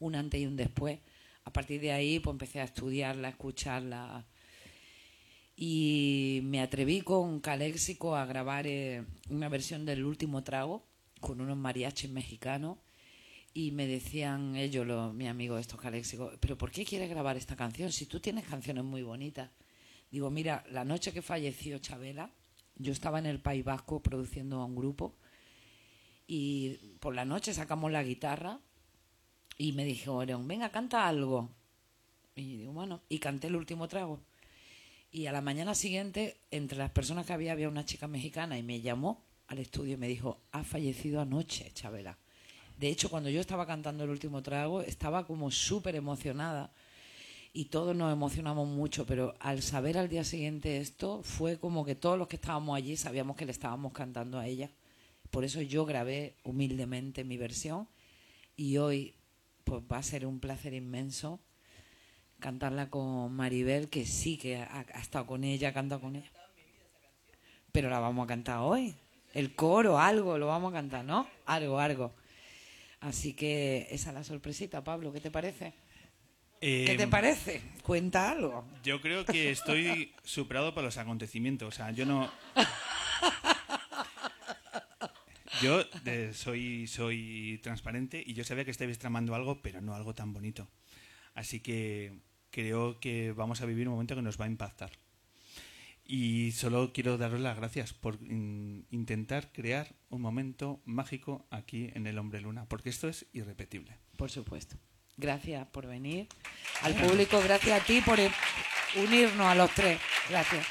un 0.00 0.14
antes 0.14 0.40
y 0.40 0.46
un 0.46 0.56
después. 0.56 0.98
A 1.44 1.52
partir 1.52 1.80
de 1.80 1.92
ahí, 1.92 2.18
pues 2.20 2.34
empecé 2.34 2.60
a 2.60 2.64
estudiarla, 2.64 3.28
a 3.28 3.30
escucharla, 3.30 4.26
y 5.56 6.40
me 6.44 6.60
atreví 6.60 7.02
con 7.02 7.40
Caléxico 7.40 8.16
a 8.16 8.26
grabar 8.26 8.66
eh, 8.66 9.04
una 9.30 9.48
versión 9.48 9.84
del 9.84 10.04
último 10.04 10.42
trago 10.42 10.84
con 11.20 11.40
unos 11.40 11.56
mariachis 11.56 12.10
mexicanos 12.10 12.78
y 13.52 13.70
me 13.70 13.86
decían 13.86 14.56
ellos, 14.56 14.84
los, 14.86 15.14
mis 15.14 15.28
amigos 15.28 15.60
estos 15.60 15.80
Caléxicos, 15.80 16.36
pero 16.40 16.58
¿por 16.58 16.72
qué 16.72 16.84
quieres 16.84 17.08
grabar 17.08 17.36
esta 17.36 17.54
canción 17.54 17.92
si 17.92 18.06
tú 18.06 18.18
tienes 18.18 18.44
canciones 18.44 18.82
muy 18.82 19.02
bonitas? 19.02 19.50
Digo, 20.10 20.30
mira, 20.30 20.64
la 20.70 20.84
noche 20.84 21.12
que 21.12 21.22
falleció 21.22 21.78
Chabela, 21.78 22.30
yo 22.76 22.92
estaba 22.92 23.20
en 23.20 23.26
el 23.26 23.40
País 23.40 23.64
Vasco 23.64 24.02
produciendo 24.02 24.60
a 24.60 24.64
un 24.64 24.74
grupo 24.74 25.14
y 26.26 26.96
por 26.98 27.14
la 27.14 27.24
noche 27.24 27.54
sacamos 27.54 27.92
la 27.92 28.02
guitarra 28.02 28.60
y 29.56 29.72
me 29.72 29.84
dijeron, 29.84 30.48
venga, 30.48 30.70
canta 30.70 31.06
algo. 31.06 31.50
Y 32.34 32.56
digo, 32.56 32.72
bueno, 32.72 33.02
y 33.08 33.18
canté 33.18 33.46
el 33.46 33.56
último 33.56 33.86
trago. 33.86 34.20
Y 35.14 35.28
a 35.28 35.32
la 35.32 35.40
mañana 35.40 35.76
siguiente, 35.76 36.38
entre 36.50 36.76
las 36.76 36.90
personas 36.90 37.24
que 37.24 37.32
había, 37.32 37.52
había 37.52 37.68
una 37.68 37.84
chica 37.84 38.08
mexicana 38.08 38.58
y 38.58 38.64
me 38.64 38.80
llamó 38.80 39.22
al 39.46 39.60
estudio 39.60 39.94
y 39.94 39.96
me 39.96 40.08
dijo, 40.08 40.40
ha 40.50 40.64
fallecido 40.64 41.20
anoche, 41.20 41.70
Chabela. 41.72 42.18
De 42.76 42.88
hecho, 42.88 43.08
cuando 43.08 43.30
yo 43.30 43.40
estaba 43.40 43.64
cantando 43.64 44.02
el 44.02 44.10
último 44.10 44.42
trago, 44.42 44.80
estaba 44.80 45.24
como 45.24 45.52
súper 45.52 45.94
emocionada 45.94 46.72
y 47.52 47.66
todos 47.66 47.94
nos 47.94 48.12
emocionamos 48.12 48.66
mucho, 48.66 49.06
pero 49.06 49.36
al 49.38 49.62
saber 49.62 49.98
al 49.98 50.08
día 50.08 50.24
siguiente 50.24 50.78
esto, 50.78 51.22
fue 51.22 51.60
como 51.60 51.84
que 51.84 51.94
todos 51.94 52.18
los 52.18 52.26
que 52.26 52.34
estábamos 52.34 52.76
allí 52.76 52.96
sabíamos 52.96 53.36
que 53.36 53.46
le 53.46 53.52
estábamos 53.52 53.92
cantando 53.92 54.40
a 54.40 54.48
ella. 54.48 54.72
Por 55.30 55.44
eso 55.44 55.62
yo 55.62 55.86
grabé 55.86 56.34
humildemente 56.42 57.22
mi 57.22 57.36
versión 57.36 57.86
y 58.56 58.78
hoy 58.78 59.14
pues 59.62 59.80
va 59.80 59.98
a 59.98 60.02
ser 60.02 60.26
un 60.26 60.40
placer 60.40 60.74
inmenso 60.74 61.38
cantarla 62.44 62.90
con 62.90 63.34
Maribel, 63.34 63.88
que 63.88 64.04
sí 64.04 64.36
que 64.36 64.58
ha, 64.58 64.84
ha 64.92 65.00
estado 65.00 65.24
con 65.26 65.44
ella, 65.44 65.70
ha 65.70 65.72
cantado 65.72 66.02
con 66.02 66.14
ella. 66.14 66.30
Pero 67.72 67.88
la 67.88 68.00
vamos 68.00 68.24
a 68.24 68.26
cantar 68.26 68.58
hoy. 68.58 68.94
El 69.32 69.54
coro, 69.54 69.98
algo, 69.98 70.36
lo 70.36 70.48
vamos 70.48 70.70
a 70.72 70.76
cantar, 70.76 71.06
¿no? 71.06 71.26
Algo, 71.46 71.80
algo. 71.80 72.14
Así 73.00 73.32
que 73.32 73.88
esa 73.90 74.10
es 74.10 74.14
la 74.14 74.24
sorpresita, 74.24 74.84
Pablo, 74.84 75.10
¿qué 75.10 75.20
te 75.20 75.30
parece? 75.30 75.72
¿Qué 76.60 76.94
te 76.98 77.08
parece? 77.08 77.62
Cuenta 77.82 78.30
algo. 78.30 78.66
Yo 78.82 79.00
creo 79.00 79.24
que 79.24 79.50
estoy 79.50 80.12
superado 80.22 80.74
por 80.74 80.84
los 80.84 80.98
acontecimientos. 80.98 81.68
O 81.68 81.72
sea, 81.72 81.92
yo 81.92 82.04
no. 82.04 82.30
Yo 85.62 85.82
soy, 86.32 86.86
soy 86.88 87.58
transparente 87.62 88.22
y 88.26 88.34
yo 88.34 88.44
sabía 88.44 88.66
que 88.66 88.70
estabais 88.70 88.98
tramando 88.98 89.34
algo, 89.34 89.62
pero 89.62 89.80
no 89.80 89.94
algo 89.94 90.12
tan 90.12 90.32
bonito. 90.32 90.68
Así 91.34 91.60
que 91.60 92.18
creo 92.54 93.00
que 93.00 93.32
vamos 93.32 93.60
a 93.60 93.66
vivir 93.66 93.88
un 93.88 93.94
momento 93.94 94.14
que 94.14 94.22
nos 94.22 94.40
va 94.40 94.44
a 94.44 94.48
impactar. 94.48 94.92
Y 96.06 96.52
solo 96.52 96.92
quiero 96.92 97.18
daros 97.18 97.40
las 97.40 97.56
gracias 97.56 97.92
por 97.92 98.14
in- 98.22 98.86
intentar 98.90 99.50
crear 99.52 99.94
un 100.10 100.20
momento 100.20 100.80
mágico 100.84 101.46
aquí 101.50 101.90
en 101.94 102.06
El 102.06 102.18
Hombre 102.18 102.40
Luna, 102.40 102.66
porque 102.68 102.90
esto 102.90 103.08
es 103.08 103.26
irrepetible. 103.32 103.96
Por 104.16 104.30
supuesto. 104.30 104.76
Gracias 105.16 105.66
por 105.68 105.86
venir. 105.86 106.28
Al 106.82 106.94
público, 106.94 107.40
gracias 107.42 107.80
a 107.80 107.84
ti 107.84 108.00
por 108.02 108.18
unirnos 108.96 109.46
a 109.46 109.54
los 109.54 109.70
tres. 109.72 109.98
Gracias. 110.28 110.66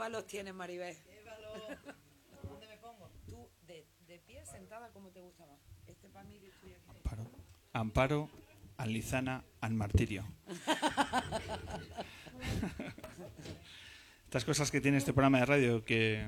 ¿Qué 0.00 0.04
valor 0.04 0.22
tienes, 0.22 0.54
Maribel? 0.54 0.96
¿Qué 0.96 1.22
valor? 1.26 1.78
¿Dónde 2.48 2.66
me 2.68 2.78
pongo? 2.78 3.10
Tú, 3.28 3.50
de, 3.66 3.86
de 4.06 4.18
pie, 4.20 4.42
sentada, 4.46 4.88
como 4.94 5.10
te 5.10 5.20
gusta 5.20 5.44
más. 5.44 5.58
Este 5.86 6.08
para 6.08 6.24
mí 6.24 6.40
y 6.42 6.46
estoy 6.46 6.72
aquí. 6.72 6.88
Amparo, 6.88 7.30
Amparo 7.74 8.30
Alizana 8.78 9.44
al 9.60 9.74
martirio. 9.74 10.24
Estas 14.24 14.46
cosas 14.46 14.70
que 14.70 14.80
tiene 14.80 14.96
este 14.96 15.12
programa 15.12 15.40
de 15.40 15.44
radio 15.44 15.84
que, 15.84 16.26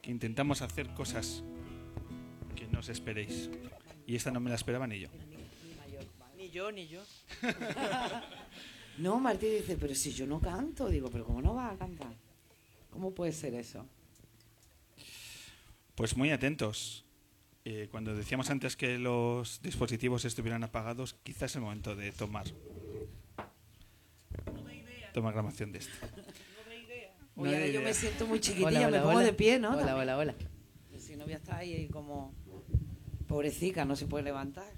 que 0.00 0.12
intentamos 0.12 0.62
hacer 0.62 0.94
cosas 0.94 1.42
que 2.54 2.68
no 2.68 2.78
os 2.78 2.88
esperéis. 2.88 3.50
Y 4.06 4.14
esta 4.14 4.30
no 4.30 4.38
me 4.38 4.48
la 4.48 4.54
esperaba 4.54 4.86
ni 4.86 5.00
yo. 5.00 5.08
Ni 6.36 6.50
yo, 6.50 6.70
ni 6.70 6.86
yo. 6.86 7.02
No, 8.98 9.20
Martín 9.20 9.50
dice, 9.50 9.76
pero 9.76 9.94
si 9.94 10.10
yo 10.12 10.26
no 10.26 10.40
canto, 10.40 10.88
digo, 10.88 11.10
pero 11.10 11.26
¿cómo 11.26 11.42
no 11.42 11.52
vas 11.52 11.74
a 11.74 11.76
cantar? 11.76 12.14
¿Cómo 12.96 13.14
puede 13.14 13.30
ser 13.32 13.52
eso? 13.52 13.84
Pues 15.96 16.16
muy 16.16 16.30
atentos. 16.30 17.04
Eh, 17.66 17.88
cuando 17.90 18.14
decíamos 18.14 18.48
antes 18.48 18.74
que 18.74 18.96
los 18.96 19.60
dispositivos 19.60 20.24
estuvieran 20.24 20.64
apagados, 20.64 21.12
quizás 21.22 21.50
es 21.50 21.56
el 21.56 21.60
momento 21.60 21.94
de 21.94 22.10
tomar. 22.12 22.46
Tomar 25.12 25.34
grabación 25.34 25.72
de 25.72 25.80
esto. 25.80 25.92
Oye, 27.36 27.54
ahora 27.54 27.66
yo 27.66 27.82
me 27.82 27.92
siento 27.92 28.26
muy 28.26 28.40
chiquitilla, 28.40 28.68
Hola, 28.68 28.86
hola, 28.86 28.96
me 28.96 29.02
pongo 29.02 29.16
hola. 29.18 29.26
de 29.26 29.32
pie, 29.34 29.58
¿no? 29.58 29.76
Hola, 29.76 29.94
hola, 29.94 30.16
hola. 30.16 30.34
Si 30.98 31.16
no 31.16 31.24
voy 31.24 31.34
a 31.34 31.36
estar 31.36 31.56
ahí 31.56 31.88
como 31.88 32.32
pobrecita, 33.28 33.84
no 33.84 33.94
se 33.94 34.06
puede 34.06 34.24
levantar. 34.24 34.72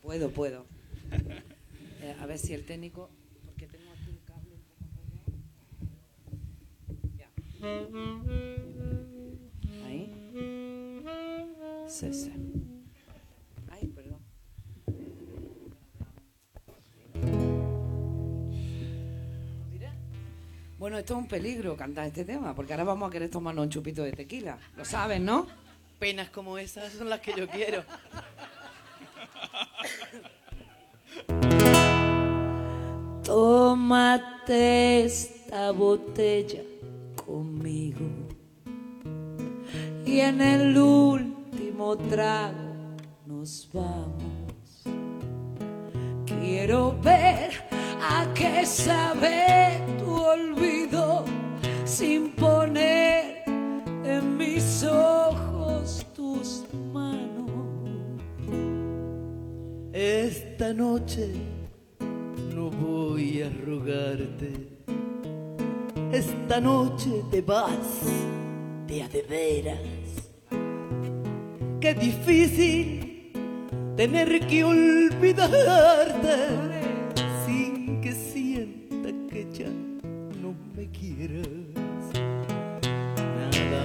Puedo, 0.00 0.30
puedo. 0.30 0.64
Eh, 2.02 2.14
a 2.20 2.26
ver 2.26 2.38
si 2.38 2.52
el 2.52 2.66
técnico, 2.66 3.08
porque 3.46 3.66
tengo 3.66 3.90
aquí 3.90 4.10
un 4.10 4.18
cable 4.26 4.50
un 4.52 4.60
poco 4.60 4.84
enrollado. 4.90 5.32
Ya. 7.16 7.30
Ahí. 9.86 10.12
Sí, 11.88 12.12
sí. 12.12 12.32
Ay, 13.70 13.86
perdón. 13.88 14.18
Bueno, 20.78 20.98
esto 20.98 21.14
es 21.14 21.18
un 21.20 21.28
peligro 21.28 21.74
cantar 21.76 22.06
este 22.06 22.26
tema, 22.26 22.54
porque 22.54 22.74
ahora 22.74 22.84
vamos 22.84 23.08
a 23.08 23.12
querer 23.12 23.30
tomarnos 23.30 23.64
un 23.64 23.70
chupito 23.70 24.02
de 24.02 24.12
tequila. 24.12 24.58
Lo 24.76 24.84
saben, 24.84 25.24
¿no? 25.24 25.46
Penas 25.98 26.28
como 26.28 26.58
esas 26.58 26.92
son 26.92 27.08
las 27.08 27.20
que 27.20 27.32
yo 27.34 27.48
quiero. 27.48 27.82
Tómate 33.24 35.06
esta 35.06 35.70
botella 35.70 36.60
conmigo 37.26 38.06
y 40.04 40.20
en 40.20 40.40
el 40.40 40.76
último 40.76 41.96
trago 41.96 42.74
nos 43.26 43.68
vamos. 43.72 44.84
Quiero 46.26 46.96
ver 47.00 47.52
a 48.00 48.26
qué 48.34 48.66
sabe 48.66 49.80
tu 49.98 50.14
olvido 50.14 51.24
sin 51.84 52.32
poner 52.32 53.44
en 53.46 54.36
mis 54.36 54.84
ojos 54.84 56.06
tus 56.14 56.64
manos. 56.92 57.90
Esta 59.92 60.72
noche 60.72 61.32
no 62.54 62.70
voy 62.70 63.42
a 63.42 63.50
rogarte. 63.64 64.73
Esta 66.14 66.60
noche 66.60 67.24
te 67.28 67.42
vas 67.42 68.06
de 68.86 69.02
a 69.02 69.08
de 69.08 69.22
veras. 69.22 69.80
Qué 71.80 71.92
difícil 71.92 73.32
tener 73.96 74.46
que 74.46 74.62
olvidarte 74.62 76.36
sin 77.44 78.00
que 78.00 78.12
sienta 78.12 79.08
que 79.28 79.48
ya 79.52 79.68
no 80.40 80.54
me 80.76 80.88
quieras. 80.90 81.48
Nada, 83.40 83.84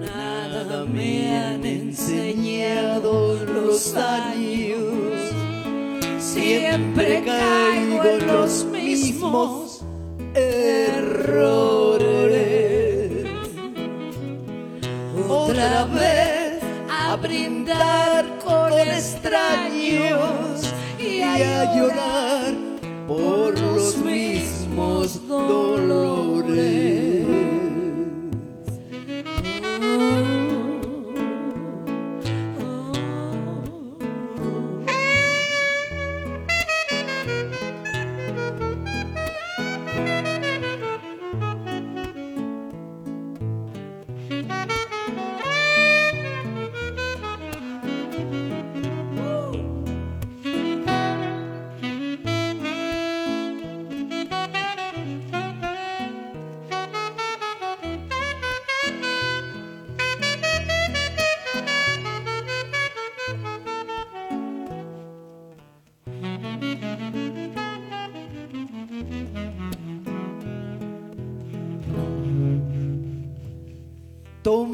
nada 0.00 0.84
me 0.84 1.38
han 1.38 1.64
enseñado 1.64 3.36
los 3.44 3.94
años. 3.94 4.82
Siempre 6.18 7.22
caigo 7.24 8.04
en 8.04 8.26
los 8.26 8.64
mismos 8.64 9.69
errores. 10.34 12.10
Otra 15.28 15.84
vez 15.84 16.60
a 16.90 17.16
brindar 17.16 18.38
con 18.44 18.72
extraños 18.72 20.72
y 20.98 21.22
a 21.22 21.74
llorar 21.74 22.54
por 23.06 23.58
los 23.58 23.96
mismos 23.98 25.26
dolores. 25.26 26.39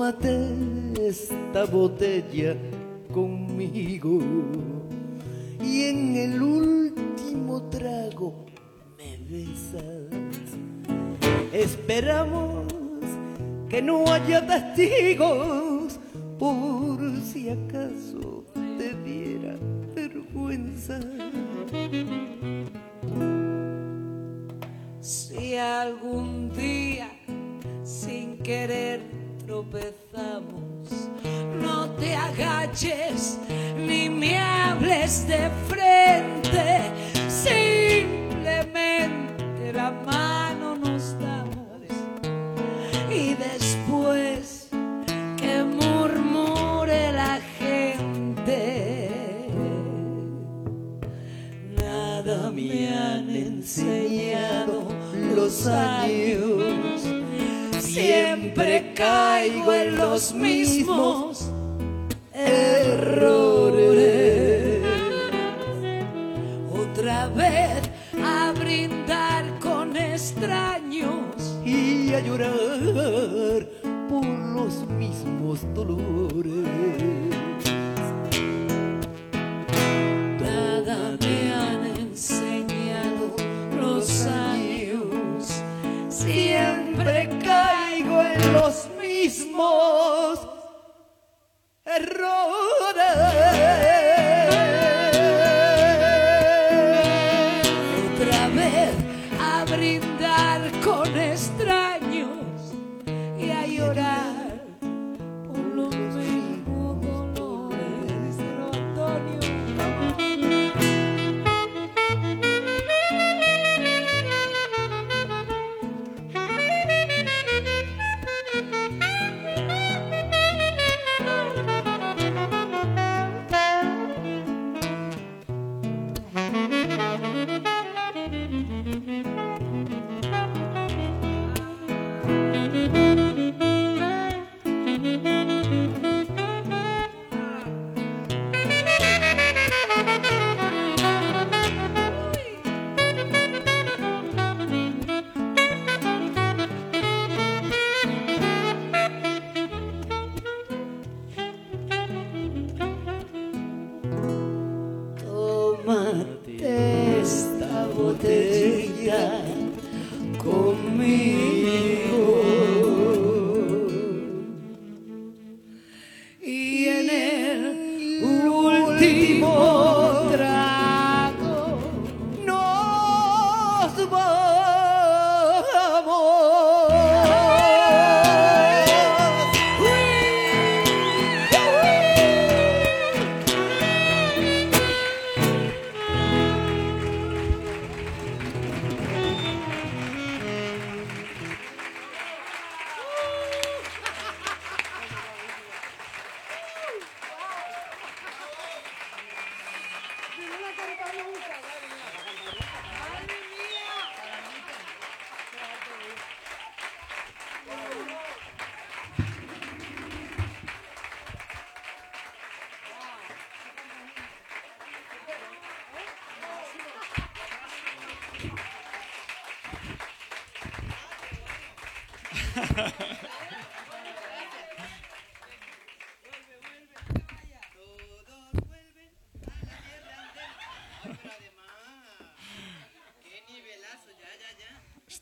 Tómate 0.07 1.09
esta 1.09 1.65
botella 1.65 2.55
conmigo 3.13 4.21
y 5.61 5.83
en 5.83 6.15
el 6.15 6.43
último 6.43 7.69
trago 7.71 8.47
me 8.97 9.17
besas. 9.29 10.07
Esperamos 11.53 12.69
que 13.69 13.83
no 13.83 14.05
haya 14.07 14.47
testigos 14.47 15.99
por 16.39 17.01
si 17.25 17.51
acaso 17.51 18.45
te 18.79 18.95
diera 19.03 19.57
vergüenza. 19.93 21.01
Mismos 74.85 75.67
dolores. 75.75 77.46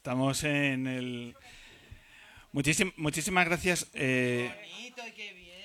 Estamos 0.04 0.44
en 0.44 0.86
el... 0.86 1.34
Muchísim- 2.52 2.92
muchísimas 2.98 3.46
gracias. 3.46 3.86
eh, 3.94 4.52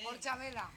Por 0.02 0.18
Chabela. 0.18 0.70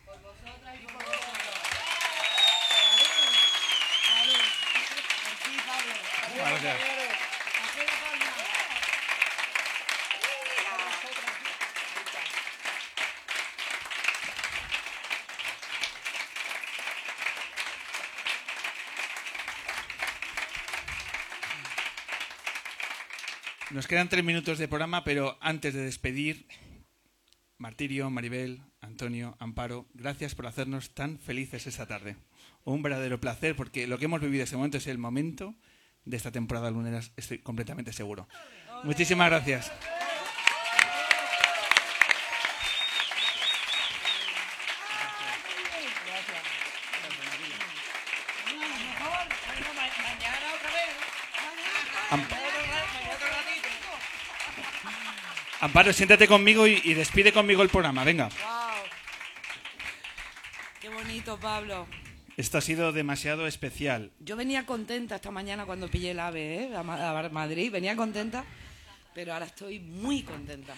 gracias. 6.62 7.04
Nos 23.84 23.90
quedan 23.90 24.08
tres 24.08 24.24
minutos 24.24 24.60
de 24.60 24.70
programa, 24.70 25.04
pero 25.04 25.38
antes 25.42 25.74
de 25.74 25.84
despedir, 25.84 26.48
Martirio, 27.58 28.10
Maribel, 28.10 28.62
Antonio, 28.80 29.36
Amparo, 29.42 29.90
gracias 29.94 30.36
por 30.36 30.48
hacernos 30.48 30.92
tan 30.92 31.20
felices 31.20 31.68
esta 31.68 31.86
tarde. 31.86 32.16
Un 32.64 32.82
verdadero 32.82 33.20
placer, 33.20 33.58
porque 33.58 33.86
lo 33.86 33.98
que 33.98 34.06
hemos 34.06 34.22
vivido 34.22 34.46
este 34.46 34.56
momento 34.56 34.78
es 34.78 34.88
el 34.88 35.00
momento 35.00 35.54
de 36.06 36.16
esta 36.16 36.32
temporada 36.32 36.72
lunera, 36.72 37.02
estoy 37.18 37.40
completamente 37.40 37.92
seguro. 37.92 38.30
Muchísimas 38.86 39.30
gracias. 39.30 39.70
Amparo, 55.64 55.94
siéntate 55.94 56.28
conmigo 56.28 56.68
y, 56.68 56.82
y 56.84 56.94
despide 56.94 57.32
conmigo 57.32 57.64
el 57.64 57.70
programa. 57.70 58.04
Venga. 58.04 58.26
Wow. 58.26 58.84
Qué 60.82 60.90
bonito, 60.90 61.40
Pablo. 61.40 61.88
Esto 62.36 62.58
ha 62.58 62.62
sido 62.62 62.92
demasiado 62.92 63.48
especial. 63.48 64.12
Yo 64.20 64.36
venía 64.36 64.66
contenta 64.66 65.16
esta 65.16 65.32
mañana 65.32 65.66
cuando 65.66 65.88
pillé 65.88 66.12
el 66.12 66.20
AVE 66.20 66.64
¿eh? 66.66 66.76
a, 66.76 66.84
Ma- 66.84 67.10
a 67.18 67.30
Madrid. 67.30 67.72
Venía 67.72 67.96
contenta, 67.96 68.44
pero 69.16 69.32
ahora 69.34 69.46
estoy 69.46 69.80
muy 69.80 70.24
contenta. 70.24 70.74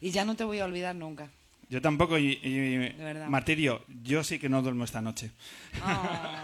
Y 0.00 0.12
ya 0.12 0.24
no 0.24 0.36
te 0.36 0.44
voy 0.44 0.60
a 0.60 0.66
olvidar 0.66 0.94
nunca. 0.94 1.28
Yo 1.68 1.82
tampoco, 1.82 2.16
y. 2.16 2.94
Martirio, 3.28 3.84
yo 4.04 4.22
sí 4.22 4.38
que 4.38 4.48
no 4.48 4.62
duermo 4.62 4.84
esta 4.84 5.00
noche. 5.00 5.32
Ah. 5.82 6.43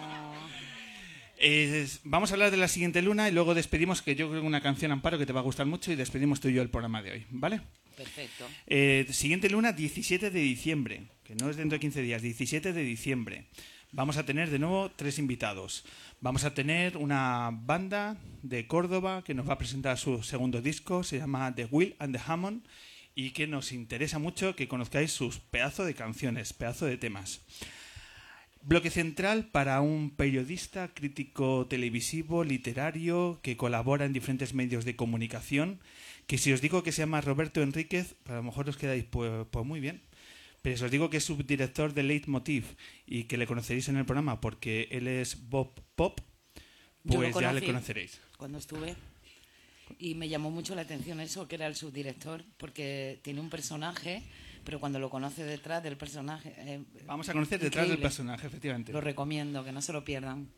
Eh, 1.43 1.88
vamos 2.05 2.30
a 2.30 2.34
hablar 2.34 2.51
de 2.51 2.59
la 2.59 2.68
siguiente 2.68 3.01
luna 3.01 3.26
y 3.26 3.32
luego 3.32 3.55
despedimos, 3.55 4.03
que 4.03 4.14
yo 4.14 4.28
creo 4.28 4.43
que 4.43 4.47
una 4.47 4.61
canción, 4.61 4.93
Amparo, 4.93 5.16
que 5.16 5.24
te 5.24 5.32
va 5.32 5.41
a 5.41 5.43
gustar 5.43 5.64
mucho 5.64 5.91
y 5.91 5.97
despedimos 5.97 6.38
tú 6.38 6.49
y 6.49 6.53
yo 6.53 6.61
el 6.61 6.68
programa 6.68 7.03
de 7.03 7.12
hoy, 7.12 7.26
¿vale? 7.30 7.62
Perfecto. 7.97 8.47
Eh, 8.66 9.07
siguiente 9.11 9.49
luna, 9.49 9.72
17 9.72 10.30
de 10.30 10.41
diciembre, 10.41 11.05
que 11.24 11.34
no 11.34 11.49
es 11.49 11.57
dentro 11.57 11.76
de 11.76 11.80
15 11.80 12.03
días, 12.03 12.20
17 12.20 12.74
de 12.74 12.82
diciembre. 12.82 13.47
Vamos 13.91 14.18
a 14.18 14.26
tener 14.26 14.51
de 14.51 14.59
nuevo 14.59 14.91
tres 14.91 15.18
invitados. 15.18 15.86
Vamos 16.20 16.45
a 16.45 16.53
tener 16.53 16.99
una 16.99 17.51
banda 17.51 18.18
de 18.43 18.66
Córdoba 18.66 19.24
que 19.24 19.32
nos 19.32 19.49
va 19.49 19.55
a 19.55 19.59
presentar 19.59 19.97
su 19.97 20.22
segundo 20.22 20.61
disco, 20.61 21.03
se 21.05 21.18
llama 21.18 21.55
The 21.55 21.68
Will 21.70 21.97
and 21.99 22.14
the 22.14 22.22
Hammond, 22.24 22.66
y 23.14 23.30
que 23.30 23.47
nos 23.47 23.72
interesa 23.72 24.18
mucho 24.18 24.55
que 24.55 24.68
conozcáis 24.68 25.11
sus 25.12 25.38
pedazos 25.38 25.86
de 25.86 25.95
canciones, 25.95 26.53
pedazo 26.53 26.84
de 26.84 26.99
temas. 26.99 27.41
Bloque 28.62 28.90
central 28.90 29.46
para 29.46 29.80
un 29.80 30.11
periodista, 30.11 30.92
crítico 30.92 31.66
televisivo, 31.66 32.44
literario, 32.44 33.40
que 33.42 33.56
colabora 33.56 34.04
en 34.04 34.12
diferentes 34.12 34.52
medios 34.52 34.84
de 34.84 34.96
comunicación, 34.96 35.80
que 36.26 36.36
si 36.36 36.52
os 36.52 36.61
digo 36.61 36.82
que 36.82 36.92
se 36.92 37.02
llama 37.02 37.22
Roberto 37.22 37.62
Enríquez, 37.62 38.16
a 38.26 38.34
lo 38.34 38.42
mejor 38.42 38.68
os 38.68 38.76
quedáis 38.76 39.04
pues, 39.04 39.46
pues 39.50 39.66
muy 39.66 39.80
bien. 39.80 40.02
Pero 40.62 40.76
si 40.76 40.84
os 40.84 40.90
digo 40.90 41.08
que 41.08 41.16
es 41.16 41.24
subdirector 41.24 41.94
de 41.94 42.02
Leitmotiv 42.02 42.76
y 43.06 43.24
que 43.24 43.38
le 43.38 43.46
conoceréis 43.46 43.88
en 43.88 43.96
el 43.96 44.04
programa 44.04 44.40
porque 44.40 44.88
él 44.90 45.08
es 45.08 45.48
Bob 45.48 45.72
Pop, 45.96 46.20
pues 47.06 47.34
ya 47.34 47.52
le 47.52 47.64
conoceréis. 47.64 48.20
Cuando 48.36 48.58
estuve. 48.58 48.94
Y 49.98 50.14
me 50.14 50.28
llamó 50.28 50.50
mucho 50.50 50.74
la 50.74 50.82
atención 50.82 51.20
eso, 51.20 51.48
que 51.48 51.56
era 51.56 51.66
el 51.66 51.76
subdirector, 51.76 52.44
porque 52.58 53.18
tiene 53.22 53.40
un 53.40 53.50
personaje, 53.50 54.22
pero 54.64 54.78
cuando 54.80 54.98
lo 54.98 55.11
conoce 55.11 55.44
detrás 55.44 55.82
del 55.82 55.96
personaje. 55.96 56.54
eh, 56.58 56.80
Vamos 57.06 57.28
a 57.28 57.32
conocer 57.32 57.61
detrás 57.61 57.88
del 57.88 57.98
personaje, 57.98 58.46
efectivamente. 58.46 58.92
Lo 58.92 59.00
recomiendo, 59.00 59.64
que 59.64 59.72
no 59.72 59.82
se 59.82 59.92
lo 59.92 60.04
pierdan. 60.04 60.48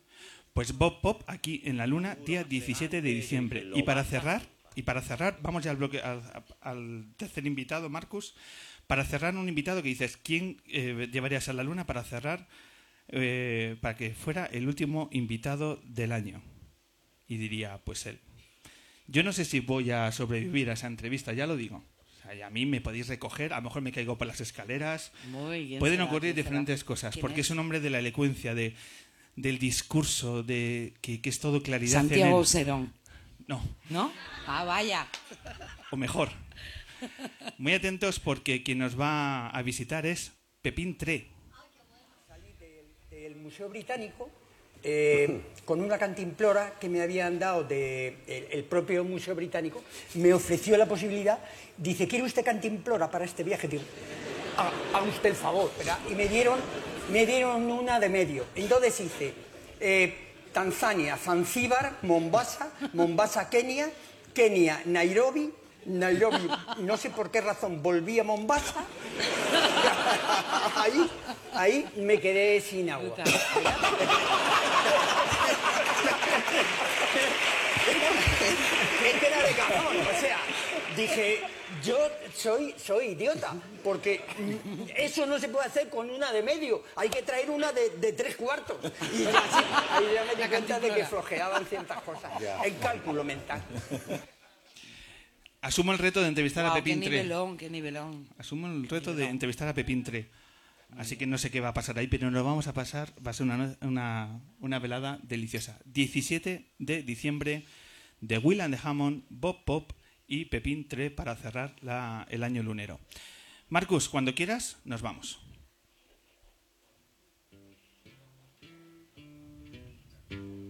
Pues 0.53 0.77
Bob 0.77 1.01
Pop 1.01 1.23
aquí 1.27 1.61
en 1.65 1.77
la 1.77 1.87
Luna, 1.87 2.15
día 2.15 2.43
17 2.43 3.01
de 3.01 3.13
diciembre. 3.13 3.67
Y 3.73 3.83
para 3.83 4.03
cerrar, 4.03 4.43
y 4.75 4.83
para 4.83 5.01
cerrar, 5.01 5.39
vamos 5.41 5.63
ya 5.63 5.71
al 5.71 5.77
bloque 5.77 5.99
al, 5.99 6.21
al 6.61 7.13
tercer 7.17 7.45
invitado, 7.47 7.89
Marcus. 7.89 8.35
Para 8.85 9.05
cerrar 9.05 9.35
un 9.35 9.47
invitado 9.49 9.81
que 9.81 9.89
dices, 9.89 10.17
¿quién 10.17 10.61
eh, 10.67 11.07
llevarías 11.11 11.47
a 11.49 11.53
la 11.53 11.63
Luna 11.63 11.85
para 11.85 12.03
cerrar 12.03 12.47
eh, 13.07 13.77
para 13.81 13.95
que 13.95 14.13
fuera 14.13 14.45
el 14.45 14.67
último 14.67 15.09
invitado 15.11 15.81
del 15.85 16.11
año? 16.11 16.41
Y 17.27 17.37
diría, 17.37 17.79
pues 17.83 18.05
él. 18.05 18.19
Yo 19.07 19.23
no 19.23 19.33
sé 19.33 19.45
si 19.45 19.59
voy 19.59 19.91
a 19.91 20.11
sobrevivir 20.11 20.69
a 20.69 20.73
esa 20.73 20.87
entrevista, 20.87 21.33
ya 21.33 21.47
lo 21.47 21.55
digo. 21.57 21.83
O 22.23 22.25
sea, 22.25 22.35
y 22.35 22.41
a 22.41 22.49
mí 22.49 22.65
me 22.65 22.79
podéis 22.79 23.07
recoger, 23.09 23.51
a 23.53 23.57
lo 23.57 23.63
mejor 23.63 23.81
me 23.81 23.91
caigo 23.91 24.17
por 24.17 24.27
las 24.27 24.39
escaleras. 24.39 25.11
Muy 25.29 25.65
bien. 25.65 25.79
Pueden 25.79 25.97
será, 25.97 26.05
ocurrir 26.09 26.33
diferentes 26.33 26.83
cosas, 26.85 27.13
¿Quién 27.13 27.21
porque 27.21 27.41
es? 27.41 27.49
un 27.49 27.59
hombre 27.59 27.79
de 27.81 27.89
la 27.89 27.99
elocuencia, 27.99 28.55
de, 28.55 28.75
del 29.35 29.59
discurso, 29.59 30.41
de 30.43 30.93
que, 31.01 31.21
que 31.21 31.29
es 31.29 31.39
todo 31.39 31.61
claridad. 31.61 31.99
Santiago. 31.99 32.43
No, 33.47 33.61
¿No? 33.89 34.13
Ah, 34.47 34.63
vaya. 34.63 35.07
o 35.91 35.97
mejor. 35.97 36.29
Muy 37.57 37.73
atentos 37.73 38.19
porque 38.21 38.63
quien 38.63 38.77
nos 38.77 38.97
va 38.97 39.49
a 39.49 39.61
visitar 39.61 40.05
es 40.05 40.31
Pepín 40.61 40.97
Tre. 40.97 41.27
del 43.11 43.35
Museo 43.35 43.67
Británico 43.69 44.29
eh, 44.83 45.41
con 45.65 45.81
una 45.81 45.97
cantimplora 45.97 46.73
que 46.79 46.89
me 46.89 47.01
habían 47.01 47.39
dado 47.39 47.63
de 47.63 48.17
el, 48.51 48.63
propio 48.65 49.03
Museo 49.03 49.33
Británico, 49.35 49.81
me 50.15 50.33
ofreció 50.33 50.77
la 50.77 50.85
posibilidad, 50.85 51.39
dice, 51.77 52.07
¿quiere 52.07 52.25
usted 52.25 52.43
cantimplora 52.43 53.09
para 53.09 53.23
este 53.25 53.43
viaje? 53.43 53.67
Digo, 53.67 53.83
"Ha- 54.57 54.97
haga 54.97 55.07
usted 55.07 55.29
el 55.29 55.35
favor, 55.35 55.71
¿verdad? 55.77 55.97
Y 56.09 56.15
me 56.15 56.27
dieron, 56.27 56.59
me 57.11 57.25
dieron 57.25 57.71
una 57.71 57.99
de 57.99 58.09
medio. 58.09 58.45
Entonces 58.55 58.99
hice 58.99 59.33
eh, 59.79 60.13
Tanzania, 60.51 61.17
Zanzíbar, 61.17 61.93
Mombasa, 62.03 62.69
Mombasa, 62.93 63.49
Kenia, 63.49 63.89
Kenia, 64.33 64.81
Nairobi, 64.85 65.51
Nairobi, 65.85 66.49
no 66.79 66.95
sé 66.97 67.09
por 67.09 67.31
qué 67.31 67.41
razón, 67.41 67.81
volví 67.83 68.19
a 68.19 68.23
Mombasa. 68.23 68.83
ahí, 70.75 71.09
ahí 71.55 71.85
me 71.97 72.19
quedé 72.19 72.61
sin 72.61 72.89
agua. 72.89 73.15
es 79.05 79.19
que 79.19 79.27
era 79.27 79.43
de 79.43 79.53
cajón, 79.53 79.97
o 79.97 80.19
sea, 80.19 80.37
dije, 80.95 81.41
yo 81.83 81.97
soy, 82.33 82.73
soy 82.77 83.07
idiota, 83.07 83.53
porque 83.83 84.21
eso 84.95 85.25
no 85.25 85.39
se 85.39 85.49
puede 85.49 85.67
hacer 85.67 85.89
con 85.89 86.09
una 86.09 86.31
de 86.31 86.41
medio, 86.43 86.83
hay 86.95 87.09
que 87.09 87.21
traer 87.21 87.49
una 87.49 87.71
de, 87.71 87.89
de 87.91 88.13
tres 88.13 88.35
cuartos. 88.35 88.77
Y 88.83 89.25
así, 89.25 89.63
ahí 89.91 90.05
ya 90.13 90.23
me 90.25 90.41
di 90.41 90.49
cuenta 90.49 90.79
de 90.79 90.93
que 90.93 91.05
flojeaban 91.05 91.65
ciertas 91.65 92.01
cosas, 92.01 92.31
el 92.63 92.77
cálculo 92.79 93.23
mental. 93.23 93.61
Asumo 95.61 95.93
el 95.93 95.97
reto 95.97 96.21
de 96.21 96.27
entrevistar 96.27 96.65
a 96.65 96.73
qué 96.73 96.81
Pepín 96.81 96.99
Tre. 96.99 97.09
nivelón, 97.09 97.57
qué 97.57 97.69
nivelón. 97.69 98.27
Asumo 98.37 98.67
el 98.67 98.87
reto 98.89 99.15
de 99.15 99.25
entrevistar 99.25 99.67
a 99.67 99.73
Pepín 99.73 100.03
Tre. 100.03 100.29
Así 100.97 101.15
que 101.17 101.25
no 101.27 101.37
sé 101.37 101.49
qué 101.51 101.59
va 101.59 101.69
a 101.69 101.73
pasar 101.73 101.97
ahí, 101.97 102.07
pero 102.07 102.29
nos 102.31 102.43
vamos 102.43 102.67
a 102.67 102.73
pasar, 102.73 103.13
va 103.25 103.31
a 103.31 103.33
ser 103.33 103.45
una, 103.45 103.75
una, 103.81 104.39
una 104.59 104.79
velada 104.79 105.19
deliciosa. 105.23 105.79
17 105.85 106.71
de 106.79 107.03
diciembre 107.03 107.65
de 108.21 108.37
Will 108.37 108.61
and 108.61 108.75
the 108.75 108.81
Hammond, 108.87 109.23
Bob 109.29 109.65
Pop 109.65 109.91
y 110.27 110.45
Pepín 110.45 110.87
Tre 110.87 111.11
para 111.11 111.35
cerrar 111.35 111.75
la- 111.81 112.25
el 112.29 112.43
año 112.43 112.63
lunero. 112.63 112.99
Marcus, 113.69 114.07
cuando 114.07 114.33
quieras, 114.35 114.77
nos 114.85 115.01
vamos. 115.01 115.39